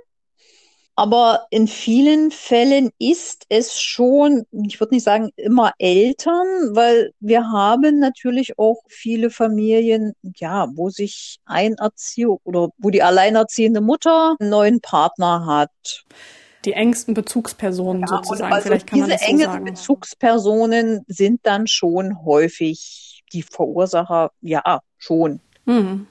Aber 0.98 1.48
in 1.50 1.68
vielen 1.68 2.32
Fällen 2.32 2.90
ist 3.00 3.46
es 3.50 3.80
schon, 3.82 4.46
ich 4.52 4.80
würde 4.80 4.96
nicht 4.96 5.04
sagen 5.04 5.30
immer 5.36 5.74
Eltern, 5.78 6.48
weil 6.74 7.12
wir 7.20 7.52
haben 7.52 8.00
natürlich 8.00 8.58
auch 8.58 8.82
viele 8.88 9.30
Familien, 9.30 10.14
ja, 10.38 10.70
wo 10.74 10.90
sich 10.90 11.40
ein 11.46 11.74
Erzieher 11.74 12.38
oder 12.46 12.70
wo 12.78 12.92
die 12.92 13.04
alleinerziehende 13.04 13.82
Mutter 13.82 14.38
einen 14.40 14.50
neuen 14.50 14.80
Partner 14.80 15.46
hat. 15.46 16.06
Die 16.66 16.74
engsten 16.74 17.14
Bezugspersonen 17.14 18.02
ja, 18.02 18.08
sozusagen, 18.08 18.54
also 18.54 18.68
vielleicht 18.68 18.88
kann 18.88 19.00
man 19.00 19.10
das 19.10 19.22
so 19.22 19.26
sagen. 19.26 19.38
Diese 19.38 19.50
engen 19.50 19.66
Bezugspersonen 19.66 21.06
sind 21.08 21.40
dann 21.44 21.68
schon 21.68 22.26
häufig 22.26 23.24
die 23.34 23.44
Verursacher, 23.44 24.32
ja, 24.42 24.82
schon. 24.98 25.40
Hm. 25.66 26.08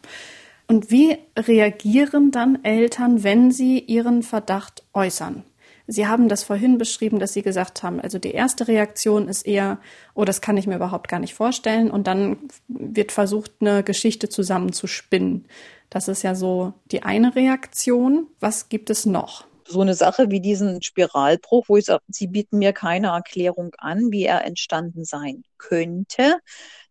Und 0.66 0.90
wie 0.90 1.18
reagieren 1.36 2.30
dann 2.30 2.64
Eltern, 2.64 3.22
wenn 3.22 3.50
sie 3.50 3.78
ihren 3.78 4.22
Verdacht 4.22 4.84
äußern? 4.94 5.44
Sie 5.86 6.06
haben 6.06 6.28
das 6.28 6.44
vorhin 6.44 6.78
beschrieben, 6.78 7.18
dass 7.18 7.34
Sie 7.34 7.42
gesagt 7.42 7.82
haben, 7.82 8.00
also 8.00 8.18
die 8.18 8.30
erste 8.30 8.68
Reaktion 8.68 9.28
ist 9.28 9.46
eher, 9.46 9.78
oh, 10.14 10.24
das 10.24 10.40
kann 10.40 10.56
ich 10.56 10.66
mir 10.66 10.76
überhaupt 10.76 11.08
gar 11.08 11.20
nicht 11.20 11.34
vorstellen. 11.34 11.90
Und 11.90 12.06
dann 12.06 12.38
wird 12.68 13.12
versucht, 13.12 13.52
eine 13.60 13.82
Geschichte 13.82 14.30
zusammenzuspinnen. 14.30 15.44
Das 15.90 16.08
ist 16.08 16.22
ja 16.22 16.34
so 16.34 16.72
die 16.90 17.02
eine 17.02 17.36
Reaktion. 17.36 18.28
Was 18.40 18.70
gibt 18.70 18.88
es 18.88 19.04
noch? 19.04 19.44
So 19.66 19.80
eine 19.80 19.94
Sache 19.94 20.30
wie 20.30 20.40
diesen 20.40 20.82
Spiralbruch, 20.82 21.66
wo 21.68 21.76
ich 21.76 21.86
sage, 21.86 22.02
Sie 22.08 22.26
bieten 22.26 22.58
mir 22.58 22.72
keine 22.72 23.08
Erklärung 23.08 23.74
an, 23.78 24.10
wie 24.12 24.24
er 24.24 24.44
entstanden 24.44 25.04
sein 25.04 25.42
könnte. 25.58 26.38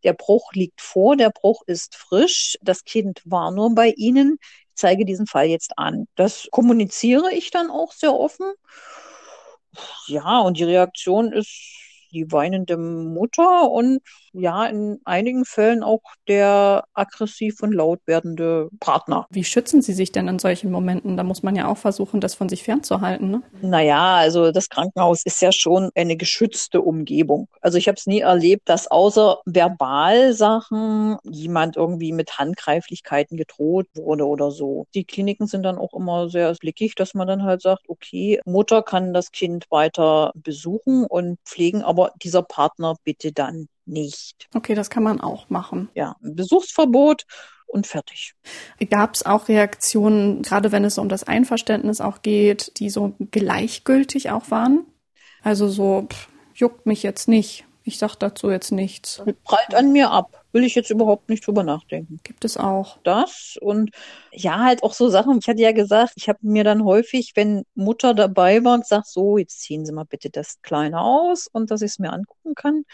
Der 0.04 0.14
Bruch 0.14 0.54
liegt 0.54 0.82
vor, 0.82 1.16
der 1.16 1.30
Bruch 1.30 1.62
ist 1.68 1.96
frisch, 1.96 2.58
das 2.62 2.84
Kind 2.84 3.22
war 3.26 3.52
nur 3.52 3.74
bei 3.76 3.90
Ihnen. 3.96 4.38
Ich 4.70 4.76
zeige 4.76 5.06
diesen 5.06 5.28
Fall 5.28 5.48
jetzt 5.48 5.78
an. 5.78 6.08
Das 6.16 6.48
kommuniziere 6.52 7.32
ich 7.34 7.52
dann 7.52 7.70
auch 7.70 7.94
sehr 7.94 8.14
offen. 8.14 8.52
Ja, 10.08 10.40
und 10.40 10.58
die 10.58 10.64
Reaktion 10.64 11.32
ist 11.32 11.50
die 12.12 12.32
weinende 12.32 12.78
Mutter 12.78 13.70
und 13.72 14.02
ja, 14.34 14.66
in 14.66 15.00
einigen 15.06 15.46
Fällen 15.46 15.84
auch 15.84 16.02
der 16.28 16.86
aggressiv 16.94 17.62
und 17.62 17.72
laut 17.72 18.00
werdende 18.06 18.70
Partner. 18.80 19.28
Wie 19.30 19.44
schützen 19.44 19.82
Sie 19.82 19.94
sich 19.94 20.12
denn 20.12 20.28
in 20.28 20.40
solchen 20.40 20.72
Momenten? 20.72 21.18
Da 21.18 21.24
muss 21.24 21.44
man 21.44 21.56
ja 21.56 21.68
auch 21.68 21.78
versuchen, 21.78 22.20
das 22.20 22.36
von 22.36 22.50
sich 22.50 22.64
fernzuhalten. 22.64 23.30
Ne? 23.30 23.44
Naja, 23.62 24.16
also 24.16 24.52
das 24.52 24.70
Krankenhaus 24.70 25.22
ist 25.26 25.42
ja 25.42 25.52
schon 25.52 25.92
eine 25.96 26.18
geschützte 26.18 26.82
Umgebung. 26.82 27.48
Also 27.62 27.78
ich 27.78 27.88
habe 27.88 27.98
es 27.98 28.08
nie 28.08 28.22
erlebt, 28.22 28.68
dass 28.70 28.90
außer 28.90 29.40
Verbalsachen 29.46 31.18
jemand 31.24 31.78
irgendwie 31.78 32.12
mit 32.12 32.38
Handgreiflichkeiten 32.40 33.38
gedroht 33.38 33.88
wurde 33.94 34.26
oder 34.26 34.52
so. 34.52 34.88
Die 34.96 35.06
Kliniken 35.06 35.48
sind 35.48 35.64
dann 35.64 35.78
auch 35.78 35.94
immer 35.94 36.30
sehr 36.30 36.54
blickig, 36.56 36.96
dass 36.96 37.14
man 37.14 37.28
dann 37.28 37.44
halt 37.44 37.62
sagt, 37.62 37.88
okay, 37.88 38.40
Mutter 38.46 38.82
kann 38.82 39.14
das 39.14 39.32
Kind 39.32 39.66
weiter 39.70 40.32
besuchen 40.36 41.06
und 41.06 41.38
pflegen, 41.46 41.84
aber 41.84 42.12
dieser 42.22 42.42
Partner 42.42 42.96
bitte 43.04 43.32
dann 43.32 43.68
nicht. 43.86 44.48
Okay, 44.54 44.76
das 44.76 44.90
kann 44.90 45.04
man 45.04 45.22
auch 45.22 45.50
machen. 45.50 45.90
Ja, 45.96 46.16
ein 46.24 46.36
Besuchsverbot 46.36 47.26
und 47.68 47.88
fertig. 47.88 48.36
Gab 48.90 49.16
es 49.16 49.26
auch 49.26 49.48
Reaktionen, 49.48 50.44
gerade 50.44 50.72
wenn 50.72 50.86
es 50.86 50.98
um 50.98 51.10
das 51.10 51.24
Einverständnis 51.24 52.02
auch 52.02 52.22
geht, 52.22 52.80
die 52.80 52.90
so 52.90 53.16
gleichgültig 53.32 54.30
auch 54.30 54.52
waren? 54.52 54.86
Also 55.42 55.68
so, 55.68 56.08
pff, 56.10 56.28
juckt 56.54 56.86
mich 56.86 57.04
jetzt 57.04 57.28
nicht. 57.28 57.66
Ich 57.86 57.98
sag 57.98 58.16
dazu 58.16 58.50
jetzt 58.50 58.72
nichts. 58.72 59.22
Prallt 59.44 59.76
an 59.76 59.92
mir 59.92 60.10
ab. 60.10 60.46
Will 60.54 60.64
ich 60.64 60.76
jetzt 60.76 60.90
überhaupt 60.90 61.28
nicht 61.28 61.46
drüber 61.46 61.64
nachdenken. 61.64 62.20
Gibt 62.24 62.46
es 62.46 62.56
auch. 62.56 63.00
Das 63.04 63.58
und 63.60 63.92
ja, 64.32 64.60
halt 64.60 64.84
auch 64.84 64.94
so 64.94 65.10
Sachen. 65.10 65.40
Ich 65.42 65.50
hatte 65.50 65.62
ja 65.62 65.74
gesagt, 65.74 66.14
ich 66.16 66.30
habe 66.30 66.40
mir 66.44 66.64
dann 66.64 66.86
häufig, 66.86 67.34
wenn 67.36 67.64
Mutter 67.76 68.14
dabei 68.14 68.64
war, 68.64 68.80
gesagt, 68.80 69.08
so, 69.08 69.38
jetzt 69.38 69.60
ziehen 69.60 69.86
Sie 69.86 69.92
mal 69.92 70.06
bitte 70.06 70.30
das 70.30 70.62
Kleine 70.62 71.02
aus 71.02 71.48
und 71.52 71.72
dass 71.72 71.82
ich 71.82 71.92
es 71.92 72.00
mir 72.00 72.14
angucken 72.14 72.56
kann 72.56 72.86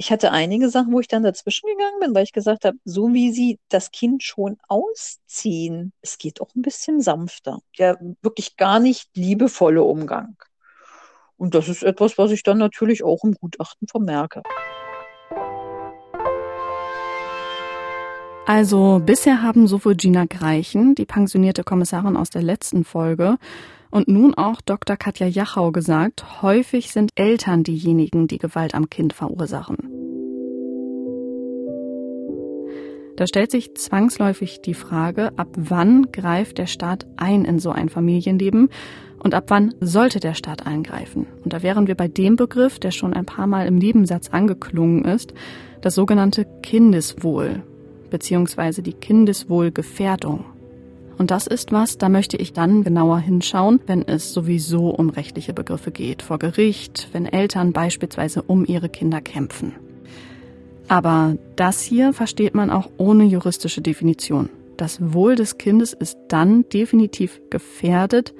ich 0.00 0.12
hatte 0.12 0.30
einige 0.30 0.70
Sachen, 0.70 0.92
wo 0.92 1.00
ich 1.00 1.08
dann 1.08 1.24
dazwischen 1.24 1.68
gegangen 1.68 1.98
bin, 1.98 2.14
weil 2.14 2.22
ich 2.22 2.32
gesagt 2.32 2.64
habe, 2.64 2.78
so 2.84 3.12
wie 3.12 3.32
sie 3.32 3.58
das 3.68 3.90
Kind 3.90 4.22
schon 4.22 4.56
ausziehen, 4.68 5.92
es 6.02 6.18
geht 6.18 6.40
auch 6.40 6.54
ein 6.54 6.62
bisschen 6.62 7.00
sanfter. 7.00 7.58
Der 7.78 7.98
wirklich 8.22 8.56
gar 8.56 8.78
nicht 8.78 9.10
liebevolle 9.16 9.82
Umgang. 9.82 10.36
Und 11.36 11.56
das 11.56 11.68
ist 11.68 11.82
etwas, 11.82 12.16
was 12.16 12.30
ich 12.30 12.44
dann 12.44 12.58
natürlich 12.58 13.02
auch 13.02 13.24
im 13.24 13.34
Gutachten 13.34 13.88
vermerke. 13.88 14.44
Also 18.46 19.02
bisher 19.04 19.42
haben 19.42 19.66
sowohl 19.66 19.96
Gina 19.96 20.26
Greichen, 20.26 20.94
die 20.94 21.06
pensionierte 21.06 21.64
Kommissarin 21.64 22.16
aus 22.16 22.30
der 22.30 22.42
letzten 22.42 22.84
Folge, 22.84 23.36
und 23.90 24.08
nun 24.08 24.34
auch 24.34 24.60
Dr. 24.60 24.96
Katja 24.96 25.26
Jachau 25.26 25.72
gesagt, 25.72 26.42
häufig 26.42 26.92
sind 26.92 27.10
Eltern 27.14 27.62
diejenigen, 27.62 28.28
die 28.28 28.38
Gewalt 28.38 28.74
am 28.74 28.90
Kind 28.90 29.12
verursachen. 29.12 29.76
Da 33.16 33.26
stellt 33.26 33.50
sich 33.50 33.74
zwangsläufig 33.74 34.62
die 34.62 34.74
Frage, 34.74 35.36
ab 35.36 35.48
wann 35.56 36.12
greift 36.12 36.58
der 36.58 36.66
Staat 36.66 37.04
ein 37.16 37.44
in 37.44 37.58
so 37.58 37.70
ein 37.70 37.88
Familienleben 37.88 38.68
und 39.18 39.34
ab 39.34 39.46
wann 39.48 39.74
sollte 39.80 40.20
der 40.20 40.34
Staat 40.34 40.66
eingreifen? 40.66 41.26
Und 41.42 41.52
da 41.52 41.64
wären 41.64 41.88
wir 41.88 41.96
bei 41.96 42.06
dem 42.06 42.36
Begriff, 42.36 42.78
der 42.78 42.92
schon 42.92 43.14
ein 43.14 43.26
paar 43.26 43.48
Mal 43.48 43.66
im 43.66 43.74
Nebensatz 43.74 44.28
angeklungen 44.28 45.04
ist, 45.04 45.34
das 45.80 45.96
sogenannte 45.96 46.46
Kindeswohl 46.62 47.64
bzw. 48.10 48.82
die 48.82 48.92
Kindeswohlgefährdung. 48.92 50.44
Und 51.18 51.32
das 51.32 51.48
ist 51.48 51.72
was, 51.72 51.98
da 51.98 52.08
möchte 52.08 52.36
ich 52.36 52.52
dann 52.52 52.84
genauer 52.84 53.18
hinschauen, 53.18 53.80
wenn 53.86 54.06
es 54.06 54.32
sowieso 54.32 54.90
um 54.90 55.10
rechtliche 55.10 55.52
Begriffe 55.52 55.90
geht, 55.90 56.22
vor 56.22 56.38
Gericht, 56.38 57.08
wenn 57.12 57.26
Eltern 57.26 57.72
beispielsweise 57.72 58.42
um 58.42 58.64
ihre 58.64 58.88
Kinder 58.88 59.20
kämpfen. 59.20 59.74
Aber 60.86 61.36
das 61.56 61.82
hier 61.82 62.12
versteht 62.12 62.54
man 62.54 62.70
auch 62.70 62.88
ohne 62.96 63.24
juristische 63.24 63.82
Definition. 63.82 64.48
Das 64.76 65.12
Wohl 65.12 65.34
des 65.34 65.58
Kindes 65.58 65.92
ist 65.92 66.16
dann 66.28 66.68
definitiv 66.68 67.40
gefährdet, 67.50 68.32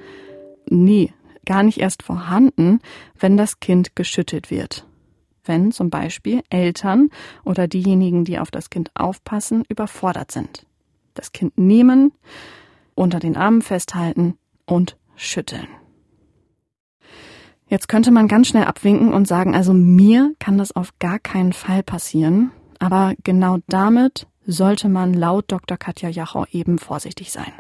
nee, 0.71 1.13
gar 1.45 1.65
nicht 1.65 1.79
erst 1.79 2.05
vorhanden, 2.05 2.81
wenn 3.19 3.37
das 3.37 3.59
Kind 3.59 3.97
geschüttelt 3.97 4.53
wird. 4.53 4.87
Wenn 5.45 5.73
zum 5.73 5.91
Beispiel 5.91 6.43
Eltern 6.49 7.11
oder 7.45 7.67
diejenigen, 7.67 8.25
die 8.25 8.39
auf 8.39 8.53
das 8.53 8.71
Kind 8.71 8.93
aufpassen, 8.95 9.65
überfordert 9.69 10.31
sind. 10.31 10.65
Das 11.15 11.33
Kind 11.33 11.59
nehmen, 11.59 12.13
unter 12.99 13.21
den 13.21 13.37
Armen 13.37 13.63
festhalten 13.63 14.37
und 14.67 14.97
schütteln. 15.15 15.69
Jetzt 17.69 17.89
könnte 17.89 18.11
man 18.11 18.29
ganz 18.29 18.49
schnell 18.49 18.65
abwinken 18.65 19.13
und 19.13 19.29
sagen, 19.29 19.55
also 19.55 19.73
mir 19.73 20.35
kann 20.39 20.59
das 20.59 20.75
auf 20.75 20.99
gar 20.99 21.19
keinen 21.19 21.53
Fall 21.53 21.83
passieren, 21.83 22.51
aber 22.79 23.15
genau 23.25 23.59
damit 23.69 24.27
sollte 24.47 24.89
man 24.89 25.13
laut 25.13 25.53
Dr. 25.53 25.77
Katja 25.77 26.09
Jachau 26.09 26.47
eben 26.51 26.79
vorsichtig 26.79 27.31
sein. 27.31 27.53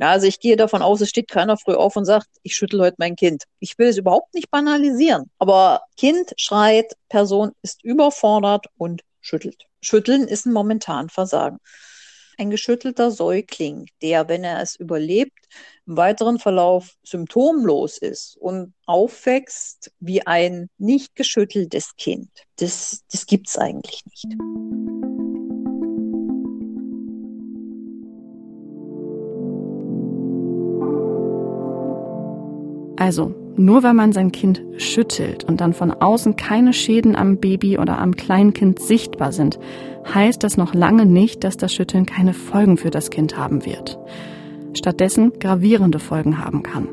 Also 0.00 0.28
ich 0.28 0.38
gehe 0.38 0.56
davon 0.56 0.80
aus, 0.80 1.00
es 1.00 1.08
steht 1.08 1.28
keiner 1.28 1.56
früh 1.56 1.74
auf 1.74 1.96
und 1.96 2.04
sagt, 2.04 2.28
ich 2.44 2.54
schüttel 2.54 2.80
heute 2.80 2.94
mein 2.98 3.16
Kind. 3.16 3.42
Ich 3.58 3.76
will 3.78 3.88
es 3.88 3.96
überhaupt 3.96 4.32
nicht 4.32 4.48
banalisieren. 4.48 5.28
Aber 5.40 5.80
Kind 5.96 6.32
schreit, 6.36 6.92
Person 7.08 7.50
ist 7.62 7.82
überfordert 7.82 8.66
und 8.76 9.02
schüttelt. 9.20 9.64
Schütteln 9.80 10.28
ist 10.28 10.46
ein 10.46 10.52
momentan 10.52 11.08
Versagen 11.08 11.58
ein 12.38 12.50
geschüttelter 12.50 13.10
Säugling, 13.10 13.86
der, 14.00 14.28
wenn 14.28 14.44
er 14.44 14.62
es 14.62 14.76
überlebt, 14.76 15.48
im 15.86 15.96
weiteren 15.96 16.38
Verlauf 16.38 16.94
symptomlos 17.02 17.98
ist 17.98 18.36
und 18.38 18.74
aufwächst 18.86 19.90
wie 19.98 20.26
ein 20.26 20.70
nicht 20.78 21.16
geschütteltes 21.16 21.96
Kind. 21.96 22.30
Das, 22.56 23.02
das 23.10 23.26
es 23.26 23.58
eigentlich 23.58 24.02
nicht. 24.06 24.36
Also, 33.00 33.47
nur 33.58 33.82
weil 33.82 33.94
man 33.94 34.12
sein 34.12 34.32
Kind 34.32 34.62
schüttelt 34.76 35.44
und 35.44 35.60
dann 35.60 35.72
von 35.72 35.92
außen 35.92 36.36
keine 36.36 36.72
Schäden 36.72 37.16
am 37.16 37.38
Baby 37.38 37.78
oder 37.78 37.98
am 37.98 38.16
Kleinkind 38.16 38.78
sichtbar 38.78 39.32
sind, 39.32 39.58
heißt 40.14 40.42
das 40.42 40.56
noch 40.56 40.74
lange 40.74 41.06
nicht, 41.06 41.44
dass 41.44 41.56
das 41.56 41.74
Schütteln 41.74 42.06
keine 42.06 42.32
Folgen 42.32 42.76
für 42.76 42.90
das 42.90 43.10
Kind 43.10 43.36
haben 43.36 43.66
wird. 43.66 43.98
Stattdessen 44.74 45.32
gravierende 45.38 45.98
Folgen 45.98 46.44
haben 46.44 46.62
kann. 46.62 46.88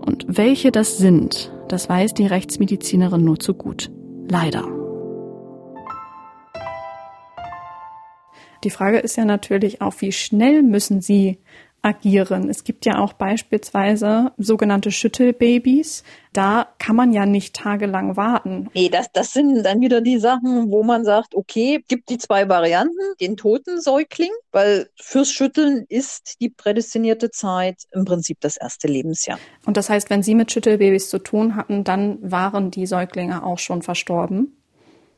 Und 0.00 0.26
welche 0.28 0.70
das 0.70 0.98
sind, 0.98 1.52
Das 1.68 1.88
weiß 1.88 2.14
die 2.14 2.26
Rechtsmedizinerin 2.26 3.24
nur 3.24 3.38
zu 3.38 3.54
gut. 3.54 3.90
Leider. 4.28 4.64
Die 8.62 8.70
Frage 8.70 8.98
ist 8.98 9.16
ja 9.16 9.24
natürlich 9.24 9.80
auch, 9.82 9.94
wie 9.98 10.12
schnell 10.12 10.62
müssen 10.62 11.00
Sie 11.00 11.38
agieren. 11.84 12.48
Es 12.48 12.64
gibt 12.64 12.86
ja 12.86 12.98
auch 12.98 13.12
beispielsweise 13.12 14.32
sogenannte 14.38 14.90
Schüttelbabys. 14.90 16.02
Da 16.32 16.68
kann 16.78 16.96
man 16.96 17.12
ja 17.12 17.26
nicht 17.26 17.54
tagelang 17.54 18.16
warten. 18.16 18.70
Nee, 18.74 18.88
das, 18.88 19.12
das 19.12 19.32
sind 19.32 19.62
dann 19.62 19.80
wieder 19.80 20.00
die 20.00 20.18
Sachen, 20.18 20.70
wo 20.70 20.82
man 20.82 21.04
sagt, 21.04 21.34
okay, 21.34 21.84
gibt 21.86 22.08
die 22.08 22.18
zwei 22.18 22.48
Varianten, 22.48 22.96
den 23.20 23.36
toten 23.36 23.80
Säugling, 23.80 24.32
weil 24.50 24.88
fürs 24.96 25.30
Schütteln 25.30 25.84
ist 25.88 26.40
die 26.40 26.48
prädestinierte 26.48 27.30
Zeit 27.30 27.82
im 27.92 28.04
Prinzip 28.04 28.40
das 28.40 28.56
erste 28.56 28.88
Lebensjahr. 28.88 29.38
Und 29.66 29.76
das 29.76 29.90
heißt, 29.90 30.10
wenn 30.10 30.22
Sie 30.22 30.34
mit 30.34 30.50
Schüttelbabys 30.50 31.10
zu 31.10 31.18
tun 31.18 31.54
hatten, 31.54 31.84
dann 31.84 32.18
waren 32.22 32.70
die 32.70 32.86
Säuglinge 32.86 33.44
auch 33.44 33.58
schon 33.58 33.82
verstorben? 33.82 34.56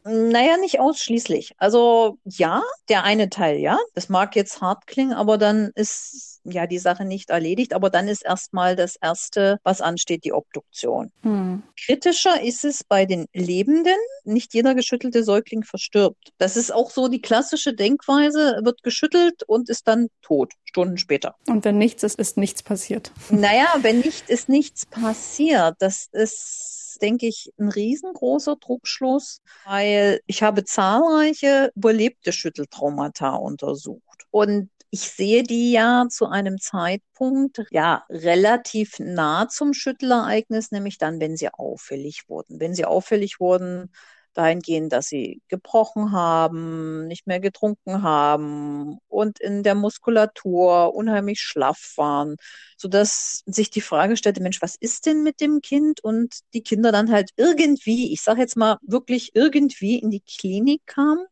Naja, 0.09 0.57
nicht 0.57 0.79
ausschließlich. 0.79 1.55
Also 1.59 2.19
ja, 2.25 2.63
der 2.89 3.03
eine 3.03 3.29
Teil, 3.29 3.59
ja. 3.59 3.77
Das 3.95 4.09
mag 4.09 4.37
jetzt 4.37 4.61
hart 4.61 4.87
klingen, 4.87 5.13
aber 5.13 5.37
dann 5.37 5.73
ist 5.75 6.36
ja 6.51 6.67
die 6.67 6.79
Sache 6.79 7.05
nicht 7.05 7.31
erledigt. 7.31 7.73
Aber 7.73 7.91
dann 7.91 8.09
ist 8.09 8.25
erstmal 8.25 8.77
das 8.77 8.97
Erste, 8.97 9.59
was 9.63 9.81
ansteht, 9.81 10.25
die 10.25 10.33
Obduktion. 10.33 11.13
Hm. 11.23 11.63
Kritischer 11.85 12.43
ist 12.43 12.65
es 12.65 12.85
bei 12.85 13.05
den 13.07 13.27
Lebenden. 13.33 13.97
Nicht 14.25 14.55
jeder 14.55 14.75
geschüttelte 14.75 15.25
Säugling 15.25 15.65
verstirbt. 15.65 16.33
Das 16.39 16.57
ist 16.57 16.73
auch 16.73 16.91
so 16.91 17.09
die 17.09 17.21
klassische 17.21 17.75
Denkweise, 17.75 18.61
wird 18.63 18.83
geschüttelt 18.83 19.43
und 19.47 19.69
ist 19.69 19.87
dann 19.89 20.09
tot, 20.23 20.53
Stunden 20.65 20.99
später. 20.99 21.37
Und 21.49 21.65
wenn 21.65 21.79
nichts 21.79 22.03
ist, 22.03 22.19
ist 22.19 22.37
nichts 22.37 22.63
passiert. 22.63 23.13
Naja, 23.47 23.67
wenn 23.83 24.01
nicht, 24.01 24.29
ist 24.31 24.49
nichts 24.49 24.87
passiert. 24.87 25.77
Das 25.79 26.09
ist 26.13 26.77
denke 26.99 27.27
ich, 27.27 27.53
ein 27.59 27.69
riesengroßer 27.69 28.57
Druckschluss, 28.57 29.41
weil 29.65 30.21
ich 30.27 30.43
habe 30.43 30.65
zahlreiche 30.65 31.71
überlebte 31.75 32.33
Schütteltraumata 32.33 33.35
untersucht. 33.35 34.27
Und 34.31 34.71
ich 34.97 35.11
sehe 35.11 35.43
die 35.43 35.73
ja 35.73 36.07
zu 36.09 36.27
einem 36.27 36.59
Zeitpunkt, 36.59 37.63
ja, 37.71 38.07
relativ 38.09 38.99
nah 38.99 39.47
zum 39.47 39.75
Schüttelereignis, 39.75 40.71
nämlich 40.71 40.97
dann, 40.97 41.21
wenn 41.21 41.37
sie 41.37 41.51
auffällig 41.53 42.23
wurden. 42.29 42.61
Wenn 42.61 42.75
sie 42.75 42.87
auffällig 42.87 43.39
wurden, 43.39 43.93
dahingehend, 44.33 44.93
dass 44.95 45.09
sie 45.09 45.43
gebrochen 45.49 46.13
haben, 46.13 47.09
nicht 47.09 47.27
mehr 47.27 47.41
getrunken 47.41 48.03
haben 48.03 48.97
und 49.09 49.39
in 49.39 49.63
der 49.63 49.75
Muskulatur 49.75 50.95
unheimlich 50.95 51.41
schlaff 51.41 51.93
waren, 51.97 52.37
so 52.79 52.89
dass 52.89 53.43
sich 53.45 53.69
die 53.69 53.83
Frage 53.83 54.17
stellte, 54.17 54.43
Mensch, 54.43 54.63
was 54.63 54.77
ist 54.81 55.05
denn 55.05 55.23
mit 55.23 55.43
dem 55.43 55.61
Kind? 55.61 56.03
Und 56.03 56.39
die 56.55 56.63
Kinder 56.63 56.91
dann 56.91 57.13
halt 57.13 57.33
irgendwie, 57.37 58.15
ich 58.15 58.23
sage 58.23 58.41
jetzt 58.41 58.57
mal 58.57 58.79
wirklich 58.81 59.33
irgendwie 59.35 59.99
in 59.99 60.11
die 60.11 60.23
Klinik 60.23 60.87
kamen, 60.87 61.27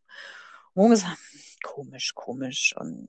wo 0.75 0.83
man 0.83 0.91
gesagt, 0.91 1.19
komisch, 1.62 2.15
komisch 2.15 2.75
und 2.79 3.09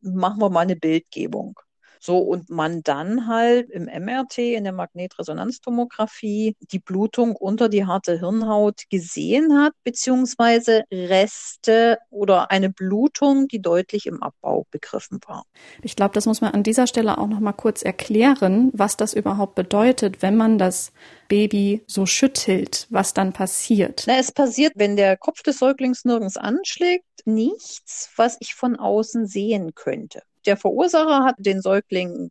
machen 0.00 0.40
wir 0.40 0.50
mal 0.50 0.60
eine 0.62 0.76
Bildgebung. 0.76 1.58
So, 2.00 2.18
und 2.18 2.50
man 2.50 2.82
dann 2.82 3.26
halt 3.26 3.70
im 3.70 3.84
MRT, 3.84 4.38
in 4.38 4.64
der 4.64 4.72
Magnetresonanztomographie, 4.72 6.54
die 6.60 6.78
Blutung 6.78 7.36
unter 7.36 7.68
die 7.68 7.86
harte 7.86 8.18
Hirnhaut 8.18 8.82
gesehen 8.90 9.58
hat, 9.58 9.72
beziehungsweise 9.84 10.84
Reste 10.92 11.98
oder 12.10 12.50
eine 12.50 12.70
Blutung, 12.70 13.48
die 13.48 13.60
deutlich 13.60 14.06
im 14.06 14.22
Abbau 14.22 14.66
begriffen 14.70 15.20
war. 15.26 15.44
Ich 15.82 15.96
glaube, 15.96 16.14
das 16.14 16.26
muss 16.26 16.40
man 16.40 16.52
an 16.52 16.62
dieser 16.62 16.86
Stelle 16.86 17.18
auch 17.18 17.26
noch 17.26 17.40
mal 17.40 17.52
kurz 17.52 17.82
erklären, 17.82 18.70
was 18.72 18.96
das 18.96 19.14
überhaupt 19.14 19.54
bedeutet, 19.54 20.22
wenn 20.22 20.36
man 20.36 20.58
das 20.58 20.92
Baby 21.28 21.82
so 21.86 22.06
schüttelt, 22.06 22.86
was 22.90 23.14
dann 23.14 23.32
passiert. 23.32 24.04
Na, 24.06 24.18
es 24.18 24.32
passiert, 24.32 24.72
wenn 24.76 24.96
der 24.96 25.16
Kopf 25.16 25.42
des 25.42 25.58
Säuglings 25.58 26.04
nirgends 26.04 26.36
anschlägt, 26.36 27.04
nichts, 27.24 28.10
was 28.16 28.36
ich 28.40 28.54
von 28.54 28.76
außen 28.76 29.26
sehen 29.26 29.74
könnte. 29.74 30.22
Der 30.48 30.56
Verursacher 30.56 31.24
hat 31.24 31.36
den 31.38 31.60
Säugling 31.60 32.30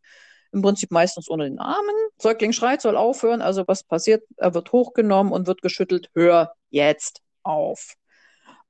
im 0.51 0.61
Prinzip 0.63 0.91
meistens 0.91 1.28
unter 1.28 1.45
den 1.45 1.59
Armen. 1.59 1.95
Säugling 2.18 2.51
schreit, 2.51 2.82
soll 2.82 2.97
aufhören. 2.97 3.41
Also 3.41 3.63
was 3.68 3.84
passiert? 3.84 4.24
Er 4.38 4.55
wird 4.55 4.72
hochgenommen 4.72 5.32
und 5.32 5.45
wird 5.45 5.61
geschüttelt. 5.61 6.09
Hör 6.15 6.53
jetzt 6.72 7.22
auf. 7.43 7.93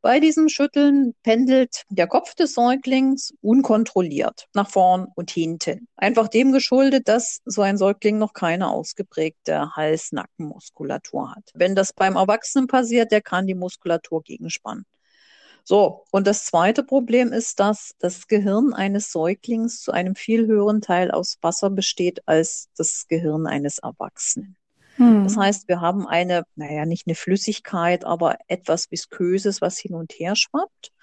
Bei 0.02 0.20
diesem 0.20 0.50
Schütteln 0.50 1.16
pendelt 1.24 1.84
der 1.90 2.08
Kopf 2.08 2.36
des 2.36 2.54
Säuglings 2.54 3.34
unkontrolliert 3.42 4.48
nach 4.54 4.70
vorn 4.70 5.08
und 5.16 5.32
hinten. 5.32 5.88
Einfach 5.96 6.28
dem 6.28 6.52
geschuldet, 6.52 7.08
dass 7.08 7.40
so 7.46 7.62
ein 7.62 7.78
Säugling 7.78 8.18
noch 8.18 8.34
keine 8.34 8.70
ausgeprägte 8.70 9.76
Hals-Nackenmuskulatur 9.76 11.32
hat. 11.32 11.52
Wenn 11.56 11.74
das 11.74 11.94
beim 11.94 12.16
Erwachsenen 12.16 12.68
passiert, 12.68 13.12
der 13.12 13.22
kann 13.22 13.48
die 13.48 13.56
Muskulatur 13.56 14.22
gegenspannen. 14.24 14.86
So, 15.70 16.06
und 16.12 16.28
das 16.28 16.46
zweite 16.46 16.82
Problem 16.82 17.34
ist, 17.34 17.60
dass 17.60 17.94
das 18.00 18.28
Gehirn 18.28 18.74
eines 18.74 19.12
Säuglings 19.12 19.82
zu 19.82 19.92
einem 19.92 20.16
viel 20.16 20.48
höheren 20.48 20.80
Teil 20.80 21.12
aus 21.12 21.40
Wasser 21.42 21.70
besteht 21.70 22.26
als 22.26 22.70
das 22.78 23.06
Gehirn 23.10 23.48
eines 23.48 23.80
Erwachsenen. 23.80 24.56
Hm. 24.96 25.26
Das 25.26 25.36
heißt, 25.36 25.68
wir 25.68 25.82
haben 25.82 26.08
eine, 26.08 26.46
naja, 26.56 26.86
nicht 26.86 27.06
eine 27.06 27.16
Flüssigkeit, 27.16 28.06
aber 28.06 28.38
etwas 28.48 28.90
Visköses, 28.92 29.60
was 29.60 29.78
hin 29.78 29.94
und 29.94 30.14
her 30.14 30.38
schwappt. 30.38 30.94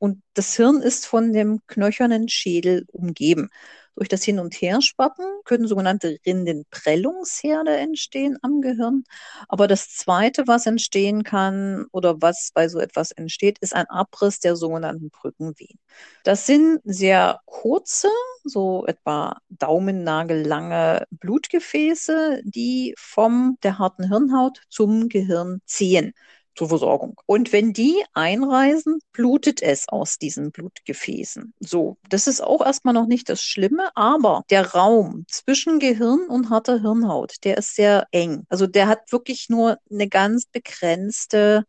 Und 0.00 0.20
das 0.34 0.56
Hirn 0.56 0.82
ist 0.82 1.06
von 1.06 1.32
dem 1.32 1.60
knöchernen 1.68 2.28
Schädel 2.28 2.86
umgeben. 2.90 3.48
Durch 4.00 4.08
das 4.08 4.24
Hin- 4.24 4.38
und 4.38 4.54
Herschwappen 4.54 5.26
können 5.44 5.68
sogenannte 5.68 6.16
Rindenprellungsherde 6.24 7.76
entstehen 7.76 8.38
am 8.40 8.62
Gehirn. 8.62 9.04
Aber 9.46 9.68
das 9.68 9.90
Zweite, 9.90 10.44
was 10.46 10.64
entstehen 10.64 11.22
kann 11.22 11.84
oder 11.92 12.22
was 12.22 12.48
bei 12.54 12.70
so 12.70 12.78
etwas 12.78 13.10
entsteht, 13.10 13.58
ist 13.60 13.74
ein 13.74 13.84
Abriss 13.90 14.40
der 14.40 14.56
sogenannten 14.56 15.10
Brückenvenen. 15.10 15.78
Das 16.24 16.46
sind 16.46 16.80
sehr 16.84 17.40
kurze, 17.44 18.08
so 18.42 18.86
etwa 18.86 19.36
daumennagellange 19.50 21.04
Blutgefäße, 21.10 22.40
die 22.44 22.94
vom 22.96 23.58
der 23.62 23.78
harten 23.78 24.08
Hirnhaut 24.08 24.62
zum 24.70 25.10
Gehirn 25.10 25.60
ziehen 25.66 26.14
zur 26.54 26.68
Versorgung. 26.68 27.20
Und 27.26 27.52
wenn 27.52 27.72
die 27.72 28.02
einreisen, 28.12 28.98
blutet 29.12 29.62
es 29.62 29.88
aus 29.88 30.18
diesen 30.18 30.50
Blutgefäßen. 30.52 31.54
So, 31.60 31.96
das 32.08 32.26
ist 32.26 32.42
auch 32.42 32.64
erstmal 32.64 32.94
noch 32.94 33.06
nicht 33.06 33.28
das 33.28 33.42
Schlimme, 33.42 33.90
aber 33.94 34.44
der 34.50 34.72
Raum 34.72 35.24
zwischen 35.28 35.78
Gehirn 35.78 36.26
und 36.28 36.50
harter 36.50 36.80
Hirnhaut, 36.80 37.36
der 37.44 37.58
ist 37.58 37.76
sehr 37.76 38.06
eng. 38.10 38.44
Also 38.48 38.66
der 38.66 38.88
hat 38.88 39.12
wirklich 39.12 39.48
nur 39.48 39.78
eine 39.90 40.08
ganz 40.08 40.46
begrenzte 40.46 41.64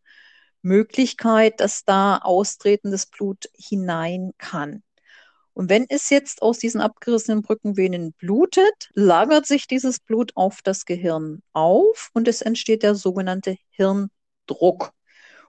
Möglichkeit, 0.61 1.59
dass 1.59 1.83
da 1.85 2.17
austretendes 2.17 3.07
Blut 3.07 3.49
hinein 3.55 4.31
kann. 4.37 4.83
Und 5.53 5.69
wenn 5.69 5.85
es 5.89 6.09
jetzt 6.09 6.41
aus 6.41 6.59
diesen 6.59 6.81
abgerissenen 6.81 7.41
Brückenvenen 7.41 8.13
blutet, 8.13 8.89
lagert 8.93 9.45
sich 9.45 9.67
dieses 9.67 9.99
Blut 9.99 10.31
auf 10.35 10.61
das 10.63 10.85
Gehirn 10.85 11.41
auf 11.51 12.09
und 12.13 12.27
es 12.27 12.41
entsteht 12.41 12.83
der 12.83 12.95
sogenannte 12.95 13.57
Hirn 13.69 14.09
Druck. 14.47 14.93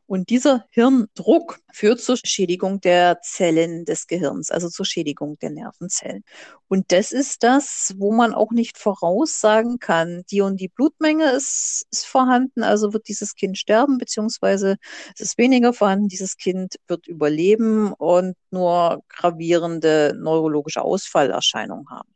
Und 0.06 0.28
dieser 0.28 0.66
Hirndruck 0.70 1.58
führt 1.72 2.00
zur 2.00 2.18
Schädigung 2.22 2.80
der 2.80 3.20
Zellen 3.22 3.86
des 3.86 4.06
Gehirns, 4.06 4.50
also 4.50 4.68
zur 4.68 4.84
Schädigung 4.84 5.38
der 5.38 5.50
Nervenzellen. 5.50 6.22
Und 6.68 6.92
das 6.92 7.12
ist 7.12 7.42
das, 7.42 7.94
wo 7.96 8.12
man 8.12 8.34
auch 8.34 8.50
nicht 8.50 8.76
voraussagen 8.76 9.78
kann, 9.78 10.24
die 10.30 10.42
und 10.42 10.60
die 10.60 10.68
Blutmenge 10.68 11.30
ist, 11.30 11.86
ist 11.90 12.06
vorhanden, 12.06 12.62
also 12.62 12.92
wird 12.92 13.08
dieses 13.08 13.34
Kind 13.36 13.56
sterben, 13.56 13.96
beziehungsweise 13.96 14.76
es 15.14 15.20
ist 15.20 15.38
weniger 15.38 15.72
vorhanden, 15.72 16.08
dieses 16.08 16.36
Kind 16.36 16.76
wird 16.88 17.06
überleben 17.06 17.92
und 17.94 18.36
nur 18.50 19.02
gravierende 19.08 20.14
neurologische 20.18 20.82
Ausfallerscheinungen 20.82 21.88
haben. 21.88 22.12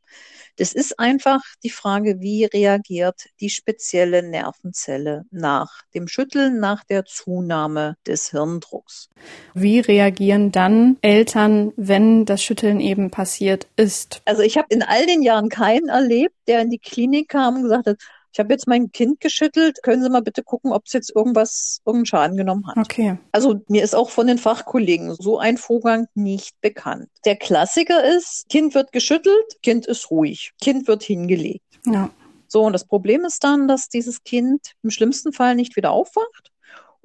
Das 0.56 0.72
ist 0.72 0.98
einfach 0.98 1.40
die 1.62 1.70
Frage, 1.70 2.20
wie 2.20 2.44
reagiert 2.44 3.26
die 3.40 3.50
spezielle 3.50 4.22
Nervenzelle 4.22 5.24
nach 5.30 5.82
dem 5.94 6.08
Schütteln, 6.08 6.60
nach 6.60 6.82
der 6.84 7.04
Zunahme 7.04 7.96
des 8.06 8.30
Hirndrucks. 8.30 9.10
Wie 9.54 9.80
reagieren 9.80 10.52
dann 10.52 10.96
Eltern, 11.02 11.72
wenn 11.76 12.24
das 12.24 12.42
Schütteln 12.42 12.80
eben 12.80 13.10
passiert 13.10 13.66
ist? 13.76 14.22
Also 14.24 14.42
ich 14.42 14.56
habe 14.56 14.68
in 14.70 14.82
all 14.82 15.06
den 15.06 15.22
Jahren 15.22 15.48
keinen 15.48 15.88
erlebt, 15.88 16.34
der 16.48 16.62
in 16.62 16.70
die 16.70 16.78
Klinik 16.78 17.28
kam 17.28 17.56
und 17.56 17.62
gesagt 17.64 17.86
hat, 17.86 17.98
ich 18.36 18.38
habe 18.38 18.52
jetzt 18.52 18.66
mein 18.66 18.92
Kind 18.92 19.20
geschüttelt. 19.20 19.82
Können 19.82 20.02
Sie 20.02 20.10
mal 20.10 20.20
bitte 20.20 20.42
gucken, 20.42 20.70
ob 20.70 20.82
es 20.84 20.92
jetzt 20.92 21.10
irgendwas, 21.16 21.80
irgendeinen 21.86 22.04
Schaden 22.04 22.36
genommen 22.36 22.66
hat? 22.66 22.76
Okay. 22.76 23.16
Also 23.32 23.62
mir 23.68 23.82
ist 23.82 23.94
auch 23.94 24.10
von 24.10 24.26
den 24.26 24.36
Fachkollegen 24.36 25.14
so 25.14 25.38
ein 25.38 25.56
Vorgang 25.56 26.06
nicht 26.14 26.60
bekannt. 26.60 27.08
Der 27.24 27.36
Klassiker 27.36 28.04
ist, 28.04 28.46
Kind 28.50 28.74
wird 28.74 28.92
geschüttelt, 28.92 29.62
Kind 29.62 29.86
ist 29.86 30.10
ruhig, 30.10 30.52
Kind 30.60 30.86
wird 30.86 31.02
hingelegt. 31.02 31.64
Ja. 31.86 32.10
So, 32.46 32.62
und 32.62 32.74
das 32.74 32.84
Problem 32.84 33.24
ist 33.24 33.42
dann, 33.42 33.68
dass 33.68 33.88
dieses 33.88 34.22
Kind 34.22 34.72
im 34.82 34.90
schlimmsten 34.90 35.32
Fall 35.32 35.54
nicht 35.54 35.74
wieder 35.74 35.92
aufwacht 35.92 36.52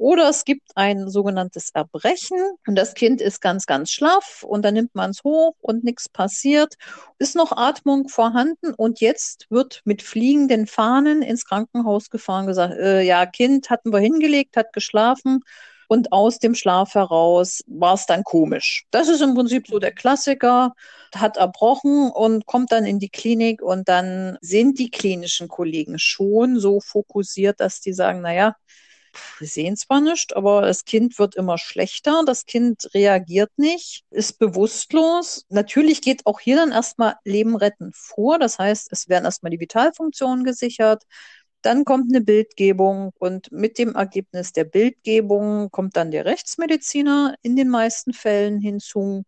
Oder 0.02 0.30
es 0.30 0.46
gibt 0.46 0.72
ein 0.74 1.12
sogenanntes 1.12 1.70
Erbrechen 1.76 2.40
und 2.66 2.74
das 2.74 2.96
Kind 2.96 3.22
ist 3.22 3.40
ganz, 3.40 3.68
ganz 3.68 3.92
schlaff 3.92 4.42
und 4.42 4.64
dann 4.66 4.74
nimmt 4.74 4.96
man 4.96 5.12
es 5.12 5.24
hoch 5.24 5.54
und 5.62 5.84
nichts 5.84 6.10
passiert. 6.10 6.74
Ist 7.20 7.36
noch 7.36 7.52
Atmung 7.52 8.10
vorhanden 8.10 8.74
und 8.74 9.00
jetzt 9.00 9.46
wird 9.52 9.82
mit 9.86 10.02
fliegenden 10.02 10.66
Fahnen 10.66 11.22
ins 11.22 11.46
Krankenhaus 11.46 12.10
gefahren, 12.10 12.48
gesagt, 12.48 12.74
äh, 12.80 13.04
ja, 13.04 13.28
Kind 13.28 13.70
hatten 13.70 13.94
wir 13.94 14.00
hingelegt, 14.00 14.58
hat 14.58 14.74
geschlafen 14.74 15.42
und 15.88 16.12
aus 16.12 16.40
dem 16.40 16.56
Schlaf 16.56 16.96
heraus 16.96 17.62
war 17.68 17.94
es 17.94 18.08
dann 18.08 18.24
komisch. 18.24 18.88
Das 18.90 19.08
ist 19.08 19.22
im 19.22 19.36
Prinzip 19.36 19.68
so 19.68 19.78
der 19.78 19.92
Klassiker, 19.92 20.74
hat 21.14 21.38
erbrochen 21.38 22.10
und 22.10 22.48
kommt 22.48 22.72
dann 22.72 22.88
in 22.88 22.98
die 22.98 23.10
Klinik 23.10 23.62
und 23.62 23.88
dann 23.88 24.40
sind 24.42 24.80
die 24.80 24.90
klinischen 24.90 25.48
Kollegen 25.48 26.00
schon 26.00 26.60
so 26.60 26.80
fokussiert, 26.80 27.60
dass 27.60 27.82
die 27.82 27.94
sagen, 27.94 28.22
naja, 28.22 28.56
wir 29.40 29.48
sehen 29.48 29.76
zwar 29.78 30.02
nicht, 30.02 30.36
aber 30.36 30.62
das 30.62 30.86
Kind 30.86 31.20
wird 31.20 31.36
immer 31.36 31.58
schlechter, 31.58 32.24
das 32.26 32.46
Kind 32.46 32.90
reagiert 32.94 33.52
nicht, 33.58 34.04
ist 34.12 34.40
bewusstlos. 34.40 35.46
Natürlich 35.50 36.02
geht 36.02 36.26
auch 36.26 36.40
hier 36.40 36.56
dann 36.56 36.72
erstmal 36.72 37.16
Leben 37.24 37.56
retten 37.56 37.92
vor. 37.94 38.40
Das 38.40 38.60
heißt, 38.60 38.90
es 38.92 39.10
werden 39.10 39.26
erstmal 39.26 39.52
die 39.52 39.60
Vitalfunktionen 39.60 40.44
gesichert. 40.46 41.04
Dann 41.62 41.86
kommt 41.86 42.12
eine 42.14 42.22
Bildgebung 42.24 43.12
und 43.20 43.52
mit 43.52 43.78
dem 43.78 43.96
Ergebnis 43.96 44.52
der 44.54 44.64
Bildgebung 44.64 45.70
kommt 45.70 45.96
dann 45.96 46.12
der 46.12 46.26
Rechtsmediziner 46.26 47.36
in 47.44 47.56
den 47.56 47.70
meisten 47.70 48.14
Fällen 48.14 48.60
hinzu. 48.60 49.26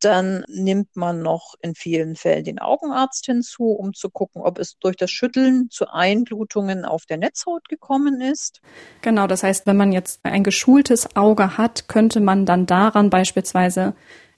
Dann 0.00 0.44
nimmt 0.48 0.96
man 0.96 1.22
noch 1.22 1.54
in 1.60 1.74
vielen 1.74 2.16
Fällen 2.16 2.44
den 2.44 2.58
Augenarzt 2.58 3.26
hinzu, 3.26 3.70
um 3.70 3.94
zu 3.94 4.10
gucken, 4.10 4.42
ob 4.42 4.58
es 4.58 4.78
durch 4.78 4.96
das 4.96 5.10
Schütteln 5.10 5.68
zu 5.70 5.86
Einblutungen 5.88 6.84
auf 6.84 7.06
der 7.06 7.16
Netzhaut 7.16 7.68
gekommen 7.68 8.20
ist. 8.20 8.60
Genau, 9.00 9.26
das 9.26 9.42
heißt, 9.42 9.66
wenn 9.66 9.76
man 9.76 9.92
jetzt 9.92 10.20
ein 10.24 10.44
geschultes 10.44 11.16
Auge 11.16 11.56
hat, 11.56 11.88
könnte 11.88 12.20
man 12.20 12.44
dann 12.44 12.66
daran 12.66 13.08
beispielsweise 13.08 13.94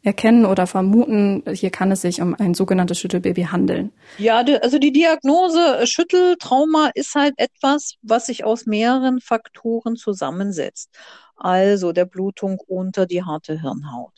erkennen 0.06 0.46
oder 0.46 0.68
vermuten, 0.68 1.42
hier 1.52 1.70
kann 1.70 1.90
es 1.90 2.02
sich 2.02 2.22
um 2.22 2.34
ein 2.38 2.54
sogenanntes 2.54 3.00
Schüttelbaby 3.00 3.42
handeln. 3.50 3.92
Ja, 4.18 4.44
also 4.62 4.78
die 4.78 4.92
Diagnose 4.92 5.78
äh, 5.78 5.86
Schütteltrauma 5.86 6.90
ist 6.94 7.14
halt 7.16 7.34
etwas, 7.38 7.94
was 8.02 8.26
sich 8.26 8.44
aus 8.44 8.66
mehreren 8.66 9.20
Faktoren 9.20 9.96
zusammensetzt. 9.96 10.96
Also 11.34 11.92
der 11.92 12.04
Blutung 12.04 12.60
unter 12.66 13.06
die 13.06 13.24
harte 13.24 13.60
Hirnhaut, 13.60 14.14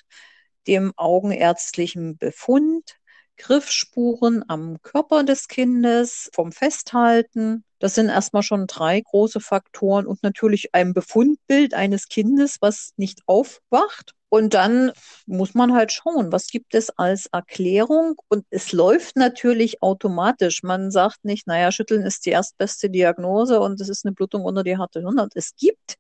dem 0.69 0.93
augenärztlichen 0.97 2.17
Befund, 2.17 2.97
Griffspuren 3.39 4.45
am 4.49 4.83
Körper 4.83 5.25
des 5.25 5.49
Kindes, 5.49 6.29
vom 6.35 6.53
Festhalten. 6.53 7.65
Das 7.79 7.95
sind 7.95 8.09
erstmal 8.09 8.43
schon 8.43 8.67
drei 8.67 9.01
große 9.01 9.41
Faktoren 9.41 10.07
und 10.07 10.23
natürlich 10.23 10.75
ein 10.75 10.93
Befundbild 10.93 11.73
eines 11.75 12.09
Kindes, 12.09 12.59
was 12.61 12.93
nicht 12.97 13.23
aufwacht. 13.27 14.15
Und 14.31 14.53
dann 14.53 14.93
muss 15.27 15.55
man 15.55 15.73
halt 15.73 15.91
schauen, 15.91 16.33
was 16.33 16.49
gibt 16.49 16.75
es 16.75 16.91
als 16.91 17.27
Erklärung? 17.33 18.17
Und 18.29 18.45
es 18.51 18.73
läuft 18.73 19.17
natürlich 19.17 19.83
automatisch. 19.83 20.63
Man 20.63 20.91
sagt 20.91 21.25
nicht, 21.25 21.47
naja, 21.47 21.73
Schütteln 21.73 22.03
ist 22.03 22.27
die 22.27 22.31
erstbeste 22.31 22.91
Diagnose 22.91 23.61
und 23.61 23.81
es 23.81 23.89
ist 23.89 24.05
eine 24.05 24.13
Blutung 24.13 24.43
unter 24.45 24.65
die 24.65 24.77
harte 24.77 25.01
Hirnhaut. 25.01 25.33
Es 25.35 25.55
gibt 25.57 25.95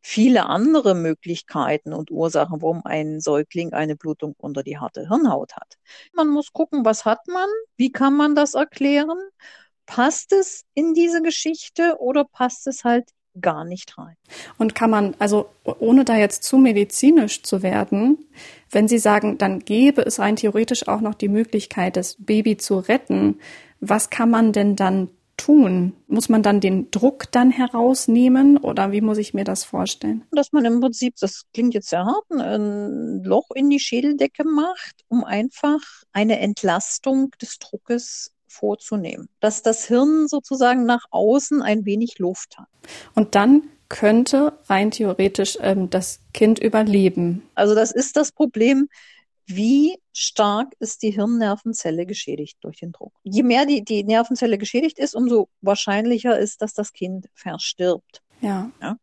viele 0.00 0.46
andere 0.46 0.94
Möglichkeiten 0.94 1.92
und 1.92 2.10
Ursachen, 2.10 2.62
warum 2.62 2.82
ein 2.84 3.20
Säugling 3.20 3.72
eine 3.72 3.96
Blutung 3.96 4.34
unter 4.38 4.62
die 4.62 4.78
harte 4.78 5.08
Hirnhaut 5.08 5.54
hat. 5.56 5.76
Man 6.14 6.28
muss 6.28 6.52
gucken, 6.52 6.84
was 6.84 7.04
hat 7.04 7.26
man? 7.28 7.48
Wie 7.76 7.92
kann 7.92 8.16
man 8.16 8.34
das 8.34 8.54
erklären? 8.54 9.18
Passt 9.86 10.32
es 10.32 10.64
in 10.74 10.94
diese 10.94 11.22
Geschichte 11.22 11.96
oder 11.98 12.24
passt 12.24 12.66
es 12.66 12.84
halt 12.84 13.10
gar 13.40 13.64
nicht 13.64 13.96
rein. 13.96 14.16
Und 14.58 14.74
kann 14.74 14.90
man, 14.90 15.14
also 15.18 15.50
ohne 15.64 16.04
da 16.04 16.16
jetzt 16.16 16.42
zu 16.42 16.58
medizinisch 16.58 17.42
zu 17.42 17.62
werden, 17.62 18.26
wenn 18.70 18.88
Sie 18.88 18.98
sagen, 18.98 19.38
dann 19.38 19.60
gäbe 19.60 20.02
es 20.02 20.18
rein 20.18 20.36
theoretisch 20.36 20.88
auch 20.88 21.00
noch 21.00 21.14
die 21.14 21.28
Möglichkeit, 21.28 21.96
das 21.96 22.16
Baby 22.18 22.56
zu 22.56 22.78
retten, 22.78 23.38
was 23.80 24.10
kann 24.10 24.30
man 24.30 24.52
denn 24.52 24.76
dann 24.76 25.10
tun? 25.40 25.94
Muss 26.06 26.28
man 26.28 26.42
dann 26.42 26.60
den 26.60 26.90
Druck 26.90 27.32
dann 27.32 27.50
herausnehmen 27.50 28.58
oder 28.58 28.92
wie 28.92 29.00
muss 29.00 29.18
ich 29.18 29.32
mir 29.34 29.44
das 29.44 29.64
vorstellen? 29.64 30.24
Dass 30.32 30.52
man 30.52 30.64
im 30.64 30.80
Prinzip, 30.80 31.14
das 31.18 31.44
klingt 31.54 31.74
jetzt 31.74 31.88
sehr 31.88 32.04
hart, 32.04 32.30
ein 32.30 33.24
Loch 33.24 33.48
in 33.54 33.70
die 33.70 33.80
Schädeldecke 33.80 34.44
macht, 34.44 35.04
um 35.08 35.24
einfach 35.24 35.80
eine 36.12 36.38
Entlastung 36.40 37.30
des 37.40 37.58
Druckes 37.58 38.32
vorzunehmen, 38.46 39.28
dass 39.40 39.62
das 39.62 39.86
Hirn 39.86 40.28
sozusagen 40.28 40.84
nach 40.84 41.04
außen 41.10 41.62
ein 41.62 41.86
wenig 41.86 42.18
Luft 42.18 42.58
hat. 42.58 42.68
Und 43.14 43.34
dann 43.34 43.62
könnte 43.88 44.52
rein 44.66 44.90
theoretisch 44.90 45.56
ähm, 45.60 45.90
das 45.90 46.20
Kind 46.34 46.58
überleben. 46.58 47.42
Also 47.54 47.74
das 47.74 47.92
ist 47.92 48.16
das 48.16 48.32
Problem, 48.32 48.88
wie 49.54 49.98
stark 50.12 50.74
ist 50.78 51.02
die 51.02 51.10
Hirnnervenzelle 51.10 52.06
geschädigt 52.06 52.58
durch 52.62 52.78
den 52.78 52.92
Druck. 52.92 53.12
Je 53.22 53.42
mehr 53.42 53.66
die, 53.66 53.84
die 53.84 54.04
Nervenzelle 54.04 54.58
geschädigt 54.58 54.98
ist, 54.98 55.14
umso 55.14 55.48
wahrscheinlicher 55.60 56.38
ist, 56.38 56.62
dass 56.62 56.74
das 56.74 56.92
Kind 56.92 57.28
verstirbt. 57.34 58.22
Ja. 58.40 58.70
ja. 58.80 58.96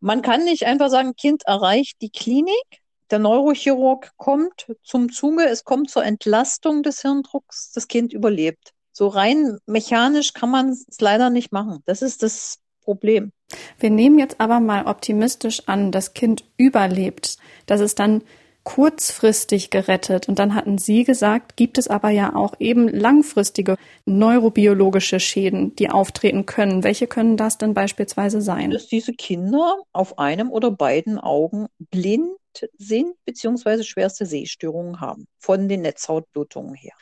Man 0.00 0.22
kann 0.22 0.44
nicht 0.44 0.66
einfach 0.66 0.90
sagen, 0.90 1.14
Kind 1.16 1.44
erreicht 1.46 1.96
die 2.02 2.10
Klinik, 2.10 2.82
der 3.10 3.18
Neurochirurg 3.18 4.10
kommt 4.16 4.66
zum 4.82 5.12
Zuge, 5.12 5.44
es 5.44 5.64
kommt 5.64 5.90
zur 5.90 6.04
Entlastung 6.04 6.82
des 6.82 7.02
Hirndrucks, 7.02 7.72
das 7.72 7.88
Kind 7.88 8.12
überlebt. 8.12 8.72
So 8.92 9.08
rein 9.08 9.58
mechanisch 9.66 10.32
kann 10.32 10.50
man 10.50 10.70
es 10.70 11.00
leider 11.00 11.30
nicht 11.30 11.52
machen. 11.52 11.82
Das 11.86 12.02
ist 12.02 12.22
das 12.22 12.58
Problem. 12.82 13.32
Wir 13.78 13.90
nehmen 13.90 14.18
jetzt 14.18 14.40
aber 14.40 14.60
mal 14.60 14.86
optimistisch 14.86 15.62
an, 15.66 15.90
das 15.90 16.14
Kind 16.14 16.44
überlebt, 16.56 17.38
dass 17.66 17.80
es 17.80 17.94
dann 17.94 18.22
kurzfristig 18.64 19.70
gerettet. 19.70 20.28
Und 20.28 20.38
dann 20.38 20.54
hatten 20.54 20.78
Sie 20.78 21.04
gesagt, 21.04 21.56
gibt 21.56 21.78
es 21.78 21.86
aber 21.88 22.10
ja 22.10 22.34
auch 22.34 22.54
eben 22.58 22.88
langfristige 22.88 23.76
neurobiologische 24.06 25.20
Schäden, 25.20 25.76
die 25.76 25.90
auftreten 25.90 26.46
können. 26.46 26.82
Welche 26.82 27.06
können 27.06 27.36
das 27.36 27.58
denn 27.58 27.74
beispielsweise 27.74 28.40
sein? 28.40 28.70
Dass 28.70 28.86
diese 28.86 29.12
Kinder 29.12 29.76
auf 29.92 30.18
einem 30.18 30.50
oder 30.50 30.70
beiden 30.70 31.18
Augen 31.18 31.66
blind 31.78 32.30
sind, 32.78 33.14
beziehungsweise 33.24 33.84
schwerste 33.84 34.26
Sehstörungen 34.26 35.00
haben, 35.00 35.26
von 35.38 35.68
den 35.68 35.82
Netzhautblutungen 35.82 36.74
her. 36.74 36.94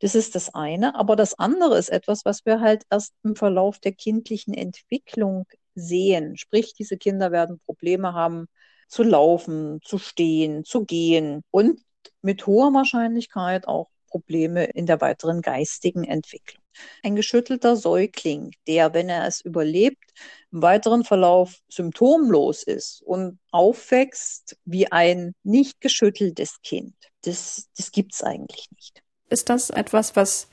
Das 0.00 0.14
ist 0.14 0.34
das 0.34 0.54
eine. 0.54 0.94
Aber 0.94 1.16
das 1.16 1.38
andere 1.38 1.78
ist 1.78 1.90
etwas, 1.90 2.24
was 2.24 2.46
wir 2.46 2.60
halt 2.60 2.84
erst 2.90 3.12
im 3.22 3.36
Verlauf 3.36 3.78
der 3.78 3.92
kindlichen 3.92 4.54
Entwicklung 4.54 5.46
sehen. 5.74 6.36
Sprich, 6.36 6.74
diese 6.74 6.96
Kinder 6.96 7.32
werden 7.32 7.60
Probleme 7.66 8.14
haben, 8.14 8.46
zu 8.90 9.02
laufen, 9.02 9.80
zu 9.82 9.98
stehen, 9.98 10.64
zu 10.64 10.84
gehen 10.84 11.42
und 11.50 11.80
mit 12.22 12.46
hoher 12.46 12.74
Wahrscheinlichkeit 12.74 13.66
auch 13.66 13.88
Probleme 14.08 14.64
in 14.64 14.86
der 14.86 15.00
weiteren 15.00 15.40
geistigen 15.40 16.04
Entwicklung. 16.04 16.62
Ein 17.02 17.16
geschüttelter 17.16 17.76
Säugling, 17.76 18.52
der, 18.66 18.92
wenn 18.94 19.08
er 19.08 19.26
es 19.26 19.40
überlebt, 19.40 20.12
im 20.50 20.62
weiteren 20.62 21.04
Verlauf 21.04 21.60
symptomlos 21.68 22.62
ist 22.62 23.02
und 23.02 23.38
aufwächst 23.50 24.56
wie 24.64 24.90
ein 24.90 25.34
nicht 25.44 25.80
geschütteltes 25.80 26.60
Kind, 26.62 26.94
das, 27.22 27.68
das 27.76 27.92
gibt 27.92 28.14
es 28.14 28.22
eigentlich 28.22 28.66
nicht. 28.74 29.02
Ist 29.28 29.48
das 29.48 29.70
etwas, 29.70 30.16
was 30.16 30.48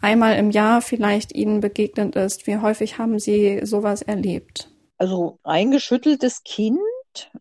einmal 0.00 0.36
im 0.36 0.50
Jahr 0.50 0.82
vielleicht 0.82 1.32
Ihnen 1.34 1.60
begegnet 1.60 2.14
ist? 2.14 2.46
Wie 2.46 2.58
häufig 2.58 2.98
haben 2.98 3.18
Sie 3.18 3.60
sowas 3.64 4.02
erlebt? 4.02 4.70
Also 4.98 5.38
ein 5.42 5.70
geschütteltes 5.70 6.42
Kind, 6.44 6.78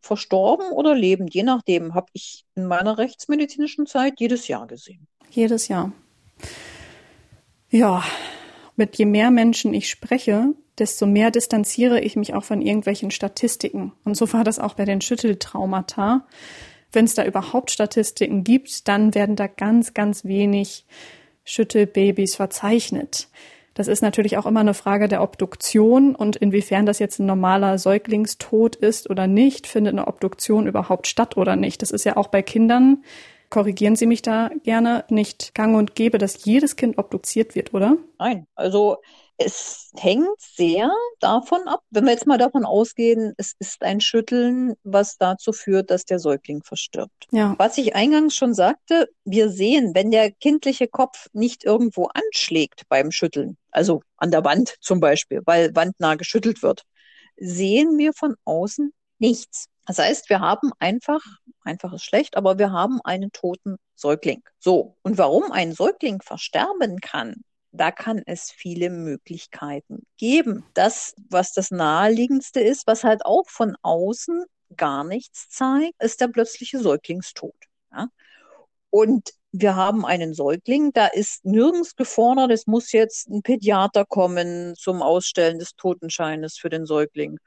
verstorben 0.01 0.71
oder 0.71 0.95
lebend, 0.95 1.33
je 1.33 1.43
nachdem, 1.43 1.93
habe 1.93 2.07
ich 2.13 2.45
in 2.55 2.65
meiner 2.65 2.97
rechtsmedizinischen 2.97 3.85
Zeit 3.85 4.19
jedes 4.19 4.47
Jahr 4.47 4.67
gesehen. 4.67 5.07
Jedes 5.29 5.67
Jahr. 5.67 5.91
Ja, 7.69 8.03
mit 8.75 8.97
je 8.97 9.05
mehr 9.05 9.31
Menschen 9.31 9.73
ich 9.73 9.89
spreche, 9.89 10.53
desto 10.77 11.05
mehr 11.05 11.31
distanziere 11.31 11.99
ich 11.99 12.15
mich 12.15 12.33
auch 12.33 12.43
von 12.43 12.61
irgendwelchen 12.61 13.11
Statistiken. 13.11 13.93
Und 14.03 14.15
so 14.15 14.31
war 14.33 14.43
das 14.43 14.59
auch 14.59 14.73
bei 14.73 14.85
den 14.85 15.01
Schütteltraumata 15.01 16.25
wenn 16.91 17.05
es 17.05 17.13
da 17.13 17.25
überhaupt 17.25 17.71
Statistiken 17.71 18.43
gibt, 18.43 18.87
dann 18.87 19.13
werden 19.13 19.35
da 19.35 19.47
ganz, 19.47 19.93
ganz 19.93 20.25
wenig 20.25 20.85
Schüttelbabys 21.43 22.35
verzeichnet. 22.35 23.27
Das 23.73 23.87
ist 23.87 24.01
natürlich 24.01 24.37
auch 24.37 24.45
immer 24.45 24.59
eine 24.59 24.73
Frage 24.73 25.07
der 25.07 25.21
Obduktion 25.21 26.15
und 26.15 26.35
inwiefern 26.35 26.85
das 26.85 26.99
jetzt 26.99 27.19
ein 27.19 27.25
normaler 27.25 27.77
Säuglingstod 27.77 28.75
ist 28.75 29.09
oder 29.09 29.27
nicht, 29.27 29.67
findet 29.67 29.93
eine 29.93 30.07
Obduktion 30.07 30.67
überhaupt 30.67 31.07
statt 31.07 31.37
oder 31.37 31.55
nicht. 31.55 31.81
Das 31.81 31.91
ist 31.91 32.03
ja 32.03 32.17
auch 32.17 32.27
bei 32.27 32.41
Kindern, 32.41 33.03
korrigieren 33.49 33.95
Sie 33.95 34.05
mich 34.05 34.21
da 34.21 34.49
gerne, 34.63 35.05
nicht 35.09 35.55
gang 35.55 35.75
und 35.75 35.95
gäbe, 35.95 36.17
dass 36.17 36.45
jedes 36.45 36.75
Kind 36.75 36.97
obduziert 36.97 37.55
wird, 37.55 37.73
oder? 37.73 37.97
Nein, 38.17 38.45
also 38.55 38.97
es 39.39 39.91
hängt 39.97 40.27
sehr 40.39 40.91
davon 41.19 41.67
ab, 41.67 41.81
wenn 41.89 42.03
wir 42.03 42.11
jetzt 42.11 42.27
mal 42.27 42.37
davon 42.37 42.65
ausgehen, 42.65 43.33
es 43.37 43.55
ist 43.57 43.83
ein 43.83 44.01
Schütteln, 44.01 44.75
was 44.83 45.17
dazu 45.17 45.53
führt, 45.53 45.89
dass 45.89 46.05
der 46.05 46.19
Säugling 46.19 46.61
verstirbt. 46.61 47.27
Ja. 47.31 47.55
Was 47.57 47.77
ich 47.77 47.95
eingangs 47.95 48.35
schon 48.35 48.53
sagte, 48.53 49.09
wir 49.23 49.49
sehen, 49.49 49.95
wenn 49.95 50.11
der 50.11 50.31
kindliche 50.31 50.87
Kopf 50.87 51.27
nicht 51.31 51.63
irgendwo 51.63 52.09
anschlägt 52.13 52.83
beim 52.89 53.11
Schütteln, 53.11 53.57
also 53.71 54.01
an 54.17 54.29
der 54.31 54.43
Wand 54.43 54.75
zum 54.81 54.99
Beispiel, 54.99 55.41
weil 55.45 55.73
wandnah 55.73 56.15
geschüttelt 56.15 56.61
wird, 56.61 56.83
sehen 57.37 57.97
wir 57.97 58.13
von 58.13 58.35
außen 58.43 58.93
Nichts. 59.19 59.67
Das 59.85 59.99
heißt, 59.99 60.29
wir 60.29 60.39
haben 60.39 60.71
einfach, 60.79 61.19
einfach 61.63 61.93
ist 61.93 62.03
schlecht, 62.03 62.37
aber 62.37 62.57
wir 62.57 62.71
haben 62.71 63.01
einen 63.03 63.31
toten 63.31 63.77
Säugling. 63.95 64.43
So. 64.59 64.95
Und 65.01 65.17
warum 65.17 65.51
ein 65.51 65.73
Säugling 65.73 66.21
versterben 66.21 66.99
kann, 67.01 67.43
da 67.71 67.91
kann 67.91 68.21
es 68.25 68.51
viele 68.51 68.89
Möglichkeiten 68.89 70.05
geben. 70.17 70.65
Das, 70.73 71.13
was 71.29 71.53
das 71.53 71.71
naheliegendste 71.71 72.59
ist, 72.59 72.87
was 72.87 73.03
halt 73.03 73.25
auch 73.25 73.47
von 73.49 73.75
außen 73.81 74.43
gar 74.75 75.03
nichts 75.03 75.49
zeigt, 75.49 76.01
ist 76.01 76.21
der 76.21 76.27
plötzliche 76.27 76.79
Säuglingstod. 76.79 77.55
Ja? 77.91 78.07
Und 78.89 79.31
wir 79.51 79.75
haben 79.75 80.05
einen 80.05 80.33
Säugling, 80.33 80.91
da 80.93 81.07
ist 81.07 81.43
nirgends 81.43 81.95
gefordert, 81.95 82.51
es 82.51 82.67
muss 82.67 82.91
jetzt 82.91 83.29
ein 83.29 83.41
Pädiater 83.41 84.05
kommen 84.05 84.75
zum 84.75 85.01
Ausstellen 85.01 85.57
des 85.57 85.75
Totenscheines 85.75 86.57
für 86.57 86.69
den 86.69 86.85
Säugling 86.85 87.39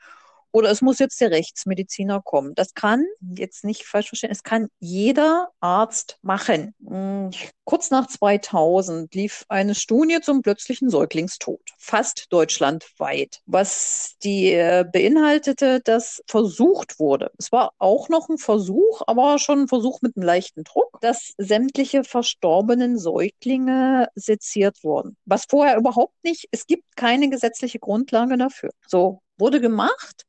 oder 0.52 0.70
es 0.70 0.82
muss 0.82 0.98
jetzt 0.98 1.20
der 1.20 1.30
Rechtsmediziner 1.30 2.20
kommen. 2.22 2.54
Das 2.54 2.74
kann, 2.74 3.04
jetzt 3.20 3.64
nicht 3.64 3.84
falsch 3.84 4.08
verstehen, 4.08 4.30
es 4.30 4.42
kann 4.42 4.68
jeder 4.78 5.50
Arzt 5.60 6.18
machen. 6.22 6.74
Hm, 6.86 7.30
kurz 7.64 7.90
nach 7.90 8.06
2000 8.06 9.14
lief 9.14 9.44
eine 9.48 9.74
Studie 9.74 10.20
zum 10.20 10.42
plötzlichen 10.42 10.90
Säuglingstod, 10.90 11.60
fast 11.78 12.26
deutschlandweit, 12.30 13.40
was 13.46 14.16
die 14.22 14.52
äh, 14.52 14.84
beinhaltete, 14.90 15.80
dass 15.80 16.22
versucht 16.26 16.98
wurde. 16.98 17.30
Es 17.38 17.50
war 17.50 17.72
auch 17.78 18.08
noch 18.08 18.28
ein 18.28 18.38
Versuch, 18.38 19.02
aber 19.06 19.38
schon 19.38 19.62
ein 19.62 19.68
Versuch 19.68 20.02
mit 20.02 20.16
einem 20.16 20.26
leichten 20.26 20.64
Druck, 20.64 21.00
dass 21.00 21.32
sämtliche 21.38 22.04
verstorbenen 22.04 22.98
Säuglinge 22.98 24.08
seziert 24.14 24.84
wurden. 24.84 25.16
Was 25.24 25.46
vorher 25.48 25.76
überhaupt 25.76 26.22
nicht, 26.22 26.48
es 26.50 26.66
gibt 26.66 26.96
keine 26.96 27.30
gesetzliche 27.30 27.78
Grundlage 27.78 28.36
dafür. 28.36 28.70
So 28.86 29.22
wurde 29.42 29.60
gemacht 29.60 30.22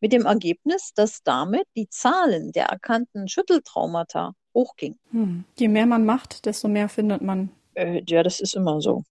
mit 0.00 0.12
dem 0.12 0.26
Ergebnis, 0.26 0.92
dass 0.94 1.22
damit 1.22 1.64
die 1.76 1.88
Zahlen 1.88 2.52
der 2.52 2.66
erkannten 2.66 3.26
Schütteltraumata 3.26 4.34
hochgingen. 4.54 4.98
Hm. 5.12 5.44
Je 5.58 5.68
mehr 5.68 5.86
man 5.86 6.04
macht, 6.04 6.44
desto 6.44 6.68
mehr 6.68 6.90
findet 6.90 7.22
man. 7.22 7.48
Äh, 7.72 8.02
ja, 8.06 8.22
das 8.22 8.38
ist 8.38 8.54
immer 8.54 8.82
so. 8.82 9.02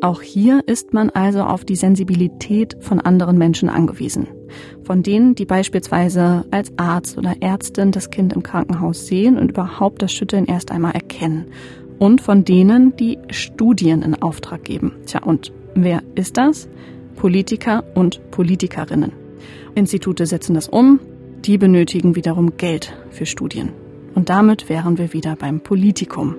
Auch 0.00 0.20
hier 0.20 0.62
ist 0.66 0.92
man 0.92 1.10
also 1.10 1.42
auf 1.44 1.64
die 1.64 1.76
Sensibilität 1.76 2.76
von 2.80 3.00
anderen 3.00 3.38
Menschen 3.38 3.68
angewiesen. 3.68 4.26
Von 4.82 5.02
denen, 5.04 5.36
die 5.36 5.44
beispielsweise 5.44 6.44
als 6.50 6.72
Arzt 6.76 7.18
oder 7.18 7.36
Ärztin 7.40 7.92
das 7.92 8.10
Kind 8.10 8.32
im 8.32 8.42
Krankenhaus 8.42 9.06
sehen 9.06 9.38
und 9.38 9.50
überhaupt 9.50 10.02
das 10.02 10.12
Schütteln 10.12 10.46
erst 10.46 10.72
einmal 10.72 10.92
erkennen 10.92 11.52
und 12.02 12.20
von 12.20 12.44
denen, 12.44 12.96
die 12.96 13.20
Studien 13.30 14.02
in 14.02 14.20
Auftrag 14.20 14.64
geben. 14.64 14.96
Tja, 15.06 15.22
und 15.22 15.52
wer 15.76 16.02
ist 16.16 16.36
das? 16.36 16.68
Politiker 17.14 17.84
und 17.94 18.28
Politikerinnen. 18.32 19.12
Institute 19.76 20.26
setzen 20.26 20.54
das 20.54 20.66
um, 20.66 20.98
die 21.44 21.58
benötigen 21.58 22.16
wiederum 22.16 22.56
Geld 22.56 22.92
für 23.10 23.24
Studien. 23.24 23.72
Und 24.16 24.30
damit 24.30 24.68
wären 24.68 24.98
wir 24.98 25.12
wieder 25.12 25.36
beim 25.36 25.60
Politikum. 25.60 26.34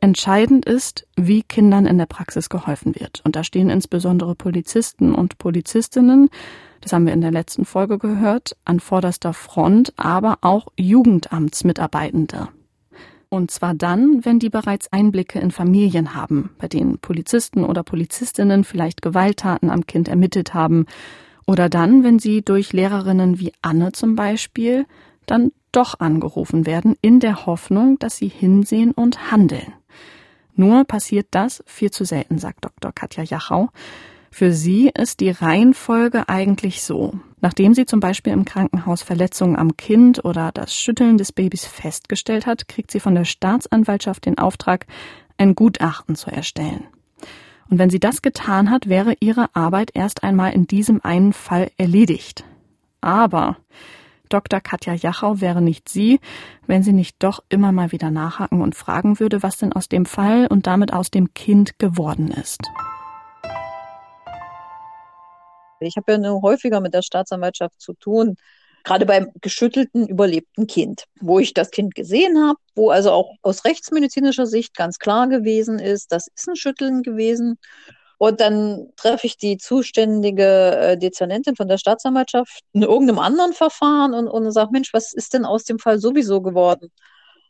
Entscheidend 0.00 0.66
ist, 0.66 1.06
wie 1.16 1.44
Kindern 1.44 1.86
in 1.86 1.96
der 1.96 2.04
Praxis 2.04 2.50
geholfen 2.50 2.94
wird. 2.94 3.22
Und 3.24 3.36
da 3.36 3.42
stehen 3.42 3.70
insbesondere 3.70 4.34
Polizisten 4.34 5.14
und 5.14 5.38
Polizistinnen 5.38 6.28
das 6.80 6.92
haben 6.92 7.06
wir 7.06 7.12
in 7.12 7.20
der 7.20 7.30
letzten 7.30 7.64
Folge 7.64 7.98
gehört, 7.98 8.56
an 8.64 8.80
vorderster 8.80 9.32
Front, 9.32 9.92
aber 9.96 10.38
auch 10.42 10.68
Jugendamtsmitarbeitende. 10.76 12.48
Und 13.28 13.50
zwar 13.50 13.74
dann, 13.74 14.24
wenn 14.24 14.38
die 14.38 14.50
bereits 14.50 14.92
Einblicke 14.92 15.40
in 15.40 15.50
Familien 15.50 16.14
haben, 16.14 16.50
bei 16.58 16.68
denen 16.68 16.98
Polizisten 16.98 17.64
oder 17.64 17.82
Polizistinnen 17.82 18.64
vielleicht 18.64 19.02
Gewalttaten 19.02 19.70
am 19.70 19.86
Kind 19.86 20.08
ermittelt 20.08 20.54
haben, 20.54 20.86
oder 21.46 21.68
dann, 21.68 22.02
wenn 22.02 22.18
sie 22.18 22.42
durch 22.42 22.72
Lehrerinnen 22.72 23.38
wie 23.38 23.52
Anne 23.62 23.92
zum 23.92 24.16
Beispiel 24.16 24.86
dann 25.26 25.52
doch 25.70 26.00
angerufen 26.00 26.66
werden, 26.66 26.96
in 27.02 27.20
der 27.20 27.46
Hoffnung, 27.46 27.98
dass 27.98 28.16
sie 28.16 28.28
hinsehen 28.28 28.92
und 28.92 29.30
handeln. 29.30 29.74
Nur 30.54 30.84
passiert 30.84 31.28
das 31.32 31.62
viel 31.66 31.90
zu 31.90 32.04
selten, 32.04 32.38
sagt 32.38 32.64
Dr. 32.64 32.92
Katja 32.92 33.22
Jachau. 33.22 33.68
Für 34.36 34.52
sie 34.52 34.90
ist 34.90 35.20
die 35.20 35.30
Reihenfolge 35.30 36.28
eigentlich 36.28 36.82
so. 36.82 37.14
Nachdem 37.40 37.72
sie 37.72 37.86
zum 37.86 38.00
Beispiel 38.00 38.34
im 38.34 38.44
Krankenhaus 38.44 39.00
Verletzungen 39.00 39.56
am 39.56 39.78
Kind 39.78 40.26
oder 40.26 40.52
das 40.52 40.74
Schütteln 40.74 41.16
des 41.16 41.32
Babys 41.32 41.64
festgestellt 41.64 42.44
hat, 42.44 42.68
kriegt 42.68 42.90
sie 42.90 43.00
von 43.00 43.14
der 43.14 43.24
Staatsanwaltschaft 43.24 44.26
den 44.26 44.36
Auftrag, 44.36 44.84
ein 45.38 45.54
Gutachten 45.54 46.16
zu 46.16 46.30
erstellen. 46.30 46.84
Und 47.70 47.78
wenn 47.78 47.88
sie 47.88 47.98
das 47.98 48.20
getan 48.20 48.70
hat, 48.70 48.90
wäre 48.90 49.14
ihre 49.20 49.56
Arbeit 49.56 49.92
erst 49.94 50.22
einmal 50.22 50.52
in 50.52 50.66
diesem 50.66 51.02
einen 51.02 51.32
Fall 51.32 51.70
erledigt. 51.78 52.44
Aber 53.00 53.56
Dr. 54.28 54.60
Katja 54.60 54.92
Jachau 54.92 55.40
wäre 55.40 55.62
nicht 55.62 55.88
sie, 55.88 56.20
wenn 56.66 56.82
sie 56.82 56.92
nicht 56.92 57.16
doch 57.20 57.42
immer 57.48 57.72
mal 57.72 57.90
wieder 57.90 58.10
nachhaken 58.10 58.60
und 58.60 58.74
fragen 58.74 59.18
würde, 59.18 59.42
was 59.42 59.56
denn 59.56 59.72
aus 59.72 59.88
dem 59.88 60.04
Fall 60.04 60.46
und 60.46 60.66
damit 60.66 60.92
aus 60.92 61.10
dem 61.10 61.32
Kind 61.32 61.78
geworden 61.78 62.28
ist. 62.28 62.60
Ich 65.80 65.96
habe 65.96 66.12
ja 66.12 66.18
nur 66.18 66.42
häufiger 66.42 66.80
mit 66.80 66.94
der 66.94 67.02
Staatsanwaltschaft 67.02 67.80
zu 67.80 67.92
tun, 67.94 68.36
gerade 68.84 69.04
beim 69.04 69.32
geschüttelten, 69.40 70.06
überlebten 70.06 70.66
Kind, 70.66 71.04
wo 71.20 71.38
ich 71.38 71.52
das 71.54 71.70
Kind 71.70 71.94
gesehen 71.94 72.38
habe, 72.38 72.58
wo 72.74 72.90
also 72.90 73.10
auch 73.10 73.34
aus 73.42 73.64
rechtsmedizinischer 73.64 74.46
Sicht 74.46 74.74
ganz 74.76 74.98
klar 74.98 75.28
gewesen 75.28 75.78
ist, 75.78 76.12
das 76.12 76.28
ist 76.34 76.48
ein 76.48 76.56
Schütteln 76.56 77.02
gewesen. 77.02 77.58
Und 78.18 78.40
dann 78.40 78.92
treffe 78.96 79.26
ich 79.26 79.36
die 79.36 79.58
zuständige 79.58 80.76
äh, 80.76 80.96
Dezernentin 80.96 81.56
von 81.56 81.68
der 81.68 81.78
Staatsanwaltschaft 81.78 82.60
in 82.72 82.82
irgendeinem 82.82 83.18
anderen 83.18 83.52
Verfahren 83.52 84.14
und, 84.14 84.28
und 84.28 84.50
sage, 84.52 84.70
Mensch, 84.72 84.94
was 84.94 85.12
ist 85.12 85.34
denn 85.34 85.44
aus 85.44 85.64
dem 85.64 85.78
Fall 85.78 85.98
sowieso 85.98 86.40
geworden? 86.40 86.90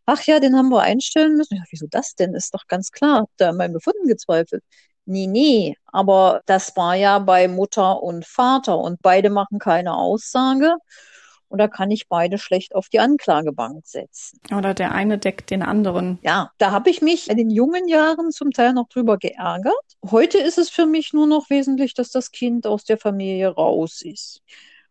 Ach 0.06 0.22
ja, 0.22 0.40
den 0.40 0.56
haben 0.56 0.70
wir 0.70 0.82
einstellen 0.82 1.36
müssen. 1.36 1.56
Ja, 1.56 1.64
wieso 1.70 1.86
das 1.88 2.14
denn? 2.14 2.34
Ist 2.34 2.54
doch 2.54 2.66
ganz 2.68 2.90
klar. 2.92 3.26
Ihr 3.40 3.48
an 3.50 3.56
meinem 3.56 3.74
Befunden 3.74 4.08
gezweifelt? 4.08 4.64
Nee, 5.06 5.28
nee, 5.28 5.76
aber 5.86 6.42
das 6.46 6.76
war 6.76 6.96
ja 6.96 7.20
bei 7.20 7.46
Mutter 7.46 8.02
und 8.02 8.26
Vater 8.26 8.78
und 8.78 9.00
beide 9.02 9.30
machen 9.30 9.60
keine 9.60 9.96
Aussage. 9.96 10.74
Und 11.48 11.58
da 11.58 11.68
kann 11.68 11.92
ich 11.92 12.08
beide 12.08 12.38
schlecht 12.38 12.74
auf 12.74 12.88
die 12.88 12.98
Anklagebank 12.98 13.86
setzen. 13.86 14.40
Oder 14.52 14.74
der 14.74 14.90
eine 14.90 15.16
deckt 15.16 15.50
den 15.50 15.62
anderen. 15.62 16.18
Ja, 16.22 16.50
da 16.58 16.72
habe 16.72 16.90
ich 16.90 17.02
mich 17.02 17.30
in 17.30 17.36
den 17.36 17.50
jungen 17.50 17.86
Jahren 17.86 18.32
zum 18.32 18.50
Teil 18.50 18.72
noch 18.72 18.88
drüber 18.88 19.16
geärgert. 19.16 19.72
Heute 20.10 20.38
ist 20.38 20.58
es 20.58 20.70
für 20.70 20.86
mich 20.86 21.12
nur 21.12 21.28
noch 21.28 21.48
wesentlich, 21.48 21.94
dass 21.94 22.10
das 22.10 22.32
Kind 22.32 22.66
aus 22.66 22.82
der 22.82 22.98
Familie 22.98 23.48
raus 23.48 24.02
ist 24.02 24.42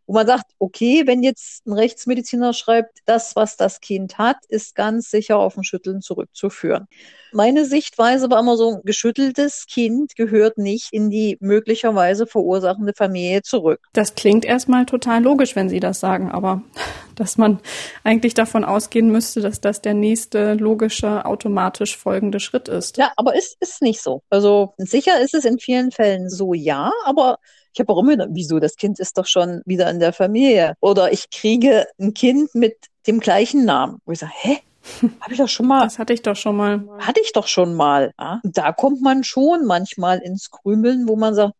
wo 0.07 0.13
man 0.13 0.27
sagt, 0.27 0.51
okay, 0.59 1.03
wenn 1.05 1.23
jetzt 1.23 1.65
ein 1.65 1.73
Rechtsmediziner 1.73 2.53
schreibt, 2.53 2.99
das, 3.05 3.35
was 3.35 3.57
das 3.57 3.81
Kind 3.81 4.17
hat, 4.17 4.37
ist 4.49 4.75
ganz 4.75 5.09
sicher 5.09 5.37
auf 5.37 5.57
ein 5.57 5.63
Schütteln 5.63 6.01
zurückzuführen. 6.01 6.87
Meine 7.31 7.65
Sichtweise 7.65 8.29
war 8.29 8.39
immer 8.39 8.55
so, 8.55 8.75
ein 8.75 8.81
geschütteltes 8.85 9.65
Kind 9.67 10.15
gehört 10.15 10.57
nicht 10.57 10.93
in 10.93 11.09
die 11.09 11.37
möglicherweise 11.41 12.27
verursachende 12.27 12.93
Familie 12.95 13.41
zurück. 13.41 13.81
Das 13.93 14.15
klingt 14.15 14.45
erstmal 14.45 14.85
total 14.85 15.21
logisch, 15.21 15.55
wenn 15.55 15.67
Sie 15.67 15.81
das 15.81 15.99
sagen, 15.99 16.31
aber 16.31 16.61
dass 17.15 17.37
man 17.37 17.59
eigentlich 18.03 18.35
davon 18.35 18.63
ausgehen 18.63 19.09
müsste, 19.11 19.41
dass 19.41 19.59
das 19.59 19.81
der 19.81 19.93
nächste 19.93 20.53
logische, 20.53 21.25
automatisch 21.25 21.97
folgende 21.97 22.39
Schritt 22.39 22.67
ist. 22.67 22.97
Ja, 22.97 23.11
aber 23.17 23.35
ist, 23.35 23.57
ist 23.59 23.81
nicht 23.81 24.01
so. 24.01 24.21
Also 24.29 24.73
sicher 24.77 25.19
ist 25.19 25.33
es 25.33 25.45
in 25.45 25.59
vielen 25.59 25.91
Fällen 25.91 26.29
so, 26.29 26.53
ja, 26.53 26.91
aber 27.05 27.39
ich 27.75 27.79
habe 27.81 27.91
auch 27.91 27.99
immer, 27.99 28.27
wieso, 28.29 28.59
das 28.59 28.77
Kind 28.77 28.99
ist 28.99 29.17
doch 29.17 29.25
schon 29.25 29.61
wieder 29.65 29.89
in 29.89 29.99
der 29.99 30.13
Familie. 30.13 30.75
Oder 30.79 31.11
ich 31.11 31.29
kriege 31.29 31.85
ein 31.99 32.13
Kind 32.13 32.55
mit 32.55 32.77
dem 33.05 33.19
gleichen 33.19 33.65
Namen. 33.65 33.99
Wo 34.05 34.13
ich 34.13 34.19
sage, 34.19 34.31
hä? 34.33 34.59
Habe 35.19 35.33
ich 35.33 35.39
doch 35.39 35.49
schon 35.49 35.67
mal. 35.67 35.83
Das 35.83 35.99
hatte 35.99 36.13
ich 36.13 36.21
doch 36.21 36.37
schon 36.37 36.55
mal. 36.55 36.87
Hatte 36.99 37.19
ich 37.19 37.33
doch 37.33 37.47
schon 37.47 37.73
mal. 37.73 38.13
Ja? 38.17 38.39
Da 38.43 38.71
kommt 38.71 39.01
man 39.01 39.25
schon 39.25 39.65
manchmal 39.65 40.19
ins 40.19 40.51
Krümeln, 40.51 41.05
wo 41.07 41.17
man 41.17 41.35
sagt, 41.35 41.55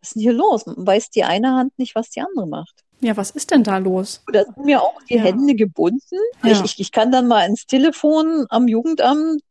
was 0.00 0.08
ist 0.08 0.16
denn 0.16 0.22
hier 0.22 0.32
los? 0.34 0.66
Man 0.66 0.86
weiß 0.86 1.08
die 1.08 1.24
eine 1.24 1.52
Hand 1.52 1.78
nicht, 1.78 1.94
was 1.94 2.10
die 2.10 2.20
andere 2.20 2.46
macht. 2.46 2.82
Ja, 3.00 3.16
was 3.16 3.30
ist 3.30 3.50
denn 3.50 3.62
da 3.62 3.78
los? 3.78 4.22
Da 4.32 4.44
sind 4.44 4.66
mir 4.66 4.82
auch 4.82 5.00
die 5.08 5.14
ja. 5.14 5.22
Hände 5.22 5.54
gebunden. 5.54 6.18
Ja. 6.42 6.52
Ich, 6.52 6.62
ich, 6.62 6.80
ich, 6.80 6.92
kann 6.92 7.10
dann 7.10 7.26
mal 7.26 7.46
ins 7.46 7.64
Telefon 7.64 8.44
am 8.50 8.68
Jugendamt 8.68 9.42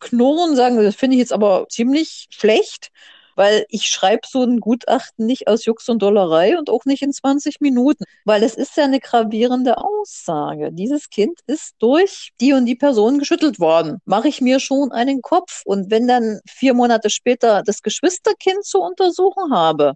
knurren 0.00 0.50
und 0.50 0.56
sagen, 0.56 0.76
das 0.76 0.94
finde 0.94 1.16
ich 1.16 1.20
jetzt 1.20 1.32
aber 1.32 1.66
ziemlich 1.70 2.26
schlecht 2.28 2.90
weil 3.36 3.66
ich 3.68 3.86
schreibe 3.86 4.26
so 4.26 4.42
ein 4.42 4.60
Gutachten 4.60 5.26
nicht 5.26 5.48
aus 5.48 5.64
Jux 5.64 5.88
und 5.88 6.02
Dollerei 6.02 6.58
und 6.58 6.70
auch 6.70 6.84
nicht 6.84 7.02
in 7.02 7.12
20 7.12 7.60
Minuten, 7.60 8.04
weil 8.24 8.42
es 8.42 8.54
ist 8.54 8.76
ja 8.76 8.84
eine 8.84 9.00
gravierende 9.00 9.78
Aussage. 9.78 10.70
Dieses 10.72 11.10
Kind 11.10 11.40
ist 11.46 11.74
durch 11.78 12.32
die 12.40 12.52
und 12.52 12.66
die 12.66 12.76
Person 12.76 13.18
geschüttelt 13.18 13.60
worden. 13.60 13.98
Mache 14.04 14.28
ich 14.28 14.40
mir 14.40 14.60
schon 14.60 14.92
einen 14.92 15.22
Kopf. 15.22 15.62
Und 15.64 15.90
wenn 15.90 16.06
dann 16.08 16.40
vier 16.48 16.74
Monate 16.74 17.10
später 17.10 17.62
das 17.62 17.82
Geschwisterkind 17.82 18.64
zu 18.64 18.80
untersuchen 18.80 19.52
habe 19.52 19.94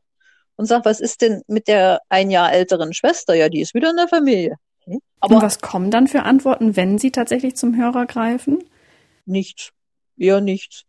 und 0.57 0.67
sage, 0.67 0.85
was 0.85 1.01
ist 1.01 1.23
denn 1.23 1.43
mit 1.47 1.69
der 1.69 2.01
ein 2.09 2.31
Jahr 2.31 2.53
älteren 2.53 2.93
Schwester? 2.93 3.35
Ja, 3.35 3.49
die 3.49 3.61
ist 3.61 3.75
wieder 3.75 3.91
in 3.91 3.97
der 3.97 4.09
Familie. 4.09 4.57
Okay. 4.83 4.99
Aber 5.21 5.37
Und 5.37 5.43
was 5.43 5.61
kommen 5.61 5.91
dann 5.91 6.09
für 6.09 6.23
Antworten, 6.23 6.77
wenn 6.77 6.99
Sie 6.99 7.11
tatsächlich 7.11 7.57
zum 7.57 7.77
Hörer 7.77 8.07
greifen? 8.07 8.65
Nichts. 9.27 9.71
Eher 10.17 10.41
nichts. 10.41 10.85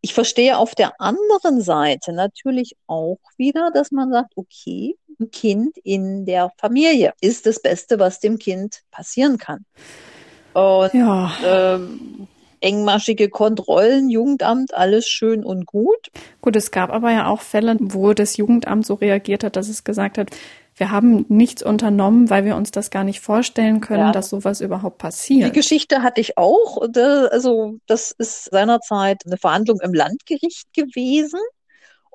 Ich 0.00 0.14
verstehe 0.14 0.58
auf 0.58 0.74
der 0.74 1.00
anderen 1.00 1.60
Seite 1.60 2.12
natürlich 2.12 2.76
auch 2.86 3.18
wieder, 3.36 3.70
dass 3.72 3.90
man 3.90 4.10
sagt, 4.10 4.32
okay, 4.36 4.96
ein 5.20 5.30
Kind 5.30 5.76
in 5.78 6.24
der 6.24 6.52
Familie 6.56 7.12
ist 7.20 7.46
das 7.46 7.60
Beste, 7.60 7.98
was 7.98 8.20
dem 8.20 8.38
Kind 8.38 8.82
passieren 8.90 9.38
kann. 9.38 9.64
Und 10.52 10.94
ja. 10.94 11.32
ähm, 11.44 12.28
engmaschige 12.60 13.28
Kontrollen, 13.28 14.08
Jugendamt, 14.08 14.74
alles 14.74 15.06
schön 15.08 15.44
und 15.44 15.66
gut. 15.66 16.10
Gut, 16.40 16.56
es 16.56 16.70
gab 16.70 16.90
aber 16.90 17.10
ja 17.10 17.26
auch 17.26 17.40
Fälle, 17.40 17.76
wo 17.80 18.12
das 18.14 18.36
Jugendamt 18.36 18.86
so 18.86 18.94
reagiert 18.94 19.44
hat, 19.44 19.56
dass 19.56 19.68
es 19.68 19.84
gesagt 19.84 20.18
hat, 20.18 20.30
wir 20.78 20.90
haben 20.90 21.26
nichts 21.28 21.62
unternommen, 21.62 22.30
weil 22.30 22.44
wir 22.44 22.56
uns 22.56 22.70
das 22.70 22.90
gar 22.90 23.04
nicht 23.04 23.20
vorstellen 23.20 23.80
können, 23.80 24.06
ja. 24.06 24.12
dass 24.12 24.30
sowas 24.30 24.60
überhaupt 24.60 24.98
passiert. 24.98 25.48
Die 25.48 25.52
Geschichte 25.52 26.02
hatte 26.02 26.20
ich 26.20 26.38
auch. 26.38 26.78
Also 27.30 27.78
das 27.86 28.12
ist 28.12 28.46
seinerzeit 28.50 29.22
eine 29.26 29.36
Verhandlung 29.36 29.80
im 29.82 29.92
Landgericht 29.92 30.72
gewesen 30.72 31.40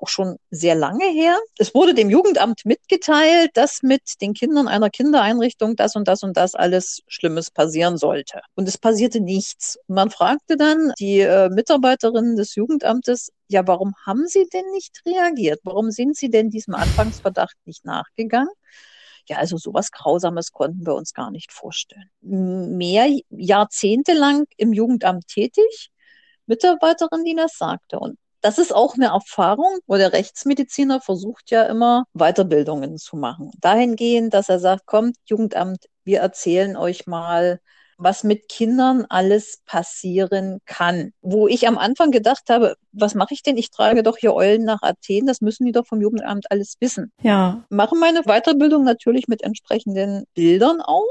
auch 0.04 0.08
schon 0.08 0.36
sehr 0.50 0.74
lange 0.74 1.06
her. 1.06 1.38
Es 1.58 1.74
wurde 1.74 1.94
dem 1.94 2.10
Jugendamt 2.10 2.66
mitgeteilt, 2.66 3.50
dass 3.54 3.82
mit 3.82 4.02
den 4.20 4.34
Kindern 4.34 4.68
einer 4.68 4.90
Kindereinrichtung 4.90 5.76
das 5.76 5.96
und 5.96 6.06
das 6.06 6.22
und 6.22 6.36
das 6.36 6.54
alles 6.54 7.00
Schlimmes 7.08 7.50
passieren 7.50 7.96
sollte. 7.96 8.42
Und 8.54 8.68
es 8.68 8.76
passierte 8.76 9.20
nichts. 9.20 9.78
man 9.88 10.10
fragte 10.10 10.56
dann 10.58 10.92
die 10.98 11.20
äh, 11.20 11.48
Mitarbeiterin 11.48 12.36
des 12.36 12.54
Jugendamtes, 12.54 13.32
ja, 13.48 13.66
warum 13.66 13.94
haben 14.04 14.26
Sie 14.26 14.46
denn 14.52 14.70
nicht 14.72 15.00
reagiert? 15.06 15.60
Warum 15.64 15.90
sind 15.90 16.16
Sie 16.16 16.28
denn 16.28 16.50
diesem 16.50 16.74
Anfangsverdacht 16.74 17.56
nicht 17.64 17.86
nachgegangen? 17.86 18.52
Ja, 19.26 19.38
also 19.38 19.56
sowas 19.56 19.90
Grausames 19.90 20.52
konnten 20.52 20.86
wir 20.86 20.94
uns 20.94 21.14
gar 21.14 21.30
nicht 21.30 21.50
vorstellen. 21.50 22.10
Mehr 22.20 23.08
Jahrzehnte 23.30 24.12
lang 24.12 24.44
im 24.58 24.74
Jugendamt 24.74 25.28
tätig, 25.28 25.88
Mitarbeiterin, 26.46 27.24
die 27.24 27.34
das 27.34 27.56
sagte. 27.56 27.98
Und 27.98 28.18
das 28.44 28.58
ist 28.58 28.74
auch 28.74 28.94
eine 28.94 29.06
Erfahrung, 29.06 29.78
wo 29.86 29.96
der 29.96 30.12
Rechtsmediziner 30.12 31.00
versucht 31.00 31.50
ja 31.50 31.62
immer 31.62 32.04
Weiterbildungen 32.12 32.98
zu 32.98 33.16
machen. 33.16 33.50
Dahingehend, 33.58 34.34
dass 34.34 34.50
er 34.50 34.58
sagt, 34.58 34.84
kommt, 34.84 35.16
Jugendamt, 35.24 35.86
wir 36.04 36.20
erzählen 36.20 36.76
euch 36.76 37.06
mal, 37.06 37.58
was 37.96 38.22
mit 38.22 38.50
Kindern 38.50 39.06
alles 39.08 39.62
passieren 39.64 40.58
kann. 40.66 41.12
Wo 41.22 41.48
ich 41.48 41.66
am 41.66 41.78
Anfang 41.78 42.10
gedacht 42.10 42.50
habe, 42.50 42.76
was 42.92 43.14
mache 43.14 43.32
ich 43.32 43.42
denn? 43.42 43.56
Ich 43.56 43.70
trage 43.70 44.02
doch 44.02 44.18
hier 44.18 44.34
Eulen 44.34 44.64
nach 44.64 44.82
Athen, 44.82 45.24
das 45.24 45.40
müssen 45.40 45.64
die 45.64 45.72
doch 45.72 45.86
vom 45.86 46.02
Jugendamt 46.02 46.50
alles 46.50 46.74
wissen. 46.80 47.12
Ja. 47.22 47.64
Mache 47.70 47.96
meine 47.96 48.24
Weiterbildung 48.24 48.84
natürlich 48.84 49.26
mit 49.26 49.42
entsprechenden 49.42 50.26
Bildern 50.34 50.82
auch. 50.82 51.08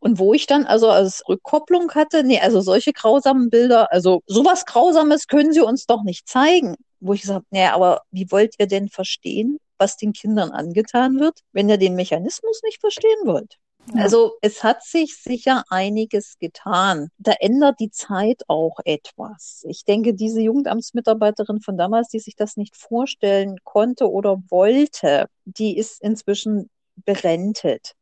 Und 0.00 0.18
wo 0.18 0.34
ich 0.34 0.46
dann 0.46 0.66
also 0.66 0.88
als 0.90 1.22
Rückkopplung 1.28 1.92
hatte, 1.92 2.24
nee, 2.24 2.40
also 2.40 2.60
solche 2.60 2.92
grausamen 2.92 3.50
Bilder, 3.50 3.92
also 3.92 4.22
sowas 4.26 4.64
Grausames 4.64 5.26
können 5.26 5.52
Sie 5.52 5.60
uns 5.60 5.86
doch 5.86 6.02
nicht 6.02 6.28
zeigen. 6.28 6.76
Wo 7.00 7.12
ich 7.12 7.22
gesagt 7.22 7.46
naja, 7.50 7.74
aber 7.74 8.02
wie 8.10 8.30
wollt 8.30 8.54
ihr 8.58 8.66
denn 8.66 8.88
verstehen, 8.88 9.58
was 9.78 9.96
den 9.96 10.12
Kindern 10.12 10.50
angetan 10.50 11.20
wird, 11.20 11.40
wenn 11.52 11.68
ihr 11.68 11.78
den 11.78 11.94
Mechanismus 11.94 12.62
nicht 12.64 12.80
verstehen 12.80 13.18
wollt? 13.24 13.56
Ja. 13.94 14.02
Also 14.02 14.32
es 14.40 14.64
hat 14.64 14.82
sich 14.82 15.16
sicher 15.16 15.62
einiges 15.68 16.38
getan. 16.40 17.08
Da 17.18 17.32
ändert 17.38 17.78
die 17.78 17.90
Zeit 17.90 18.42
auch 18.48 18.78
etwas. 18.84 19.64
Ich 19.68 19.84
denke, 19.84 20.14
diese 20.14 20.40
Jugendamtsmitarbeiterin 20.40 21.60
von 21.60 21.76
damals, 21.76 22.08
die 22.08 22.18
sich 22.18 22.34
das 22.34 22.56
nicht 22.56 22.76
vorstellen 22.76 23.58
konnte 23.62 24.10
oder 24.10 24.42
wollte, 24.48 25.26
die 25.44 25.76
ist 25.76 26.02
inzwischen 26.02 26.68
berentet 27.04 27.92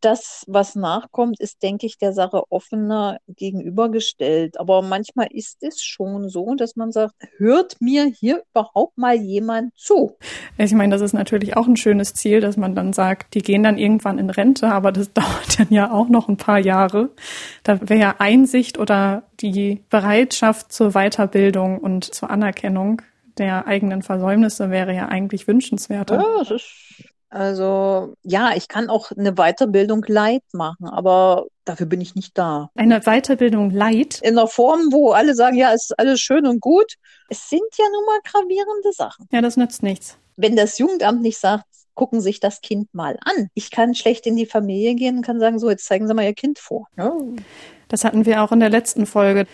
das, 0.00 0.44
was 0.46 0.74
nachkommt, 0.74 1.40
ist, 1.40 1.62
denke 1.62 1.86
ich, 1.86 1.98
der 1.98 2.12
Sache 2.12 2.42
offener 2.50 3.18
gegenübergestellt. 3.28 4.58
Aber 4.58 4.82
manchmal 4.82 5.28
ist 5.30 5.62
es 5.62 5.82
schon 5.82 6.28
so, 6.28 6.54
dass 6.54 6.76
man 6.76 6.92
sagt, 6.92 7.14
hört 7.36 7.76
mir 7.80 8.04
hier 8.04 8.42
überhaupt 8.52 8.96
mal 8.98 9.16
jemand 9.16 9.76
zu? 9.76 10.16
Ich 10.58 10.72
meine, 10.72 10.94
das 10.94 11.02
ist 11.02 11.12
natürlich 11.12 11.56
auch 11.56 11.66
ein 11.66 11.76
schönes 11.76 12.14
Ziel, 12.14 12.40
dass 12.40 12.56
man 12.56 12.74
dann 12.74 12.92
sagt, 12.92 13.34
die 13.34 13.42
gehen 13.42 13.62
dann 13.62 13.78
irgendwann 13.78 14.18
in 14.18 14.30
Rente, 14.30 14.68
aber 14.68 14.92
das 14.92 15.12
dauert 15.14 15.58
dann 15.58 15.68
ja 15.70 15.90
auch 15.90 16.08
noch 16.08 16.28
ein 16.28 16.36
paar 16.36 16.58
Jahre. 16.58 17.10
Da 17.62 17.80
wäre 17.88 18.00
ja 18.00 18.14
Einsicht 18.18 18.78
oder 18.78 19.24
die 19.40 19.82
Bereitschaft 19.90 20.72
zur 20.72 20.92
Weiterbildung 20.92 21.78
und 21.78 22.04
zur 22.04 22.30
Anerkennung 22.30 23.02
der 23.38 23.66
eigenen 23.66 24.02
Versäumnisse 24.02 24.70
wäre 24.70 24.94
ja 24.94 25.08
eigentlich 25.08 25.46
wünschenswerter. 25.46 26.16
Ja, 26.16 26.38
das 26.38 26.50
ist 26.50 27.04
also 27.28 28.14
ja, 28.22 28.52
ich 28.54 28.68
kann 28.68 28.88
auch 28.88 29.10
eine 29.10 29.32
Weiterbildung 29.32 30.04
light 30.06 30.44
machen, 30.52 30.86
aber 30.86 31.46
dafür 31.64 31.86
bin 31.86 32.00
ich 32.00 32.14
nicht 32.14 32.36
da. 32.38 32.70
Eine 32.74 33.00
Weiterbildung 33.00 33.70
light? 33.70 34.20
In 34.22 34.38
einer 34.38 34.46
Form, 34.46 34.92
wo 34.92 35.10
alle 35.12 35.34
sagen, 35.34 35.56
ja, 35.56 35.72
es 35.72 35.90
ist 35.90 35.98
alles 35.98 36.20
schön 36.20 36.46
und 36.46 36.60
gut. 36.60 36.94
Es 37.28 37.48
sind 37.50 37.66
ja 37.76 37.84
nun 37.92 38.04
mal 38.06 38.20
gravierende 38.24 38.92
Sachen. 38.92 39.26
Ja, 39.32 39.40
das 39.40 39.56
nützt 39.56 39.82
nichts. 39.82 40.16
Wenn 40.36 40.54
das 40.54 40.78
Jugendamt 40.78 41.22
nicht 41.22 41.38
sagt, 41.38 41.64
gucken 41.94 42.20
sich 42.20 42.40
das 42.40 42.60
Kind 42.60 42.92
mal 42.94 43.18
an. 43.24 43.48
Ich 43.54 43.70
kann 43.70 43.94
schlecht 43.94 44.26
in 44.26 44.36
die 44.36 44.46
Familie 44.46 44.94
gehen 44.94 45.16
und 45.16 45.22
kann 45.22 45.40
sagen, 45.40 45.58
so, 45.58 45.68
jetzt 45.68 45.86
zeigen 45.86 46.06
Sie 46.06 46.14
mal 46.14 46.24
Ihr 46.24 46.34
Kind 46.34 46.58
vor. 46.58 46.86
Ja. 46.96 47.12
Das 47.88 48.04
hatten 48.04 48.26
wir 48.26 48.42
auch 48.42 48.52
in 48.52 48.60
der 48.60 48.70
letzten 48.70 49.06
Folge. 49.06 49.46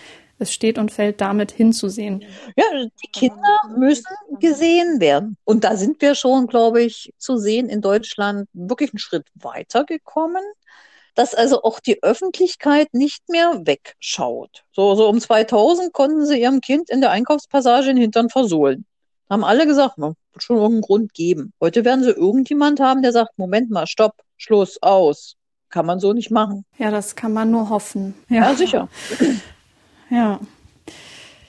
Es 0.43 0.53
steht 0.53 0.78
und 0.78 0.93
fällt 0.93 1.20
damit 1.20 1.53
hinzusehen. 1.53 2.22
Ja, 2.57 2.64
die 2.74 3.11
Kinder 3.12 3.59
müssen 3.76 4.05
gesehen 4.40 5.01
werden. 5.01 5.36
Und 5.45 5.64
da 5.64 5.76
sind 5.76 6.01
wir 6.03 6.14
schon, 6.14 6.47
glaube 6.47 6.82
ich, 6.82 7.12
zu 7.18 7.36
sehen 7.36 7.68
in 7.68 7.80
Deutschland 7.80 8.49
wirklich 8.53 8.93
einen 8.93 8.99
Schritt 8.99 9.26
weiter 9.34 9.84
gekommen 9.84 10.43
dass 11.14 11.34
also 11.34 11.62
auch 11.62 11.80
die 11.80 12.03
Öffentlichkeit 12.03 12.95
nicht 12.95 13.28
mehr 13.28 13.66
wegschaut. 13.66 14.64
So, 14.72 14.95
so 14.95 15.09
um 15.09 15.20
2000 15.20 15.93
konnten 15.93 16.26
sie 16.26 16.40
ihrem 16.40 16.61
Kind 16.61 16.90
in 16.90 17.01
der 17.01 17.11
Einkaufspassage 17.11 17.90
in 17.90 17.97
den 17.97 18.03
Hintern 18.03 18.30
versohlen. 18.30 18.86
Haben 19.28 19.45
alle 19.45 19.66
gesagt, 19.66 19.99
man 19.99 20.14
wird 20.32 20.43
schon 20.43 20.57
irgendeinen 20.57 20.82
Grund 20.82 21.14
geben. 21.14 21.53
Heute 21.61 21.84
werden 21.84 22.05
sie 22.05 22.11
irgendjemand 22.11 22.80
haben, 22.80 23.03
der 23.03 23.12
sagt, 23.12 23.38
Moment 23.38 23.70
mal, 23.70 23.86
stopp, 23.86 24.14
Schluss, 24.36 24.78
aus. 24.82 25.36
Kann 25.68 25.86
man 25.86 26.01
so 26.01 26.12
nicht 26.12 26.30
machen. 26.30 26.66
Ja, 26.76 26.90
das 26.90 27.16
kann 27.16 27.32
man 27.32 27.51
nur 27.51 27.70
hoffen. 27.70 28.14
Ja, 28.28 28.51
ja 28.51 28.55
sicher. 28.55 28.88
Ja. 30.13 30.41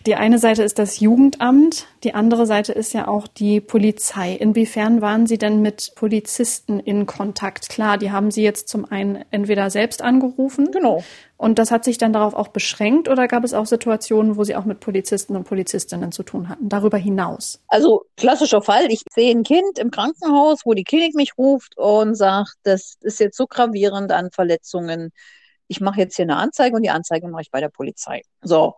Die 0.06 0.16
eine 0.16 0.38
Seite 0.38 0.64
ist 0.64 0.80
das 0.80 1.00
Jugendamt, 1.00 1.88
die 2.04 2.14
andere 2.14 2.46
Seite 2.46 2.74
ist 2.74 2.94
ja 2.94 3.08
auch 3.08 3.26
die 3.26 3.62
Polizei. 3.62 4.34
Inwiefern 4.34 5.02
waren 5.02 5.28
Sie 5.28 5.38
denn 5.38 5.62
mit 5.62 5.94
Polizisten 5.96 6.82
in 6.82 7.06
Kontakt? 7.06 7.70
Klar, 7.70 7.98
die 7.98 8.12
haben 8.12 8.30
Sie 8.30 8.44
jetzt 8.44 8.68
zum 8.68 8.84
einen 8.90 9.24
entweder 9.32 9.70
selbst 9.70 10.02
angerufen. 10.02 10.72
Genau. 10.72 11.04
Und 11.38 11.58
das 11.58 11.72
hat 11.72 11.86
sich 11.86 11.98
dann 11.98 12.12
darauf 12.12 12.34
auch 12.34 12.50
beschränkt 12.50 13.08
oder 13.08 13.30
gab 13.30 13.46
es 13.46 13.54
auch 13.54 13.66
Situationen, 13.66 14.36
wo 14.36 14.44
Sie 14.44 14.58
auch 14.58 14.66
mit 14.66 14.82
Polizisten 14.82 15.38
und 15.38 15.46
Polizistinnen 15.46 16.12
zu 16.12 16.24
tun 16.24 16.50
hatten, 16.50 16.68
darüber 16.68 16.98
hinaus? 16.98 17.62
Also 17.70 18.06
klassischer 18.18 18.62
Fall, 18.62 18.92
ich 18.92 19.04
sehe 19.14 19.32
ein 19.32 19.44
Kind 19.44 19.80
im 19.80 19.90
Krankenhaus, 19.90 20.62
wo 20.66 20.74
die 20.74 20.84
Klinik 20.84 21.16
mich 21.16 21.38
ruft 21.38 21.78
und 21.78 22.16
sagt, 22.16 22.56
das 22.64 22.98
ist 23.02 23.22
jetzt 23.22 23.38
so 23.38 23.48
gravierend 23.48 24.12
an 24.12 24.32
Verletzungen 24.32 25.12
ich 25.74 25.82
mache 25.82 26.00
jetzt 26.00 26.16
hier 26.16 26.24
eine 26.24 26.38
Anzeige 26.38 26.76
und 26.76 26.84
die 26.84 26.92
Anzeige 26.92 27.28
mache 27.28 27.42
ich 27.42 27.52
bei 27.52 27.60
der 27.60 27.70
Polizei. 27.70 28.22
So. 28.42 28.76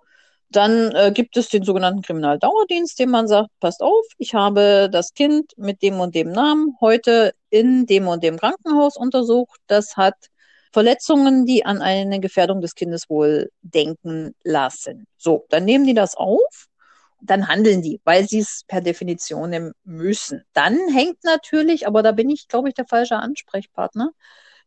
Dann 0.49 0.91
äh, 0.91 1.11
gibt 1.13 1.35
es 1.37 1.49
den 1.49 1.63
sogenannten 1.63 2.01
Kriminaldauerdienst, 2.03 2.97
dem 2.99 3.09
man 3.09 3.27
sagt, 3.27 3.49
passt 3.59 3.81
auf, 3.81 4.05
ich 4.17 4.33
habe 4.35 4.89
das 4.91 5.13
Kind 5.13 5.51
mit 5.57 5.81
dem 5.81 5.99
und 5.99 6.15
dem 6.15 6.31
Namen 6.31 6.77
heute 6.79 7.33
in 7.49 7.85
dem 7.87 8.07
und 8.07 8.23
dem 8.23 8.39
Krankenhaus 8.39 8.95
untersucht. 8.95 9.59
Das 9.67 9.97
hat 9.97 10.15
Verletzungen, 10.71 11.45
die 11.45 11.65
an 11.65 11.81
eine 11.81 12.19
Gefährdung 12.21 12.61
des 12.61 12.75
Kindes 12.75 13.09
wohl 13.09 13.49
denken 13.61 14.35
lassen. 14.43 15.07
So, 15.17 15.45
dann 15.49 15.65
nehmen 15.65 15.85
die 15.85 15.95
das 15.95 16.15
auf 16.15 16.67
dann 17.25 17.47
handeln 17.47 17.81
die, 17.81 17.99
weil 18.03 18.27
sie 18.27 18.39
es 18.39 18.63
per 18.67 18.81
Definition 18.81 19.73
müssen. 19.83 20.43
Dann 20.53 20.77
hängt 20.93 21.23
natürlich, 21.23 21.87
aber 21.87 22.03
da 22.03 22.11
bin 22.11 22.29
ich, 22.29 22.47
glaube 22.47 22.69
ich, 22.69 22.75
der 22.75 22.85
falsche 22.85 23.17
Ansprechpartner, 23.17 24.11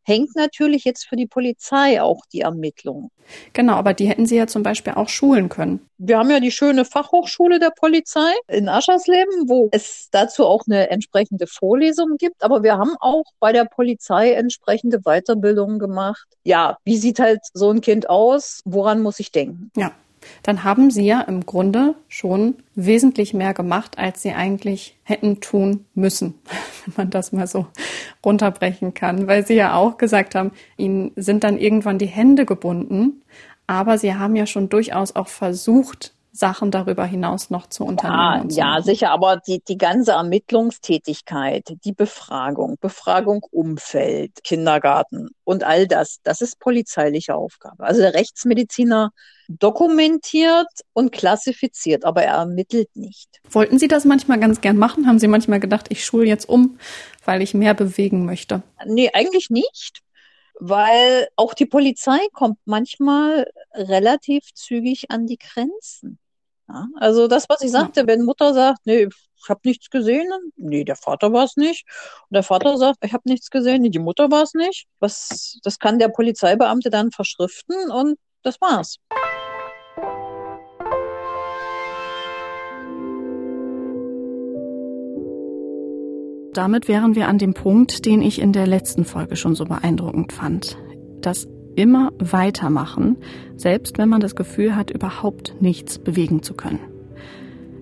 hängt 0.09 0.35
natürlich 0.35 0.85
jetzt 0.85 1.07
für 1.07 1.17
die 1.17 1.27
Polizei 1.27 2.01
auch 2.03 2.23
die 2.33 2.41
Ermittlung. 2.41 3.11
Genau, 3.53 3.75
aber 3.75 3.93
die 3.93 4.09
hätten 4.09 4.25
Sie 4.25 4.37
ja 4.37 4.47
zum 4.47 4.63
Beispiel 4.63 4.95
auch 4.95 5.11
schulen 5.11 5.51
können. 5.51 5.87
Wir 5.99 6.19
haben 6.19 6.31
ja 6.31 6.41
die 6.41 6.51
schöne 6.51 6.87
Fachhochschule 6.87 7.59
der 7.59 7.71
Polizei 7.71 8.33
in 8.49 8.69
Aschersleben, 8.69 9.49
wo 9.49 9.69
es 9.71 10.09
dazu 10.11 10.47
auch 10.47 10.63
eine 10.67 10.89
entsprechende 10.91 11.47
Vorlesung 11.47 12.17
gibt. 12.17 12.43
Aber 12.43 12.63
wir 12.63 12.79
haben 12.79 12.97
auch 13.01 13.25
bei 13.39 13.53
der 13.53 13.67
Polizei 13.67 14.33
entsprechende 14.33 15.01
Weiterbildungen 15.01 15.79
gemacht. 15.79 16.27
Ja, 16.43 16.79
wie 16.85 16.97
sieht 16.97 17.19
halt 17.19 17.41
so 17.53 17.71
ein 17.71 17.83
Kind 17.83 18.09
aus? 18.09 18.61
Woran 18.65 19.03
muss 19.03 19.21
ich 19.21 19.31
denken? 19.31 19.71
Ja 19.77 19.93
dann 20.43 20.65
haben 20.65 20.91
sie 20.91 21.05
ja 21.05 21.21
im 21.21 21.47
Grunde 21.47 21.95
schon 22.09 22.57
wesentlich 22.75 23.35
mehr 23.35 23.55
gemacht, 23.55 23.99
als 23.99 24.23
sie 24.23 24.33
eigentlich 24.33 24.97
hätten 25.03 25.41
tun 25.41 25.85
müssen, 25.95 26.35
wenn 26.87 26.95
man 26.97 27.11
das 27.11 27.33
mal 27.33 27.47
so 27.47 27.67
runterbrechen 28.25 28.95
kann, 28.95 29.27
weil 29.27 29.47
sie 29.47 29.55
ja 29.55 29.75
auch 29.75 29.99
gesagt 29.99 30.35
haben, 30.35 30.53
ihnen 30.77 31.13
sind 31.17 31.45
dann 31.45 31.59
irgendwann 31.59 31.99
die 31.99 32.07
Hände 32.07 32.47
gebunden, 32.47 33.23
aber 33.67 33.99
sie 33.99 34.15
haben 34.15 34.37
ja 34.37 34.47
schon 34.47 34.69
durchaus 34.69 35.15
auch 35.15 35.29
versucht, 35.29 36.15
Sachen 36.39 36.71
darüber 36.71 37.05
hinaus 37.05 37.51
noch 37.51 37.67
zu 37.67 37.85
unternehmen. 37.85 38.51
Ja, 38.51 38.51
so. 38.51 38.61
ja 38.61 38.83
sicher, 38.83 39.11
aber 39.11 39.39
die, 39.39 39.63
die 39.67 39.79
ganze 39.79 40.13
Ermittlungstätigkeit, 40.13 41.75
die 41.85 41.93
Befragung, 41.93 42.77
Befragung 42.81 43.45
Umfeld, 43.51 44.45
Kindergarten 44.45 45.29
und 45.45 45.65
all 45.65 45.87
das, 45.87 46.19
das 46.23 46.41
ist 46.41 46.59
polizeiliche 46.59 47.35
Aufgabe. 47.35 47.85
Also 47.85 48.01
der 48.01 48.15
Rechtsmediziner 48.15 49.11
dokumentiert 49.49 50.69
und 50.93 51.11
klassifiziert, 51.11 52.05
aber 52.05 52.23
er 52.23 52.35
ermittelt 52.35 52.95
nicht. 52.95 53.41
Wollten 53.51 53.79
Sie 53.79 53.89
das 53.89 54.05
manchmal 54.05 54.39
ganz 54.39 54.61
gern 54.61 54.77
machen? 54.77 55.07
Haben 55.07 55.19
Sie 55.19 55.29
manchmal 55.29 55.61
gedacht, 55.61 55.87
ich 55.89 56.05
schule 56.05 56.27
jetzt 56.27 56.49
um, 56.49 56.79
weil 57.25 57.43
ich 57.43 57.55
mehr 57.55 57.75
bewegen 57.75 58.25
möchte? 58.25 58.63
Nee, 58.87 59.11
eigentlich 59.13 59.51
nicht 59.51 60.03
weil 60.61 61.29
auch 61.37 61.55
die 61.55 61.67
Polizei 61.67 62.19
kommt 62.33 62.59
manchmal 62.65 63.51
relativ 63.75 64.53
zügig 64.55 65.11
an 65.11 65.27
die 65.27 65.39
Grenzen. 65.39 66.19
Ja, 66.69 66.87
also 66.97 67.29
das, 67.29 67.49
was 67.49 67.63
ich 67.63 67.71
sagte, 67.71 68.07
wenn 68.07 68.25
Mutter 68.25 68.53
sagt, 68.53 68.81
nee, 68.85 69.09
ich 69.37 69.49
habe 69.49 69.61
nichts 69.65 69.89
gesehen, 69.89 70.29
nee, 70.57 70.85
der 70.85 70.97
Vater 70.97 71.33
war 71.33 71.45
es 71.45 71.57
nicht. 71.57 71.87
Und 72.29 72.35
der 72.35 72.43
Vater 72.43 72.77
sagt, 72.77 72.99
ich 73.03 73.15
habe 73.15 73.23
nichts 73.27 73.51
gesehen, 73.51 73.83
nee, 73.83 73.89
die 73.89 73.99
Mutter 73.99 74.31
war 74.31 74.43
es 74.43 74.53
nicht. 74.53 74.87
Was, 75.01 75.59
das 75.63 75.79
kann 75.79 75.99
der 75.99 76.09
Polizeibeamte 76.09 76.91
dann 76.91 77.11
verschriften 77.11 77.91
und 77.91 78.19
das 78.43 78.61
war's. 78.61 78.99
Damit 86.53 86.89
wären 86.89 87.15
wir 87.15 87.29
an 87.29 87.39
dem 87.39 87.55
Punkt, 87.55 88.05
den 88.05 88.21
ich 88.21 88.41
in 88.41 88.53
der 88.53 88.67
letzten 88.67 89.05
Folge 89.05 89.37
schon 89.37 89.55
so 89.55 89.65
beeindruckend 89.65 90.33
fand. 90.33 90.77
Das 91.21 91.47
immer 91.79 92.13
weitermachen, 92.19 93.17
selbst 93.57 93.99
wenn 93.99 94.09
man 94.09 94.21
das 94.21 94.35
Gefühl 94.35 94.75
hat, 94.75 94.91
überhaupt 94.91 95.55
nichts 95.61 95.99
bewegen 95.99 96.43
zu 96.43 96.55
können. 96.55 96.81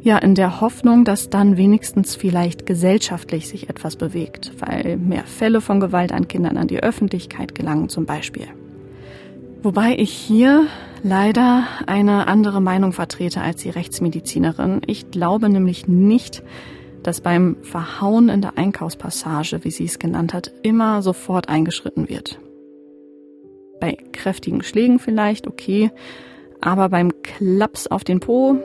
Ja, 0.02 0.18
in 0.18 0.34
der 0.34 0.60
Hoffnung, 0.60 1.04
dass 1.04 1.30
dann 1.30 1.56
wenigstens 1.56 2.14
vielleicht 2.14 2.66
gesellschaftlich 2.66 3.48
sich 3.48 3.70
etwas 3.70 3.96
bewegt, 3.96 4.52
weil 4.60 4.98
mehr 4.98 5.24
Fälle 5.24 5.60
von 5.60 5.80
Gewalt 5.80 6.12
an 6.12 6.28
Kindern 6.28 6.58
an 6.58 6.68
die 6.68 6.80
Öffentlichkeit 6.80 7.54
gelangen 7.54 7.88
zum 7.88 8.06
Beispiel. 8.06 8.46
Wobei 9.62 9.96
ich 9.96 10.12
hier 10.12 10.66
leider 11.02 11.64
eine 11.86 12.28
andere 12.28 12.60
Meinung 12.60 12.92
vertrete 12.92 13.40
als 13.40 13.62
die 13.62 13.70
Rechtsmedizinerin. 13.70 14.82
Ich 14.86 15.10
glaube 15.10 15.48
nämlich 15.48 15.88
nicht, 15.88 16.42
dass 17.02 17.20
beim 17.20 17.56
Verhauen 17.62 18.28
in 18.28 18.42
der 18.42 18.58
Einkaufspassage, 18.58 19.64
wie 19.64 19.70
sie 19.70 19.86
es 19.86 19.98
genannt 19.98 20.34
hat, 20.34 20.52
immer 20.62 21.02
sofort 21.02 21.48
eingeschritten 21.48 22.08
wird. 22.08 22.38
Bei 23.80 23.96
kräftigen 24.12 24.62
Schlägen 24.62 24.98
vielleicht, 24.98 25.46
okay, 25.46 25.90
aber 26.60 26.88
beim 26.88 27.22
Klaps 27.22 27.86
auf 27.86 28.04
den 28.04 28.20
Po, 28.20 28.58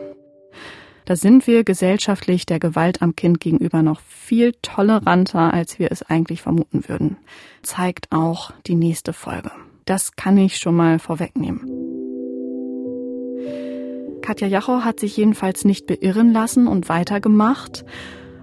da 1.06 1.16
sind 1.16 1.48
wir 1.48 1.64
gesellschaftlich 1.64 2.46
der 2.46 2.60
Gewalt 2.60 3.02
am 3.02 3.16
Kind 3.16 3.40
gegenüber 3.40 3.82
noch 3.82 4.00
viel 4.02 4.54
toleranter, 4.62 5.54
als 5.54 5.80
wir 5.80 5.92
es 5.92 6.04
eigentlich 6.04 6.42
vermuten 6.42 6.88
würden. 6.88 7.18
Zeigt 7.64 8.12
auch 8.12 8.52
die 8.68 8.76
nächste 8.76 9.12
Folge. 9.12 9.52
Das 9.86 10.16
kann 10.16 10.38
ich 10.38 10.58
schon 10.58 10.76
mal 10.76 11.00
vorwegnehmen. 11.00 11.68
Katja 14.22 14.48
Jachow 14.48 14.86
hat 14.86 15.00
sich 15.00 15.18
jedenfalls 15.18 15.66
nicht 15.66 15.88
beirren 15.88 16.32
lassen 16.32 16.68
und 16.68 16.88
weitergemacht 16.88 17.84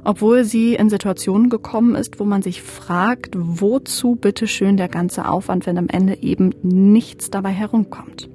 obwohl 0.09 0.43
sie 0.45 0.75
in 0.75 0.89
Situationen 0.89 1.51
gekommen 1.51 1.95
ist, 1.95 2.19
wo 2.19 2.25
man 2.25 2.41
sich 2.41 2.63
fragt, 2.63 3.35
wozu 3.37 4.15
bitteschön 4.15 4.79
der 4.79 4.89
ganze 4.89 5.29
Aufwand, 5.29 5.67
wenn 5.67 5.77
am 5.77 5.91
Ende 5.91 6.23
eben 6.23 6.55
nichts 6.63 7.29
dabei 7.29 7.51
herumkommt. 7.51 8.31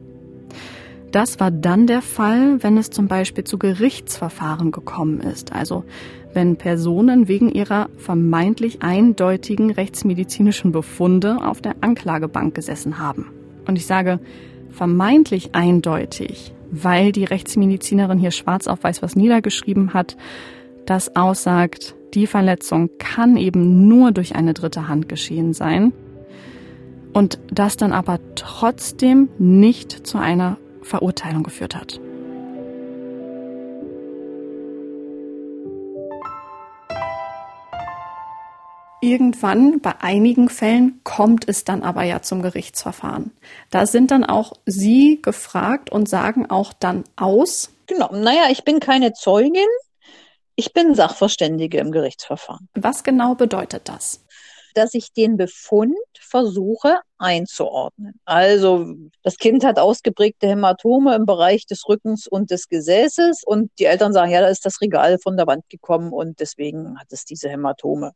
Das 1.11 1.39
war 1.39 1.49
dann 1.49 1.88
der 1.88 2.03
Fall, 2.03 2.61
wenn 2.61 2.78
es 2.78 2.91
zum 2.91 3.07
Beispiel 3.07 3.43
zu 3.43 3.57
Gerichtsverfahren 3.57 4.71
gekommen 4.71 5.19
ist, 5.21 5.51
also 5.51 5.84
wenn 6.32 6.57
Personen 6.57 7.28
wegen 7.28 7.49
ihrer 7.49 7.89
vermeintlich 7.97 8.84
eindeutigen 8.84 9.71
rechtsmedizinischen 9.71 10.71
Befunde 10.71 11.38
auf 11.43 11.59
der 11.59 11.78
Anklagebank 11.82 12.53
gesessen 12.53 12.99
haben. 12.99 13.32
Und 13.65 13.78
ich 13.78 13.88
sage 13.88 14.19
vermeintlich 14.69 15.55
eindeutig, 15.55 16.53
weil 16.69 17.11
die 17.11 17.26
Rechtsmedizinerin 17.26 18.19
hier 18.19 18.30
schwarz 18.30 18.67
auf 18.67 18.84
weiß 18.84 19.01
was 19.01 19.15
niedergeschrieben 19.15 19.95
hat, 19.95 20.17
das 20.86 21.16
aussagt, 21.16 21.96
die 22.14 22.28
Verletzung 22.28 22.90
kann 23.00 23.38
eben 23.38 23.88
nur 23.88 24.12
durch 24.12 24.36
eine 24.36 24.54
dritte 24.54 24.88
Hand 24.88 25.10
geschehen 25.10 25.54
sein 25.54 25.94
und 27.14 27.40
das 27.52 27.78
dann 27.78 27.94
aber 27.94 28.20
trotzdem 28.36 29.30
nicht 29.38 30.06
zu 30.06 30.18
einer 30.18 30.58
Verurteilung 30.82 31.44
geführt 31.44 31.76
hat. 31.76 32.00
Irgendwann, 39.02 39.82
bei 39.82 39.96
einigen 40.00 40.48
Fällen, 40.48 41.02
kommt 41.04 41.50
es 41.50 41.66
dann 41.66 41.84
aber 41.84 42.04
ja 42.04 42.22
zum 42.22 42.42
Gerichtsverfahren. 42.42 43.32
Da 43.70 43.86
sind 43.86 44.12
dann 44.12 44.24
auch 44.24 44.54
Sie 44.66 45.20
gefragt 45.22 45.92
und 45.92 46.08
sagen 46.08 46.50
auch 46.50 46.72
dann 46.72 47.04
aus. 47.18 47.74
Genau, 47.88 48.16
naja, 48.16 48.44
ich 48.50 48.64
bin 48.64 48.80
keine 48.80 49.12
Zeugin, 49.12 49.68
ich 50.56 50.74
bin 50.74 50.95
Sachverständige 50.95 51.80
im 51.80 51.91
Gerichtsverfahren. 51.91 52.70
Was 52.74 53.04
genau 53.04 53.36
bedeutet 53.36 53.89
das? 53.89 54.26
Dass 54.76 54.93
ich 54.93 55.14
den 55.14 55.38
Befund 55.38 55.95
versuche 56.20 56.99
einzuordnen. 57.20 58.20
Also 58.26 58.95
das 59.22 59.38
Kind 59.38 59.64
hat 59.64 59.78
ausgeprägte 59.78 60.47
Hämatome 60.47 61.16
im 61.16 61.26
Bereich 61.26 61.66
des 61.66 61.88
Rückens 61.88 62.28
und 62.28 62.49
des 62.51 62.70
Gesäßes 62.70 63.43
und 63.45 63.72
die 63.80 63.86
Eltern 63.86 64.14
sagen, 64.14 64.32
ja, 64.32 64.41
da 64.41 64.47
ist 64.47 64.66
das 64.66 64.82
Regal 64.82 65.20
von 65.20 65.38
der 65.38 65.47
Wand 65.47 65.70
gekommen 65.70 66.12
und 66.12 66.39
deswegen 66.39 66.99
hat 66.99 67.08
es 67.12 67.26
diese 67.26 67.49
Hämatome 67.49 68.14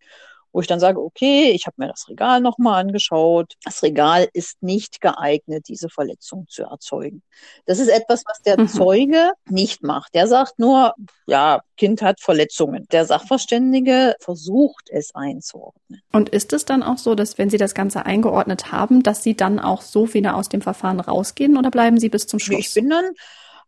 wo 0.57 0.61
ich 0.61 0.65
dann 0.65 0.79
sage, 0.79 0.99
okay, 0.99 1.51
ich 1.51 1.67
habe 1.67 1.75
mir 1.77 1.87
das 1.87 2.09
Regal 2.09 2.41
nochmal 2.41 2.81
angeschaut. 2.81 3.53
Das 3.63 3.83
Regal 3.83 4.27
ist 4.33 4.63
nicht 4.63 5.01
geeignet, 5.01 5.65
diese 5.67 5.87
Verletzung 5.87 6.47
zu 6.49 6.63
erzeugen. 6.63 7.21
Das 7.67 7.77
ist 7.77 7.89
etwas, 7.89 8.23
was 8.25 8.41
der 8.41 8.59
mhm. 8.59 8.67
Zeuge 8.67 9.33
nicht 9.47 9.83
macht. 9.83 10.15
Der 10.15 10.27
sagt 10.27 10.57
nur, 10.57 10.95
ja, 11.27 11.61
Kind 11.77 12.01
hat 12.01 12.21
Verletzungen. 12.21 12.87
Der 12.91 13.05
Sachverständige 13.05 14.15
versucht 14.19 14.89
es 14.89 15.13
einzuordnen. 15.13 16.01
Und 16.11 16.29
ist 16.29 16.51
es 16.53 16.65
dann 16.65 16.81
auch 16.81 16.97
so, 16.97 17.13
dass 17.13 17.37
wenn 17.37 17.51
Sie 17.51 17.57
das 17.57 17.75
Ganze 17.75 18.07
eingeordnet 18.07 18.71
haben, 18.71 19.03
dass 19.03 19.21
Sie 19.21 19.37
dann 19.37 19.59
auch 19.59 19.83
so 19.83 20.15
wieder 20.15 20.35
aus 20.35 20.49
dem 20.49 20.61
Verfahren 20.61 20.99
rausgehen 20.99 21.55
oder 21.55 21.69
bleiben 21.69 21.99
Sie 21.99 22.09
bis 22.09 22.25
zum 22.25 22.39
Schluss? 22.39 22.57
Ich 22.57 22.73
bin 22.73 22.89
dann 22.89 23.11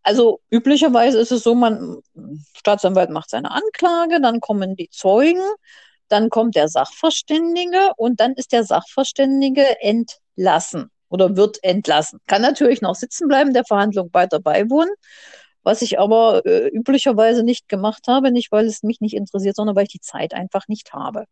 also 0.01 0.39
üblicherweise 0.49 1.19
ist 1.19 1.31
es 1.31 1.43
so, 1.43 1.53
man 1.53 2.01
Staatsanwalt 2.57 3.11
macht 3.11 3.29
seine 3.29 3.51
Anklage, 3.51 4.19
dann 4.21 4.39
kommen 4.39 4.75
die 4.75 4.89
Zeugen, 4.89 5.43
dann 6.09 6.29
kommt 6.29 6.55
der 6.55 6.67
Sachverständige 6.67 7.91
und 7.97 8.19
dann 8.19 8.33
ist 8.33 8.51
der 8.51 8.63
Sachverständige 8.63 9.81
entlassen 9.81 10.91
oder 11.09 11.35
wird 11.35 11.63
entlassen. 11.63 12.19
Kann 12.27 12.41
natürlich 12.41 12.81
noch 12.81 12.95
sitzen 12.95 13.27
bleiben, 13.27 13.53
der 13.53 13.65
Verhandlung 13.65 14.09
weiter 14.13 14.39
beiwohnen. 14.39 14.93
Was 15.63 15.81
ich 15.81 15.99
aber 15.99 16.45
äh, 16.45 16.67
üblicherweise 16.69 17.43
nicht 17.43 17.67
gemacht 17.67 18.07
habe, 18.07 18.31
nicht 18.31 18.51
weil 18.51 18.65
es 18.65 18.83
mich 18.83 19.01
nicht 19.01 19.15
interessiert, 19.15 19.55
sondern 19.55 19.75
weil 19.75 19.83
ich 19.83 19.91
die 19.91 19.99
Zeit 19.99 20.33
einfach 20.33 20.67
nicht 20.67 20.93
habe. 20.93 21.25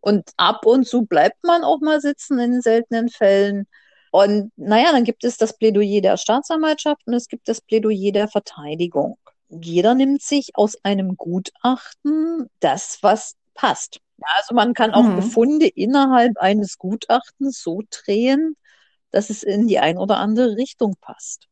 Und 0.00 0.30
ab 0.36 0.66
und 0.66 0.86
zu 0.86 1.02
bleibt 1.02 1.44
man 1.44 1.62
auch 1.62 1.80
mal 1.80 2.00
sitzen 2.00 2.38
in 2.40 2.60
seltenen 2.60 3.08
Fällen. 3.08 3.66
Und 4.10 4.50
naja, 4.56 4.90
dann 4.92 5.04
gibt 5.04 5.24
es 5.24 5.36
das 5.36 5.56
Plädoyer 5.56 6.00
der 6.00 6.16
Staatsanwaltschaft 6.16 7.02
und 7.06 7.14
es 7.14 7.28
gibt 7.28 7.48
das 7.48 7.60
Plädoyer 7.60 8.12
der 8.12 8.28
Verteidigung. 8.28 9.16
Jeder 9.48 9.94
nimmt 9.94 10.22
sich 10.22 10.50
aus 10.54 10.76
einem 10.82 11.16
Gutachten 11.16 12.48
das, 12.60 12.98
was 13.02 13.36
passt. 13.54 14.00
Also 14.36 14.54
man 14.54 14.74
kann 14.74 14.92
auch 14.92 15.02
mhm. 15.02 15.16
Befunde 15.16 15.66
innerhalb 15.66 16.38
eines 16.38 16.78
Gutachtens 16.78 17.62
so 17.62 17.82
drehen, 17.90 18.56
dass 19.10 19.30
es 19.30 19.42
in 19.42 19.66
die 19.66 19.78
ein 19.78 19.98
oder 19.98 20.18
andere 20.18 20.56
Richtung 20.56 20.94
passt. 21.00 21.48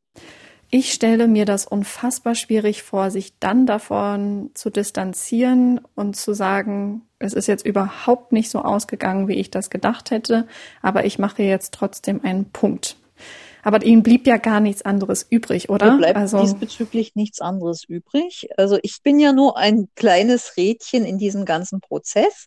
Ich 0.73 0.93
stelle 0.93 1.27
mir 1.27 1.47
das 1.47 1.67
unfassbar 1.67 2.37
schwierig 2.37 2.85
vor, 2.85 3.11
sich 3.11 3.37
dann 3.41 3.67
davon 3.67 4.51
zu 4.55 4.71
distanzieren 4.71 5.81
und 5.97 6.15
zu 6.15 6.33
sagen, 6.33 7.03
es 7.19 7.35
ist 7.35 7.49
jetzt 7.49 7.67
überhaupt 7.67 8.31
nicht 8.31 8.51
so 8.51 8.61
ausgegangen, 8.61 9.27
wie 9.27 9.35
ich 9.35 9.51
das 9.51 9.71
gedacht 9.71 10.13
hätte, 10.13 10.47
aber 10.81 11.05
ich 11.05 11.19
mache 11.19 11.43
jetzt 11.43 11.75
trotzdem 11.75 12.23
einen 12.23 12.51
Punkt. 12.51 12.97
Aber 13.63 13.83
ihnen 13.85 14.03
blieb 14.03 14.27
ja 14.27 14.37
gar 14.37 14.61
nichts 14.61 14.83
anderes 14.83 15.27
übrig, 15.29 15.69
oder? 15.69 15.93
Mir 15.93 15.99
bleibt 15.99 16.17
also 16.17 16.41
diesbezüglich 16.41 17.15
nichts 17.15 17.41
anderes 17.41 17.85
übrig. 17.85 18.49
Also 18.57 18.79
ich 18.83 19.03
bin 19.03 19.19
ja 19.19 19.33
nur 19.33 19.57
ein 19.57 19.89
kleines 19.97 20.57
Rädchen 20.57 21.05
in 21.05 21.19
diesem 21.19 21.45
ganzen 21.45 21.81
Prozess. 21.81 22.47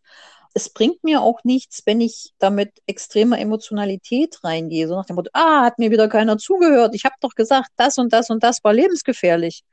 Es 0.56 0.70
bringt 0.70 1.04
mir 1.04 1.22
auch 1.22 1.44
nichts, 1.44 1.82
wenn 1.86 2.00
ich 2.00 2.32
damit 2.38 2.72
extremer 2.86 3.40
Emotionalität 3.40 4.44
reingehe, 4.44 4.88
so 4.88 4.96
nach 4.96 5.06
dem 5.06 5.16
Motto, 5.16 5.30
ah, 5.34 5.64
hat 5.64 5.80
mir 5.80 5.90
wieder 5.90 6.08
keiner 6.08 6.38
zugehört. 6.38 6.94
Ich 6.94 7.06
habe 7.06 7.16
doch 7.22 7.34
gesagt, 7.34 7.70
das 7.76 7.98
und 7.98 8.14
das 8.14 8.30
und 8.30 8.44
das 8.44 8.64
war 8.64 8.74
lebensgefährlich. 8.74 9.64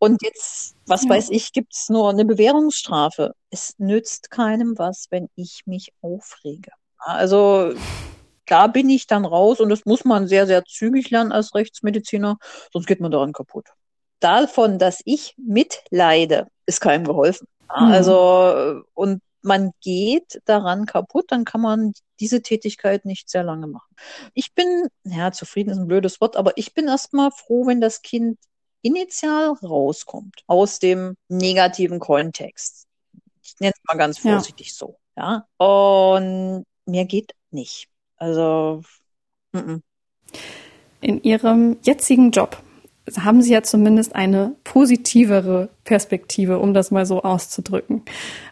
Und 0.00 0.22
jetzt, 0.22 0.76
was 0.86 1.04
ja. 1.04 1.10
weiß 1.10 1.30
ich, 1.30 1.52
gibt's 1.52 1.88
nur 1.88 2.10
eine 2.10 2.24
Bewährungsstrafe. 2.24 3.32
Es 3.50 3.74
nützt 3.78 4.30
keinem 4.30 4.78
was, 4.78 5.06
wenn 5.10 5.28
ich 5.34 5.62
mich 5.66 5.92
aufrege. 6.02 6.70
Also 6.98 7.74
da 8.48 8.66
bin 8.66 8.88
ich 8.90 9.06
dann 9.06 9.24
raus 9.24 9.60
und 9.60 9.68
das 9.68 9.84
muss 9.84 10.04
man 10.04 10.26
sehr, 10.28 10.46
sehr 10.46 10.64
zügig 10.64 11.10
lernen 11.10 11.32
als 11.32 11.54
Rechtsmediziner, 11.54 12.38
sonst 12.72 12.86
geht 12.86 13.00
man 13.00 13.10
daran 13.10 13.32
kaputt. 13.32 13.66
davon, 14.20 14.78
dass 14.78 15.00
ich 15.04 15.34
mitleide, 15.36 16.48
ist 16.66 16.80
keinem 16.80 17.04
geholfen. 17.04 17.46
Mhm. 17.78 17.92
Also, 17.92 18.82
und 18.94 19.22
man 19.42 19.70
geht 19.80 20.40
daran 20.44 20.86
kaputt, 20.86 21.26
dann 21.28 21.44
kann 21.44 21.60
man 21.60 21.92
diese 22.20 22.42
Tätigkeit 22.42 23.04
nicht 23.04 23.30
sehr 23.30 23.44
lange 23.44 23.66
machen. 23.66 23.94
Ich 24.34 24.54
bin, 24.54 24.88
ja, 25.04 25.30
zufrieden 25.32 25.70
ist 25.70 25.78
ein 25.78 25.86
blödes 25.86 26.20
Wort, 26.20 26.36
aber 26.36 26.56
ich 26.56 26.74
bin 26.74 26.88
erstmal 26.88 27.30
froh, 27.30 27.66
wenn 27.66 27.80
das 27.80 28.02
Kind 28.02 28.38
initial 28.82 29.52
rauskommt 29.62 30.42
aus 30.46 30.78
dem 30.78 31.16
negativen 31.28 32.00
Kontext. 32.00 32.86
Ich 33.42 33.54
nenne 33.60 33.72
es 33.76 33.84
mal 33.84 33.96
ganz 33.96 34.18
vorsichtig 34.18 34.68
ja. 34.68 34.74
so. 34.74 34.98
Ja. 35.16 35.46
Und 35.56 36.64
mehr 36.86 37.04
geht 37.04 37.32
nicht. 37.50 37.88
Also 38.18 38.82
m 39.52 39.60
-m. 39.60 39.80
in 41.00 41.22
Ihrem 41.22 41.76
jetzigen 41.82 42.30
Job 42.30 42.62
haben 43.16 43.40
Sie 43.40 43.52
ja 43.52 43.62
zumindest 43.62 44.14
eine 44.14 44.56
positivere 44.64 45.70
Perspektive, 45.84 46.58
um 46.58 46.74
das 46.74 46.90
mal 46.90 47.06
so 47.06 47.22
auszudrücken. 47.22 48.02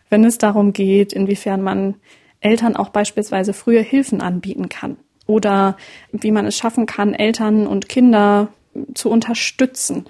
Wenn 0.09 0.25
es 0.25 0.39
darum 0.39 0.73
geht, 0.73 1.13
inwiefern 1.13 1.61
man 1.61 1.97
Eltern 2.41 2.77
auch 2.77 2.91
beispielsweise 2.91 3.53
früher 3.53 3.83
Hilfen 3.83 4.21
anbieten 4.21 4.69
kann 4.69 4.97
oder 5.27 5.77
wie 6.13 6.31
man 6.31 6.47
es 6.47 6.57
schaffen 6.57 6.87
kann, 6.87 7.13
Eltern 7.13 7.67
und 7.67 7.89
Kinder 7.89 8.49
zu 8.95 9.11
unterstützen. 9.11 10.07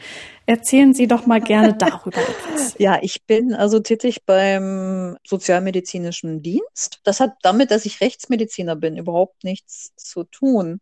Erzählen 0.47 0.95
Sie 0.95 1.07
doch 1.09 1.27
mal 1.27 1.41
gerne 1.41 1.75
darüber 1.79 2.21
etwas. 2.21 2.75
Ja, 2.79 2.99
ich 3.03 3.25
bin 3.25 3.55
also 3.55 3.81
tätig 3.81 4.25
beim 4.25 5.17
Sozialmedizinischen 5.27 6.43
Dienst. 6.43 7.01
Das 7.05 7.21
hat 7.21 7.33
damit, 7.43 7.71
dass 7.71 7.85
ich 7.85 8.01
Rechtsmediziner 8.01 8.77
bin, 8.77 8.97
überhaupt 8.97 9.45
nichts 9.45 9.95
zu 9.97 10.25
tun. 10.25 10.81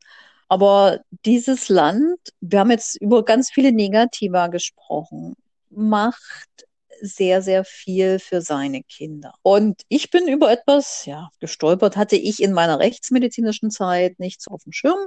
Aber 0.48 1.00
dieses 1.24 1.68
Land, 1.68 2.18
wir 2.40 2.60
haben 2.60 2.70
jetzt 2.70 3.00
über 3.00 3.24
ganz 3.24 3.50
viele 3.50 3.72
Negativa 3.72 4.48
gesprochen, 4.48 5.34
macht 5.70 6.66
sehr, 7.00 7.42
sehr 7.42 7.64
viel 7.64 8.18
für 8.18 8.40
seine 8.40 8.82
Kinder. 8.82 9.34
Und 9.42 9.82
ich 9.88 10.10
bin 10.10 10.28
über 10.28 10.50
etwas, 10.50 11.06
ja, 11.06 11.30
gestolpert, 11.40 11.96
hatte 11.96 12.16
ich 12.16 12.42
in 12.42 12.52
meiner 12.52 12.78
rechtsmedizinischen 12.78 13.70
Zeit 13.70 14.18
nichts 14.18 14.48
auf 14.48 14.62
dem 14.64 14.72
Schirm. 14.72 14.98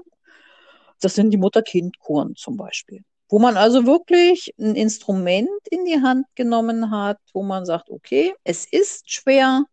Das 1.02 1.16
sind 1.16 1.32
die 1.32 1.38
Mutter-Kind-Kuren 1.38 2.36
zum 2.36 2.58
Beispiel. 2.58 3.04
Wo 3.30 3.40
man 3.40 3.58
also 3.58 3.86
wirklich 3.86 4.54
ein 4.60 4.76
Instrument 4.76 5.50
in 5.70 5.86
die 5.86 6.02
Hand 6.02 6.26
genommen 6.36 6.92
hat, 6.92 7.18
wo 7.34 7.44
man 7.44 7.66
sagt, 7.66 7.90
okay, 7.90 8.34
es 8.44 8.66
ist 8.66 9.12
schwer, 9.12 9.66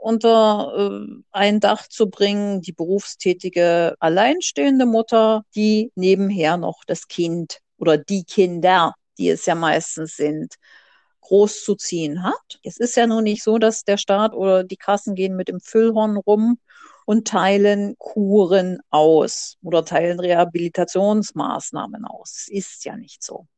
unter 0.00 1.02
äh, 1.02 1.22
ein 1.30 1.60
Dach 1.60 1.86
zu 1.88 2.08
bringen, 2.08 2.62
die 2.62 2.72
berufstätige 2.72 3.94
alleinstehende 4.00 4.86
Mutter, 4.86 5.42
die 5.54 5.92
nebenher 5.94 6.56
noch 6.56 6.84
das 6.86 7.08
Kind 7.08 7.58
oder 7.78 7.98
die 7.98 8.24
Kinder, 8.24 8.94
die 9.18 9.28
es 9.28 9.46
ja 9.46 9.54
meistens 9.54 10.16
sind, 10.16 10.54
großzuziehen 11.20 12.22
hat. 12.22 12.58
Es 12.64 12.78
ist 12.78 12.96
ja 12.96 13.06
nun 13.06 13.24
nicht 13.24 13.42
so, 13.42 13.58
dass 13.58 13.84
der 13.84 13.98
Staat 13.98 14.34
oder 14.34 14.64
die 14.64 14.76
Kassen 14.76 15.14
gehen 15.14 15.36
mit 15.36 15.48
dem 15.48 15.60
Füllhorn 15.60 16.16
rum 16.16 16.58
und 17.10 17.26
teilen 17.26 17.96
Kuren 17.98 18.78
aus 18.88 19.56
oder 19.64 19.84
teilen 19.84 20.20
Rehabilitationsmaßnahmen 20.20 22.04
aus. 22.04 22.46
Es 22.46 22.48
ist 22.48 22.84
ja 22.84 22.96
nicht 22.96 23.24
so. 23.24 23.48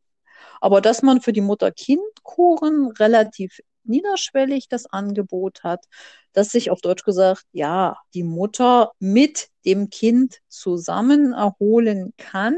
Aber 0.62 0.80
dass 0.80 1.02
man 1.02 1.20
für 1.20 1.34
die 1.34 1.42
Mutter-Kind-Kuren 1.42 2.92
relativ 2.92 3.60
niederschwellig 3.84 4.68
das 4.70 4.86
Angebot 4.86 5.64
hat, 5.64 5.84
dass 6.32 6.48
sich 6.48 6.70
auf 6.70 6.80
Deutsch 6.80 7.04
gesagt, 7.04 7.44
ja, 7.52 7.98
die 8.14 8.22
Mutter 8.22 8.92
mit 8.98 9.48
dem 9.66 9.90
Kind 9.90 10.38
zusammen 10.48 11.34
erholen 11.34 12.14
kann, 12.16 12.56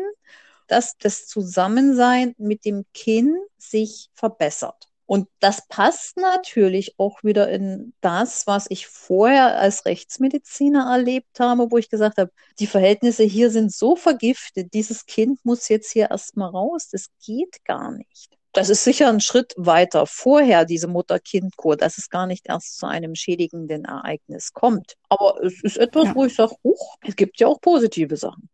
dass 0.68 0.96
das 0.96 1.26
Zusammensein 1.26 2.36
mit 2.38 2.64
dem 2.64 2.84
Kind 2.94 3.36
sich 3.58 4.10
verbessert. 4.14 4.86
Und 5.06 5.28
das 5.40 5.66
passt 5.68 6.16
natürlich 6.16 6.94
auch 6.98 7.22
wieder 7.22 7.48
in 7.50 7.92
das, 8.00 8.46
was 8.46 8.66
ich 8.70 8.86
vorher 8.86 9.58
als 9.58 9.84
Rechtsmediziner 9.84 10.90
erlebt 10.90 11.38
habe, 11.40 11.70
wo 11.70 11.76
ich 11.76 11.90
gesagt 11.90 12.16
habe, 12.16 12.30
die 12.58 12.66
Verhältnisse 12.66 13.22
hier 13.22 13.50
sind 13.50 13.72
so 13.72 13.96
vergiftet, 13.96 14.72
dieses 14.72 15.04
Kind 15.04 15.44
muss 15.44 15.68
jetzt 15.68 15.92
hier 15.92 16.10
erstmal 16.10 16.48
raus, 16.48 16.88
das 16.90 17.08
geht 17.24 17.64
gar 17.64 17.92
nicht. 17.92 18.38
Das 18.54 18.70
ist 18.70 18.84
sicher 18.84 19.08
ein 19.08 19.20
Schritt 19.20 19.52
weiter 19.56 20.06
vorher, 20.06 20.64
diese 20.64 20.86
Mutter-Kind-Kur, 20.86 21.76
dass 21.76 21.98
es 21.98 22.08
gar 22.08 22.26
nicht 22.26 22.46
erst 22.48 22.78
zu 22.78 22.86
einem 22.86 23.16
schädigenden 23.16 23.84
Ereignis 23.84 24.52
kommt. 24.52 24.94
Aber 25.08 25.42
es 25.42 25.60
ist 25.64 25.76
etwas, 25.76 26.04
ja. 26.04 26.14
wo 26.14 26.24
ich 26.24 26.36
sage, 26.36 26.54
es 27.02 27.16
gibt 27.16 27.40
ja 27.40 27.48
auch 27.48 27.60
positive 27.60 28.16
Sachen. 28.16 28.48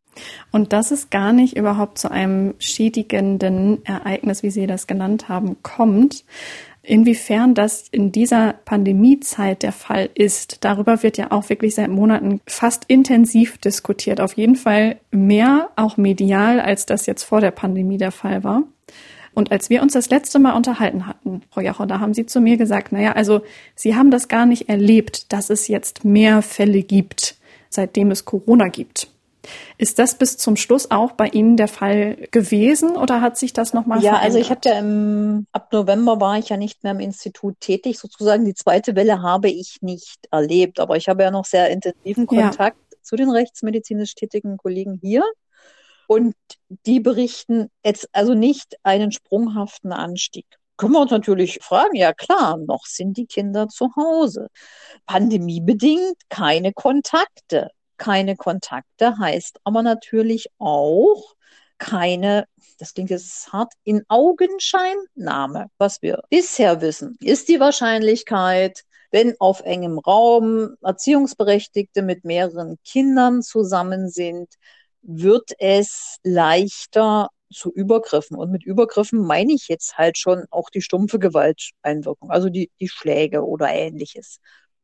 Und 0.50 0.72
dass 0.72 0.90
es 0.90 1.10
gar 1.10 1.32
nicht 1.32 1.56
überhaupt 1.56 1.98
zu 1.98 2.10
einem 2.10 2.54
schädigenden 2.58 3.84
Ereignis, 3.84 4.42
wie 4.42 4.50
Sie 4.50 4.66
das 4.66 4.86
genannt 4.86 5.28
haben, 5.28 5.56
kommt. 5.62 6.24
Inwiefern 6.82 7.54
das 7.54 7.88
in 7.90 8.10
dieser 8.10 8.54
Pandemiezeit 8.64 9.62
der 9.62 9.72
Fall 9.72 10.08
ist, 10.14 10.64
darüber 10.64 11.02
wird 11.02 11.18
ja 11.18 11.30
auch 11.30 11.48
wirklich 11.50 11.74
seit 11.74 11.88
Monaten 11.88 12.40
fast 12.46 12.84
intensiv 12.88 13.58
diskutiert. 13.58 14.20
Auf 14.20 14.32
jeden 14.32 14.56
Fall 14.56 14.98
mehr, 15.10 15.70
auch 15.76 15.98
medial, 15.98 16.58
als 16.58 16.86
das 16.86 17.06
jetzt 17.06 17.24
vor 17.24 17.40
der 17.40 17.50
Pandemie 17.50 17.98
der 17.98 18.12
Fall 18.12 18.44
war. 18.44 18.62
Und 19.34 19.52
als 19.52 19.70
wir 19.70 19.82
uns 19.82 19.92
das 19.92 20.10
letzte 20.10 20.38
Mal 20.38 20.56
unterhalten 20.56 21.06
hatten, 21.06 21.42
Frau 21.50 21.60
Jachow, 21.60 21.86
da 21.86 22.00
haben 22.00 22.14
Sie 22.14 22.26
zu 22.26 22.40
mir 22.40 22.56
gesagt, 22.56 22.92
naja, 22.92 23.12
also 23.12 23.42
Sie 23.74 23.94
haben 23.94 24.10
das 24.10 24.28
gar 24.28 24.46
nicht 24.46 24.68
erlebt, 24.68 25.32
dass 25.32 25.50
es 25.50 25.68
jetzt 25.68 26.04
mehr 26.04 26.42
Fälle 26.42 26.82
gibt, 26.82 27.36
seitdem 27.68 28.10
es 28.10 28.24
Corona 28.24 28.68
gibt. 28.68 29.08
Ist 29.78 29.98
das 29.98 30.16
bis 30.16 30.36
zum 30.36 30.56
Schluss 30.56 30.90
auch 30.90 31.12
bei 31.12 31.26
Ihnen 31.28 31.56
der 31.56 31.68
Fall 31.68 32.28
gewesen 32.30 32.96
oder 32.96 33.20
hat 33.20 33.38
sich 33.38 33.52
das 33.52 33.72
nochmal 33.72 34.02
ja, 34.02 34.16
verändert? 34.16 34.22
Ja, 34.22 34.26
also 34.26 34.38
ich 34.38 34.50
hatte 34.50 34.68
ja 34.70 34.78
im, 34.78 35.46
ab 35.52 35.72
November 35.72 36.20
war 36.20 36.38
ich 36.38 36.50
ja 36.50 36.56
nicht 36.56 36.82
mehr 36.82 36.92
im 36.92 37.00
Institut 37.00 37.58
tätig. 37.60 37.98
Sozusagen 37.98 38.44
die 38.44 38.54
zweite 38.54 38.94
Welle 38.96 39.22
habe 39.22 39.48
ich 39.48 39.78
nicht 39.80 40.28
erlebt, 40.30 40.80
aber 40.80 40.96
ich 40.96 41.08
habe 41.08 41.22
ja 41.22 41.30
noch 41.30 41.44
sehr 41.44 41.70
intensiven 41.70 42.26
Kontakt 42.26 42.78
ja. 42.92 42.98
zu 43.02 43.16
den 43.16 43.30
rechtsmedizinisch 43.30 44.14
tätigen 44.14 44.56
Kollegen 44.56 44.98
hier. 45.00 45.24
Und 46.06 46.34
die 46.86 47.00
berichten 47.00 47.70
jetzt 47.84 48.08
also 48.12 48.34
nicht 48.34 48.76
einen 48.82 49.12
sprunghaften 49.12 49.92
Anstieg 49.92 50.46
können 50.76 50.94
wir 50.94 51.00
uns 51.00 51.10
natürlich 51.10 51.58
fragen, 51.60 51.94
ja 51.94 52.14
klar, 52.14 52.56
noch 52.56 52.86
sind 52.86 53.18
die 53.18 53.26
Kinder 53.26 53.68
zu 53.68 53.94
Hause. 53.96 54.48
Pandemiebedingt 55.04 56.16
keine 56.30 56.72
Kontakte 56.72 57.70
keine 58.00 58.34
Kontakte 58.34 59.18
heißt 59.18 59.60
aber 59.62 59.82
natürlich 59.82 60.48
auch 60.58 61.34
keine, 61.78 62.46
das 62.78 62.94
klingt 62.94 63.10
jetzt 63.10 63.52
hart, 63.52 63.72
in 63.84 64.04
Augenscheinnahme. 64.08 65.66
Was 65.78 66.02
wir 66.02 66.22
bisher 66.30 66.80
wissen, 66.80 67.16
ist 67.20 67.48
die 67.48 67.60
Wahrscheinlichkeit, 67.60 68.84
wenn 69.10 69.34
auf 69.38 69.60
engem 69.60 69.98
Raum 69.98 70.76
Erziehungsberechtigte 70.82 72.02
mit 72.02 72.24
mehreren 72.24 72.78
Kindern 72.84 73.42
zusammen 73.42 74.08
sind, 74.08 74.48
wird 75.02 75.50
es 75.58 76.16
leichter 76.22 77.28
zu 77.52 77.72
Übergriffen. 77.72 78.36
Und 78.36 78.50
mit 78.50 78.64
Übergriffen 78.64 79.20
meine 79.20 79.52
ich 79.52 79.68
jetzt 79.68 79.98
halt 79.98 80.16
schon 80.16 80.44
auch 80.50 80.70
die 80.70 80.82
stumpfe 80.82 81.18
Gewalteinwirkung, 81.18 82.30
also 82.30 82.48
die, 82.48 82.70
die 82.80 82.88
Schläge 82.88 83.44
oder 83.44 83.68
ähnliches 83.70 84.38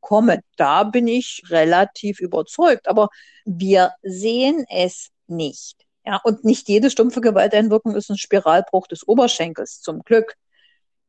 kommen. 0.07 0.41
Da 0.57 0.85
bin 0.85 1.09
ich 1.09 1.43
relativ 1.51 2.21
überzeugt. 2.21 2.87
Aber 2.87 3.09
wir 3.45 3.93
sehen 4.05 4.65
es 4.71 5.09
nicht. 5.27 5.85
Ja, 6.05 6.21
und 6.23 6.45
nicht 6.45 6.69
jede 6.69 6.91
stumpfe 6.91 7.21
Gewalteinwirkung 7.21 7.97
ist 7.97 8.09
ein 8.09 8.17
Spiralbruch 8.17 8.87
des 8.87 9.09
Oberschenkels, 9.09 9.81
zum 9.81 10.03
Glück. 10.05 10.37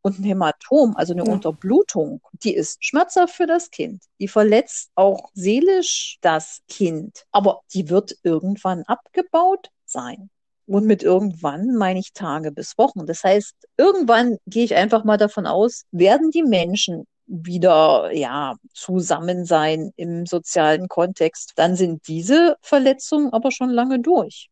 Und 0.01 0.19
ein 0.19 0.23
Hämatom, 0.23 0.95
also 0.95 1.13
eine 1.13 1.25
ja. 1.25 1.31
Unterblutung, 1.31 2.21
die 2.31 2.55
ist 2.55 2.83
schmerzhaft 2.83 3.35
für 3.35 3.45
das 3.45 3.69
Kind. 3.69 4.01
Die 4.19 4.27
verletzt 4.27 4.89
auch 4.95 5.29
seelisch 5.33 6.17
das 6.21 6.61
Kind. 6.67 7.25
Aber 7.31 7.61
die 7.73 7.89
wird 7.89 8.15
irgendwann 8.23 8.81
abgebaut 8.83 9.69
sein. 9.85 10.31
Und 10.65 10.87
mit 10.87 11.03
irgendwann 11.03 11.75
meine 11.75 11.99
ich 11.99 12.13
Tage 12.13 12.51
bis 12.51 12.79
Wochen. 12.79 13.05
Das 13.05 13.23
heißt, 13.23 13.55
irgendwann 13.77 14.37
gehe 14.47 14.63
ich 14.63 14.73
einfach 14.73 15.03
mal 15.03 15.17
davon 15.17 15.45
aus, 15.45 15.83
werden 15.91 16.31
die 16.31 16.43
Menschen 16.43 17.05
wieder 17.27 18.11
ja 18.13 18.55
zusammen 18.73 19.45
sein 19.45 19.91
im 19.95 20.25
sozialen 20.25 20.87
Kontext, 20.87 21.53
dann 21.55 21.75
sind 21.75 22.07
diese 22.07 22.57
Verletzungen 22.61 23.33
aber 23.33 23.51
schon 23.51 23.69
lange 23.69 23.99
durch. 23.99 24.49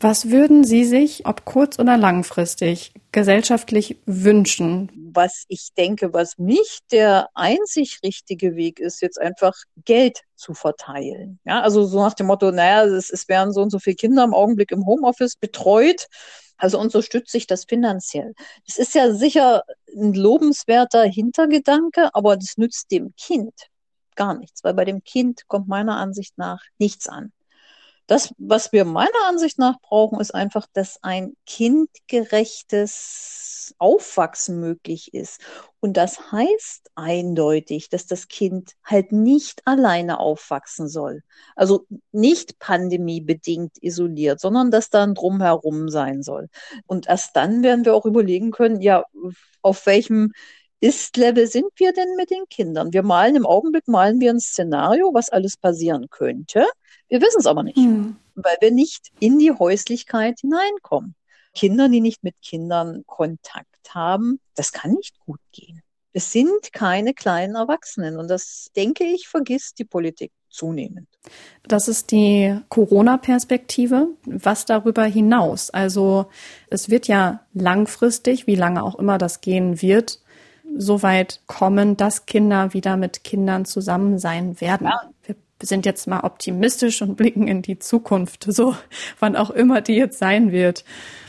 Was 0.00 0.30
würden 0.30 0.62
Sie 0.62 0.84
sich, 0.84 1.26
ob 1.26 1.44
kurz- 1.44 1.80
oder 1.80 1.96
langfristig, 1.96 2.92
gesellschaftlich 3.10 3.98
wünschen? 4.06 4.92
Was 5.12 5.44
ich 5.48 5.70
denke, 5.76 6.12
was 6.12 6.38
nicht 6.38 6.92
der 6.92 7.28
einzig 7.34 7.98
richtige 8.04 8.54
Weg 8.54 8.78
ist, 8.78 9.02
jetzt 9.02 9.20
einfach 9.20 9.54
Geld 9.84 10.20
zu 10.36 10.54
verteilen. 10.54 11.40
Ja, 11.44 11.62
also 11.62 11.84
so 11.84 12.00
nach 12.00 12.14
dem 12.14 12.28
Motto, 12.28 12.52
naja, 12.52 12.84
es, 12.84 13.10
es 13.10 13.28
werden 13.28 13.52
so 13.52 13.60
und 13.60 13.70
so 13.70 13.80
viele 13.80 13.96
Kinder 13.96 14.22
im 14.22 14.34
Augenblick 14.34 14.70
im 14.70 14.86
Homeoffice 14.86 15.34
betreut 15.34 16.06
also 16.58 16.78
unterstütze 16.78 17.38
ich 17.38 17.46
das 17.46 17.64
finanziell. 17.64 18.34
Das 18.66 18.78
ist 18.78 18.94
ja 18.94 19.12
sicher 19.14 19.64
ein 19.96 20.14
lobenswerter 20.14 21.04
Hintergedanke, 21.04 22.14
aber 22.14 22.36
das 22.36 22.58
nützt 22.58 22.90
dem 22.90 23.14
Kind 23.16 23.54
gar 24.18 24.34
nichts, 24.36 24.64
weil 24.64 24.74
bei 24.74 24.84
dem 24.84 25.02
Kind 25.04 25.46
kommt 25.46 25.68
meiner 25.68 25.96
Ansicht 25.96 26.36
nach 26.36 26.60
nichts 26.78 27.08
an. 27.08 27.32
Das, 28.08 28.34
was 28.38 28.72
wir 28.72 28.84
meiner 28.86 29.26
Ansicht 29.28 29.58
nach 29.58 29.78
brauchen, 29.80 30.18
ist 30.18 30.34
einfach, 30.34 30.66
dass 30.72 30.98
ein 31.02 31.36
kindgerechtes 31.46 33.74
Aufwachsen 33.78 34.60
möglich 34.60 35.12
ist. 35.12 35.42
Und 35.80 35.98
das 35.98 36.32
heißt 36.32 36.90
eindeutig, 36.94 37.90
dass 37.90 38.06
das 38.06 38.28
Kind 38.28 38.72
halt 38.82 39.12
nicht 39.12 39.60
alleine 39.66 40.20
aufwachsen 40.20 40.88
soll. 40.88 41.22
Also 41.54 41.84
nicht 42.10 42.58
pandemiebedingt 42.58 43.76
isoliert, 43.82 44.40
sondern 44.40 44.70
dass 44.70 44.88
da 44.88 45.04
ein 45.04 45.14
Drumherum 45.14 45.90
sein 45.90 46.22
soll. 46.22 46.48
Und 46.86 47.08
erst 47.08 47.36
dann 47.36 47.62
werden 47.62 47.84
wir 47.84 47.94
auch 47.94 48.06
überlegen 48.06 48.52
können, 48.52 48.80
ja, 48.80 49.04
auf 49.60 49.84
welchem 49.84 50.32
ist-Level 50.80 51.46
sind 51.46 51.66
wir 51.76 51.92
denn 51.92 52.14
mit 52.16 52.30
den 52.30 52.44
Kindern? 52.48 52.92
Wir 52.92 53.02
malen 53.02 53.36
im 53.36 53.46
Augenblick, 53.46 53.88
malen 53.88 54.20
wir 54.20 54.30
ein 54.30 54.40
Szenario, 54.40 55.12
was 55.12 55.30
alles 55.30 55.56
passieren 55.56 56.08
könnte. 56.10 56.66
Wir 57.08 57.20
wissen 57.20 57.40
es 57.40 57.46
aber 57.46 57.62
nicht, 57.62 57.76
hm. 57.76 58.16
weil 58.34 58.56
wir 58.60 58.70
nicht 58.70 59.10
in 59.18 59.38
die 59.38 59.52
Häuslichkeit 59.52 60.40
hineinkommen. 60.40 61.14
Kinder, 61.54 61.88
die 61.88 62.00
nicht 62.00 62.22
mit 62.22 62.34
Kindern 62.42 63.02
Kontakt 63.06 63.94
haben, 63.94 64.38
das 64.54 64.72
kann 64.72 64.92
nicht 64.92 65.18
gut 65.20 65.40
gehen. 65.52 65.82
Es 66.12 66.32
sind 66.32 66.72
keine 66.72 67.14
kleinen 67.14 67.54
Erwachsenen 67.54 68.18
und 68.18 68.28
das, 68.28 68.70
denke 68.76 69.04
ich, 69.04 69.28
vergisst 69.28 69.78
die 69.78 69.84
Politik 69.84 70.32
zunehmend. 70.48 71.08
Das 71.66 71.88
ist 71.88 72.10
die 72.10 72.58
Corona-Perspektive. 72.68 74.08
Was 74.24 74.64
darüber 74.64 75.04
hinaus? 75.04 75.70
Also 75.70 76.26
es 76.70 76.90
wird 76.90 77.08
ja 77.08 77.46
langfristig, 77.52 78.46
wie 78.46 78.54
lange 78.54 78.82
auch 78.82 78.98
immer 78.98 79.18
das 79.18 79.40
gehen 79.40 79.82
wird, 79.82 80.20
so 80.76 81.02
weit 81.02 81.40
kommen, 81.46 81.96
dass 81.96 82.26
Kinder 82.26 82.72
wieder 82.74 82.96
mit 82.96 83.24
Kindern 83.24 83.64
zusammen 83.64 84.18
sein 84.18 84.60
werden. 84.60 84.86
Ja. 84.86 85.10
Wir 85.26 85.66
sind 85.66 85.86
jetzt 85.86 86.06
mal 86.06 86.20
optimistisch 86.20 87.02
und 87.02 87.16
blicken 87.16 87.48
in 87.48 87.62
die 87.62 87.80
Zukunft, 87.80 88.46
so 88.48 88.76
wann 89.18 89.34
auch 89.34 89.50
immer 89.50 89.80
die 89.80 89.94
jetzt 89.94 90.18
sein 90.18 90.52
wird. 90.52 90.84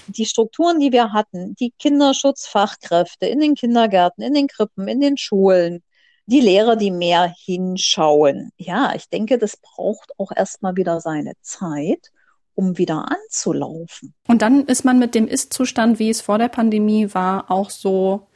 Die 0.08 0.26
Strukturen, 0.26 0.80
die 0.80 0.92
wir 0.92 1.14
hatten, 1.14 1.56
die 1.56 1.74
Kinderschutzfachkräfte 1.80 3.26
in 3.26 3.40
den 3.40 3.56
Kindergärten, 3.56 4.24
in 4.24 4.34
den 4.34 4.48
Krippen, 4.48 4.88
in 4.88 5.02
den 5.02 5.18
Schulen, 5.18 5.82
die 6.28 6.42
Lehrer, 6.42 6.76
die 6.76 6.92
mehr 6.92 7.34
hinschauen. 7.44 8.52
Ja, 8.58 8.94
ich 8.96 9.10
denke, 9.10 9.40
das 9.40 9.58
braucht 9.58 10.12
auch 10.20 10.32
erstmal 10.36 10.76
wieder 10.76 11.02
seine 11.02 11.34
Zeit, 11.42 12.12
um 12.54 12.78
wieder 12.78 13.08
anzulaufen. 13.10 14.14
Und 14.28 14.44
dann 14.44 14.66
ist 14.66 14.86
man 14.86 15.00
mit 15.00 15.16
dem 15.16 15.28
Ist-Zustand, 15.28 15.98
wie 15.98 16.10
es 16.10 16.22
vor 16.22 16.38
der 16.38 16.50
Pandemie 16.50 17.16
war, 17.16 17.50
auch 17.50 17.72
so 17.72 18.28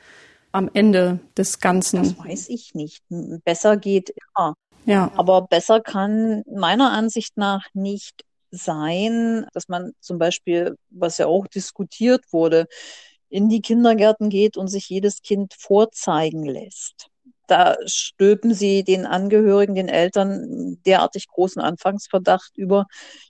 am 0.54 0.70
Ende 0.74 1.20
des 1.36 1.60
Ganzen. 1.60 2.04
Das 2.04 2.18
weiß 2.18 2.50
ich 2.50 2.74
nicht. 2.74 3.04
Besser 3.44 3.76
geht 3.76 4.12
immer. 4.12 4.56
Ja. 4.86 5.12
Aber 5.16 5.42
besser 5.42 5.82
kann 5.82 6.44
meiner 6.46 6.92
Ansicht 6.92 7.36
nach 7.38 7.66
nicht 7.74 8.24
sein, 8.52 9.48
dass 9.54 9.68
man 9.68 9.94
zum 10.00 10.20
Beispiel, 10.20 10.78
was 10.90 11.18
ja 11.18 11.28
auch 11.28 11.48
diskutiert 11.48 12.26
wurde, 12.32 12.68
in 13.30 13.50
die 13.50 13.62
Kindergärten 13.62 14.30
geht 14.30 14.58
und 14.58 14.68
sich 14.68 14.88
jedes 14.90 15.22
Kind 15.22 15.56
vorzeigen 15.58 16.46
lässt. 16.46 17.08
Da 17.48 17.76
stülpen 17.86 18.54
sie 18.54 18.84
den 18.84 19.06
Angehörigen, 19.06 19.76
den 19.76 19.90
Eltern 19.90 20.78
derartig 20.86 21.28
großen 21.28 21.62
Anfangsverdacht 21.62 22.56
über. 22.58 22.86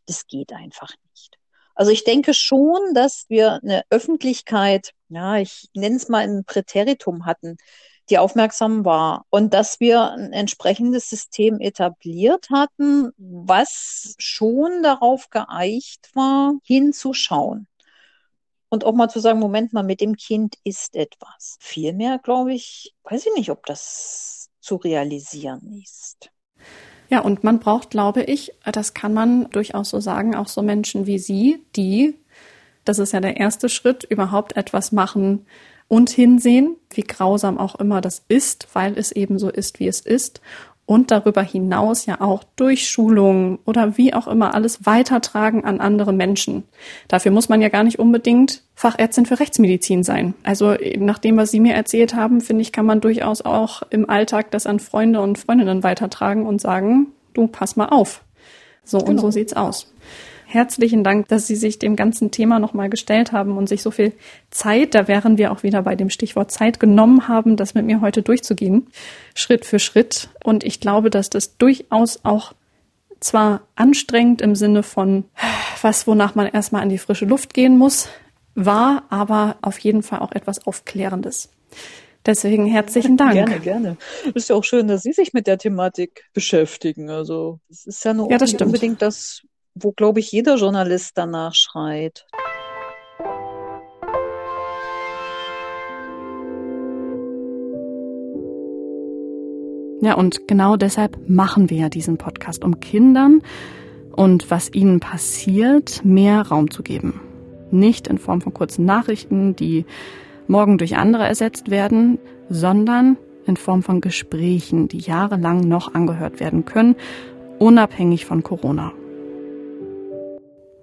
Das 0.06 0.28
geht 0.28 0.52
einfach 0.52 0.94
nicht. 1.10 1.38
Also 1.76 1.92
ich 1.92 2.04
denke 2.04 2.34
schon, 2.34 2.94
dass 2.94 3.26
wir 3.30 3.60
eine 3.64 3.84
Öffentlichkeit, 3.90 4.94
ja, 5.10 5.38
ich 5.38 5.70
nenne 5.74 5.96
es 5.96 6.10
mal 6.10 6.20
ein 6.20 6.44
Präteritum 6.46 7.26
hatten, 7.26 7.58
die 8.10 8.18
aufmerksam 8.18 8.86
war 8.86 9.26
und 9.30 9.54
dass 9.54 9.80
wir 9.80 10.12
ein 10.12 10.34
entsprechendes 10.34 11.10
System 11.10 11.60
etabliert 11.60 12.50
hatten, 12.52 13.12
was 13.18 14.16
schon 14.18 14.84
darauf 14.84 15.30
geeicht 15.30 16.10
war, 16.14 16.54
hinzuschauen. 16.64 17.68
Und 18.70 18.86
auch 18.86 18.94
mal 18.94 19.08
zu 19.08 19.20
sagen, 19.20 19.40
Moment 19.40 19.72
mal, 19.72 19.84
mit 19.84 20.02
dem 20.02 20.16
Kind 20.16 20.56
ist 20.64 20.96
etwas. 20.96 21.58
Vielmehr, 21.60 22.18
glaube 22.18 22.54
ich, 22.54 22.94
weiß 23.04 23.28
ich 23.28 23.34
nicht, 23.36 23.52
ob 23.52 23.66
das 23.68 24.50
zu 24.60 24.78
realisieren 24.78 25.80
ist. 25.82 26.33
Ja, 27.14 27.20
und 27.20 27.44
man 27.44 27.60
braucht, 27.60 27.92
glaube 27.92 28.24
ich, 28.24 28.54
das 28.66 28.96
kann 28.96 29.14
man 29.14 29.48
durchaus 29.52 29.92
so 29.92 30.00
sagen, 30.00 30.34
auch 30.34 30.48
so 30.48 30.64
Menschen 30.64 31.06
wie 31.06 31.20
Sie, 31.20 31.64
die, 31.76 32.16
das 32.86 32.98
ist 32.98 33.14
ja 33.14 33.20
der 33.20 33.38
erste 33.38 33.70
Schritt, 33.70 34.04
überhaupt 34.04 34.58
etwas 34.58 34.92
machen, 34.92 35.46
und 35.88 36.10
hinsehen, 36.10 36.76
wie 36.90 37.04
grausam 37.04 37.60
auch 37.60 37.76
immer 37.76 38.02
das 38.02 38.24
ist, 38.30 38.68
weil 38.74 38.98
es 38.98 39.12
eben 39.12 39.38
so 39.38 39.52
ist, 39.52 39.80
wie 39.80 39.88
es 39.88 40.00
ist. 40.00 40.42
Und 40.86 41.12
darüber 41.12 41.42
hinaus 41.42 42.06
ja 42.06 42.20
auch 42.20 42.44
durch 42.58 42.90
Schulungen 42.90 43.58
oder 43.66 43.98
wie 43.98 44.14
auch 44.14 44.28
immer 44.28 44.54
alles 44.54 44.86
weitertragen 44.86 45.64
an 45.64 45.80
andere 45.80 46.12
Menschen. 46.12 46.64
Dafür 47.08 47.32
muss 47.32 47.48
man 47.48 47.62
ja 47.62 47.70
gar 47.70 47.84
nicht 47.84 48.00
unbedingt 48.00 48.64
Fachärztin 48.76 49.26
für 49.26 49.40
Rechtsmedizin 49.40 50.04
sein. 50.04 50.34
Also 50.44 50.76
nach 50.98 51.20
dem, 51.20 51.38
was 51.38 51.52
Sie 51.52 51.62
mir 51.62 51.74
erzählt 51.74 52.16
haben, 52.16 52.42
finde 52.42 52.64
ich, 52.64 52.74
kann 52.74 52.86
man 52.86 53.00
durchaus 53.00 53.42
auch 53.42 53.84
im 53.92 54.10
Alltag 54.10 54.52
das 54.52 54.68
an 54.68 54.80
Freunde 54.80 55.22
und 55.22 55.38
Freundinnen 55.38 55.84
weitertragen 55.84 56.46
und 56.46 56.60
sagen, 56.60 57.08
du 57.34 57.48
pass 57.48 57.78
mal 57.78 57.88
auf. 57.88 58.22
So 58.84 58.98
genau. 58.98 59.12
und 59.12 59.18
so 59.20 59.32
sieht's 59.32 59.54
aus 59.54 59.93
herzlichen 60.54 61.04
Dank, 61.04 61.28
dass 61.28 61.48
Sie 61.48 61.56
sich 61.56 61.80
dem 61.80 61.96
ganzen 61.96 62.32
Thema 62.32 62.60
nochmal 62.60 62.90
gestellt 62.90 63.32
haben 63.32 63.58
und 63.58 63.68
sich 63.68 63.82
so 63.82 63.92
viel 63.92 64.14
Zeit, 64.52 64.96
da 64.96 65.08
wären 65.08 65.38
wir 65.38 65.52
auch 65.52 65.64
wieder 65.64 65.82
bei 65.82 65.96
dem 65.96 66.10
Stichwort 66.10 66.52
Zeit 66.52 66.80
genommen 66.80 67.28
haben, 67.28 67.58
das 67.58 67.74
mit 67.74 67.86
mir 67.86 68.02
heute 68.02 68.22
durchzugehen, 68.22 68.88
Schritt 69.36 69.66
für 69.66 69.80
Schritt. 69.80 70.30
Und 70.44 70.64
ich 70.64 70.80
glaube, 70.80 71.10
dass 71.10 71.30
das 71.30 71.58
durchaus 71.58 72.20
auch 72.24 72.54
zwar 73.20 73.62
anstrengend 73.76 74.42
im 74.42 74.56
Sinne 74.56 74.84
von 74.84 75.26
was, 75.82 76.08
wonach 76.08 76.36
man 76.36 76.48
erstmal 76.48 76.82
an 76.82 76.90
die 76.90 76.98
frische 76.98 77.26
Luft 77.26 77.54
gehen 77.54 77.78
muss, 77.78 78.10
war 78.56 79.04
aber 79.10 79.58
auf 79.62 79.80
jeden 79.80 80.04
Fall 80.04 80.20
auch 80.20 80.32
etwas 80.32 80.68
Aufklärendes. 80.68 81.50
Deswegen 82.26 82.66
herzlichen 82.66 83.18
Dank. 83.18 83.34
Gerne, 83.34 83.60
gerne. 83.60 83.98
Ist 84.34 84.50
ja 84.50 84.56
auch 84.56 84.64
schön, 84.64 84.88
dass 84.88 85.04
Sie 85.04 85.12
sich 85.12 85.34
mit 85.34 85.46
der 85.46 85.58
Thematik 85.58 86.26
beschäftigen. 86.34 87.10
Also 87.10 87.60
es 87.70 87.86
ist 87.86 88.06
ja 88.06 88.14
nur 88.14 88.32
ja, 88.32 88.38
unbedingt 88.62 89.02
das, 89.02 89.42
wo, 89.76 89.92
glaube 89.92 90.20
ich, 90.20 90.32
jeder 90.32 90.56
Journalist 90.56 91.12
danach 91.16 91.54
schreit. 91.54 92.26
Ja, 100.02 100.16
und 100.16 100.50
genau 100.50 100.76
deshalb 100.76 101.18
machen 101.30 101.70
wir 101.70 101.78
ja 101.78 101.90
diesen 101.90 102.18
Podcast, 102.18 102.66
um 102.66 102.82
Kindern 102.82 103.42
und 104.12 104.52
was 104.52 104.74
ihnen 104.74 105.00
passiert, 105.00 106.04
mehr 106.04 106.42
Raum 106.42 106.70
zu 106.70 106.84
geben. 106.84 107.22
Nicht 107.72 108.08
in 108.08 108.18
Form 108.18 108.42
von 108.42 108.54
kurzen 108.54 108.84
Nachrichten, 108.84 109.56
die 109.56 109.86
morgen 110.48 110.78
durch 110.78 110.98
andere 110.98 111.26
ersetzt 111.26 111.72
werden, 111.72 112.20
sondern 112.50 113.18
in 113.46 113.56
Form 113.56 113.82
von 113.82 114.02
Gesprächen, 114.02 114.90
die 114.90 115.00
jahrelang 115.00 115.62
noch 115.62 115.94
angehört 115.94 116.42
werden 116.42 116.66
können, 116.66 116.96
unabhängig 117.58 118.26
von 118.26 118.44
Corona. 118.44 118.92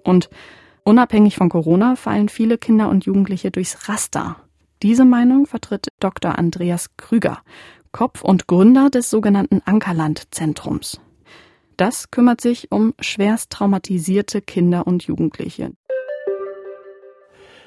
Und 0.04 0.30
unabhängig 0.84 1.36
von 1.36 1.48
Corona 1.48 1.96
fallen 1.96 2.28
viele 2.28 2.58
Kinder 2.58 2.88
und 2.88 3.04
Jugendliche 3.04 3.50
durchs 3.50 3.88
Raster. 3.88 4.36
Diese 4.82 5.04
Meinung 5.04 5.46
vertritt 5.46 5.88
Dr. 6.00 6.38
Andreas 6.38 6.96
Krüger, 6.96 7.42
Kopf 7.92 8.22
und 8.22 8.46
Gründer 8.46 8.88
des 8.88 9.10
sogenannten 9.10 9.60
Ankerland-Zentrums. 9.64 11.00
Das 11.76 12.10
kümmert 12.10 12.40
sich 12.40 12.70
um 12.70 12.94
schwerst 13.00 13.50
traumatisierte 13.50 14.42
Kinder 14.42 14.86
und 14.86 15.04
Jugendliche. 15.04 15.72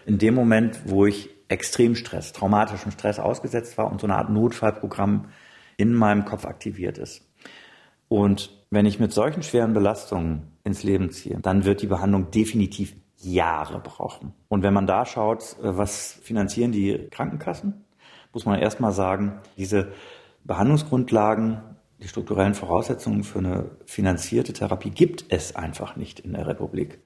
In 0.05 0.17
dem 0.17 0.35
Moment, 0.35 0.81
wo 0.85 1.05
ich 1.05 1.29
extrem 1.49 1.95
Stress, 1.95 2.33
traumatischen 2.33 2.91
Stress 2.91 3.19
ausgesetzt 3.19 3.77
war 3.77 3.91
und 3.91 4.01
so 4.01 4.07
eine 4.07 4.17
Art 4.17 4.29
Notfallprogramm 4.29 5.29
in 5.77 5.93
meinem 5.93 6.25
Kopf 6.25 6.45
aktiviert 6.45 6.97
ist. 6.97 7.27
Und 8.07 8.65
wenn 8.69 8.85
ich 8.85 8.99
mit 8.99 9.13
solchen 9.13 9.43
schweren 9.43 9.73
Belastungen 9.73 10.52
ins 10.63 10.83
Leben 10.83 11.09
ziehe, 11.11 11.39
dann 11.41 11.65
wird 11.65 11.81
die 11.81 11.87
Behandlung 11.87 12.31
definitiv 12.31 12.95
Jahre 13.17 13.79
brauchen. 13.79 14.33
Und 14.49 14.63
wenn 14.63 14.73
man 14.73 14.87
da 14.87 15.05
schaut, 15.05 15.57
äh, 15.61 15.77
was 15.77 16.19
finanzieren 16.21 16.71
die 16.71 17.07
Krankenkassen, 17.11 17.85
muss 18.33 18.45
man 18.45 18.59
erstmal 18.59 18.91
sagen, 18.91 19.39
diese 19.57 19.91
Behandlungsgrundlagen, 20.43 21.61
die 22.01 22.07
strukturellen 22.07 22.55
Voraussetzungen 22.55 23.23
für 23.23 23.39
eine 23.39 23.71
finanzierte 23.85 24.51
Therapie 24.51 24.89
gibt 24.89 25.25
es 25.29 25.55
einfach 25.55 25.95
nicht 25.95 26.19
in 26.19 26.33
der 26.33 26.47
Republik. 26.47 26.99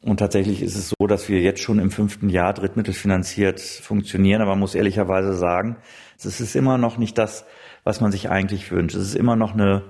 Und 0.00 0.18
tatsächlich 0.20 0.62
ist 0.62 0.76
es 0.76 0.90
so, 0.90 1.06
dass 1.06 1.28
wir 1.28 1.42
jetzt 1.42 1.60
schon 1.60 1.78
im 1.78 1.90
fünften 1.90 2.30
Jahr 2.30 2.54
drittmittelfinanziert 2.54 3.60
funktionieren, 3.60 4.40
aber 4.40 4.52
man 4.52 4.60
muss 4.60 4.74
ehrlicherweise 4.74 5.34
sagen, 5.34 5.76
es 6.16 6.40
ist 6.40 6.56
immer 6.56 6.78
noch 6.78 6.96
nicht 6.96 7.18
das, 7.18 7.44
was 7.84 8.00
man 8.00 8.10
sich 8.10 8.30
eigentlich 8.30 8.70
wünscht. 8.70 8.96
Es 8.96 9.08
ist 9.08 9.16
immer 9.16 9.36
noch 9.36 9.52
eine 9.52 9.82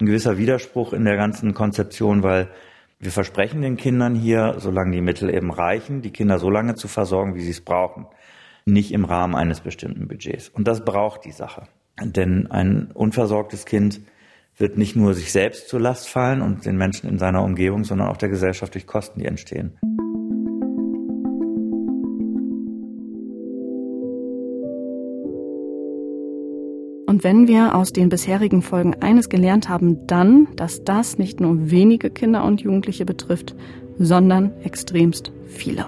ein 0.00 0.06
gewisser 0.06 0.38
Widerspruch 0.38 0.92
in 0.92 1.04
der 1.04 1.16
ganzen 1.16 1.54
Konzeption, 1.54 2.22
weil 2.22 2.48
wir 2.98 3.10
versprechen 3.10 3.62
den 3.62 3.76
Kindern 3.76 4.14
hier, 4.14 4.56
solange 4.58 4.92
die 4.92 5.02
Mittel 5.02 5.32
eben 5.32 5.50
reichen, 5.50 6.02
die 6.02 6.12
Kinder 6.12 6.38
so 6.38 6.50
lange 6.50 6.74
zu 6.74 6.88
versorgen, 6.88 7.34
wie 7.34 7.42
sie 7.42 7.50
es 7.50 7.60
brauchen. 7.60 8.06
Nicht 8.64 8.92
im 8.92 9.04
Rahmen 9.04 9.34
eines 9.34 9.60
bestimmten 9.60 10.08
Budgets. 10.08 10.48
Und 10.48 10.66
das 10.66 10.84
braucht 10.84 11.24
die 11.24 11.32
Sache. 11.32 11.68
Denn 12.02 12.50
ein 12.50 12.90
unversorgtes 12.92 13.64
Kind 13.64 14.00
wird 14.56 14.78
nicht 14.78 14.96
nur 14.96 15.14
sich 15.14 15.32
selbst 15.32 15.68
zur 15.68 15.80
Last 15.80 16.08
fallen 16.08 16.40
und 16.40 16.64
den 16.64 16.76
Menschen 16.76 17.08
in 17.08 17.18
seiner 17.18 17.42
Umgebung, 17.42 17.84
sondern 17.84 18.08
auch 18.08 18.16
der 18.16 18.30
Gesellschaft 18.30 18.74
durch 18.74 18.86
Kosten, 18.86 19.20
die 19.20 19.26
entstehen. 19.26 19.78
Und 27.16 27.24
wenn 27.24 27.48
wir 27.48 27.74
aus 27.74 27.94
den 27.94 28.10
bisherigen 28.10 28.60
Folgen 28.60 28.94
eines 29.00 29.30
gelernt 29.30 29.70
haben, 29.70 30.06
dann, 30.06 30.48
dass 30.54 30.84
das 30.84 31.16
nicht 31.16 31.40
nur 31.40 31.70
wenige 31.70 32.10
Kinder 32.10 32.44
und 32.44 32.60
Jugendliche 32.60 33.06
betrifft, 33.06 33.54
sondern 33.98 34.52
extremst 34.64 35.32
viele. 35.46 35.86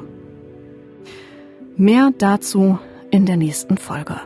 Mehr 1.77 2.13
dazu 2.17 2.79
in 3.11 3.27
der 3.27 3.37
nächsten 3.37 3.77
Folge. 3.77 4.17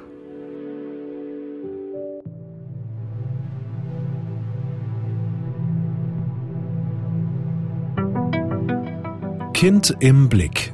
Kind 9.55 9.97
im 9.99 10.29
Blick. 10.29 10.73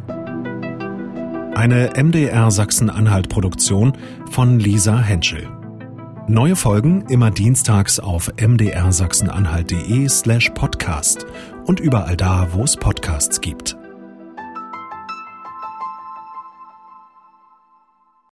Eine 1.54 1.92
MDR 1.96 2.50
Sachsen-Anhalt-Produktion 2.50 3.94
von 4.30 4.58
Lisa 4.60 4.98
Henschel. 4.98 5.57
Neue 6.30 6.56
Folgen 6.56 7.06
immer 7.08 7.30
dienstags 7.30 7.98
auf 7.98 8.30
mdrsachsen-anhalt.de 8.36 10.10
slash 10.10 10.50
podcast 10.50 11.24
und 11.64 11.80
überall 11.80 12.18
da, 12.18 12.48
wo 12.52 12.64
es 12.64 12.76
Podcasts 12.76 13.40
gibt. 13.40 13.77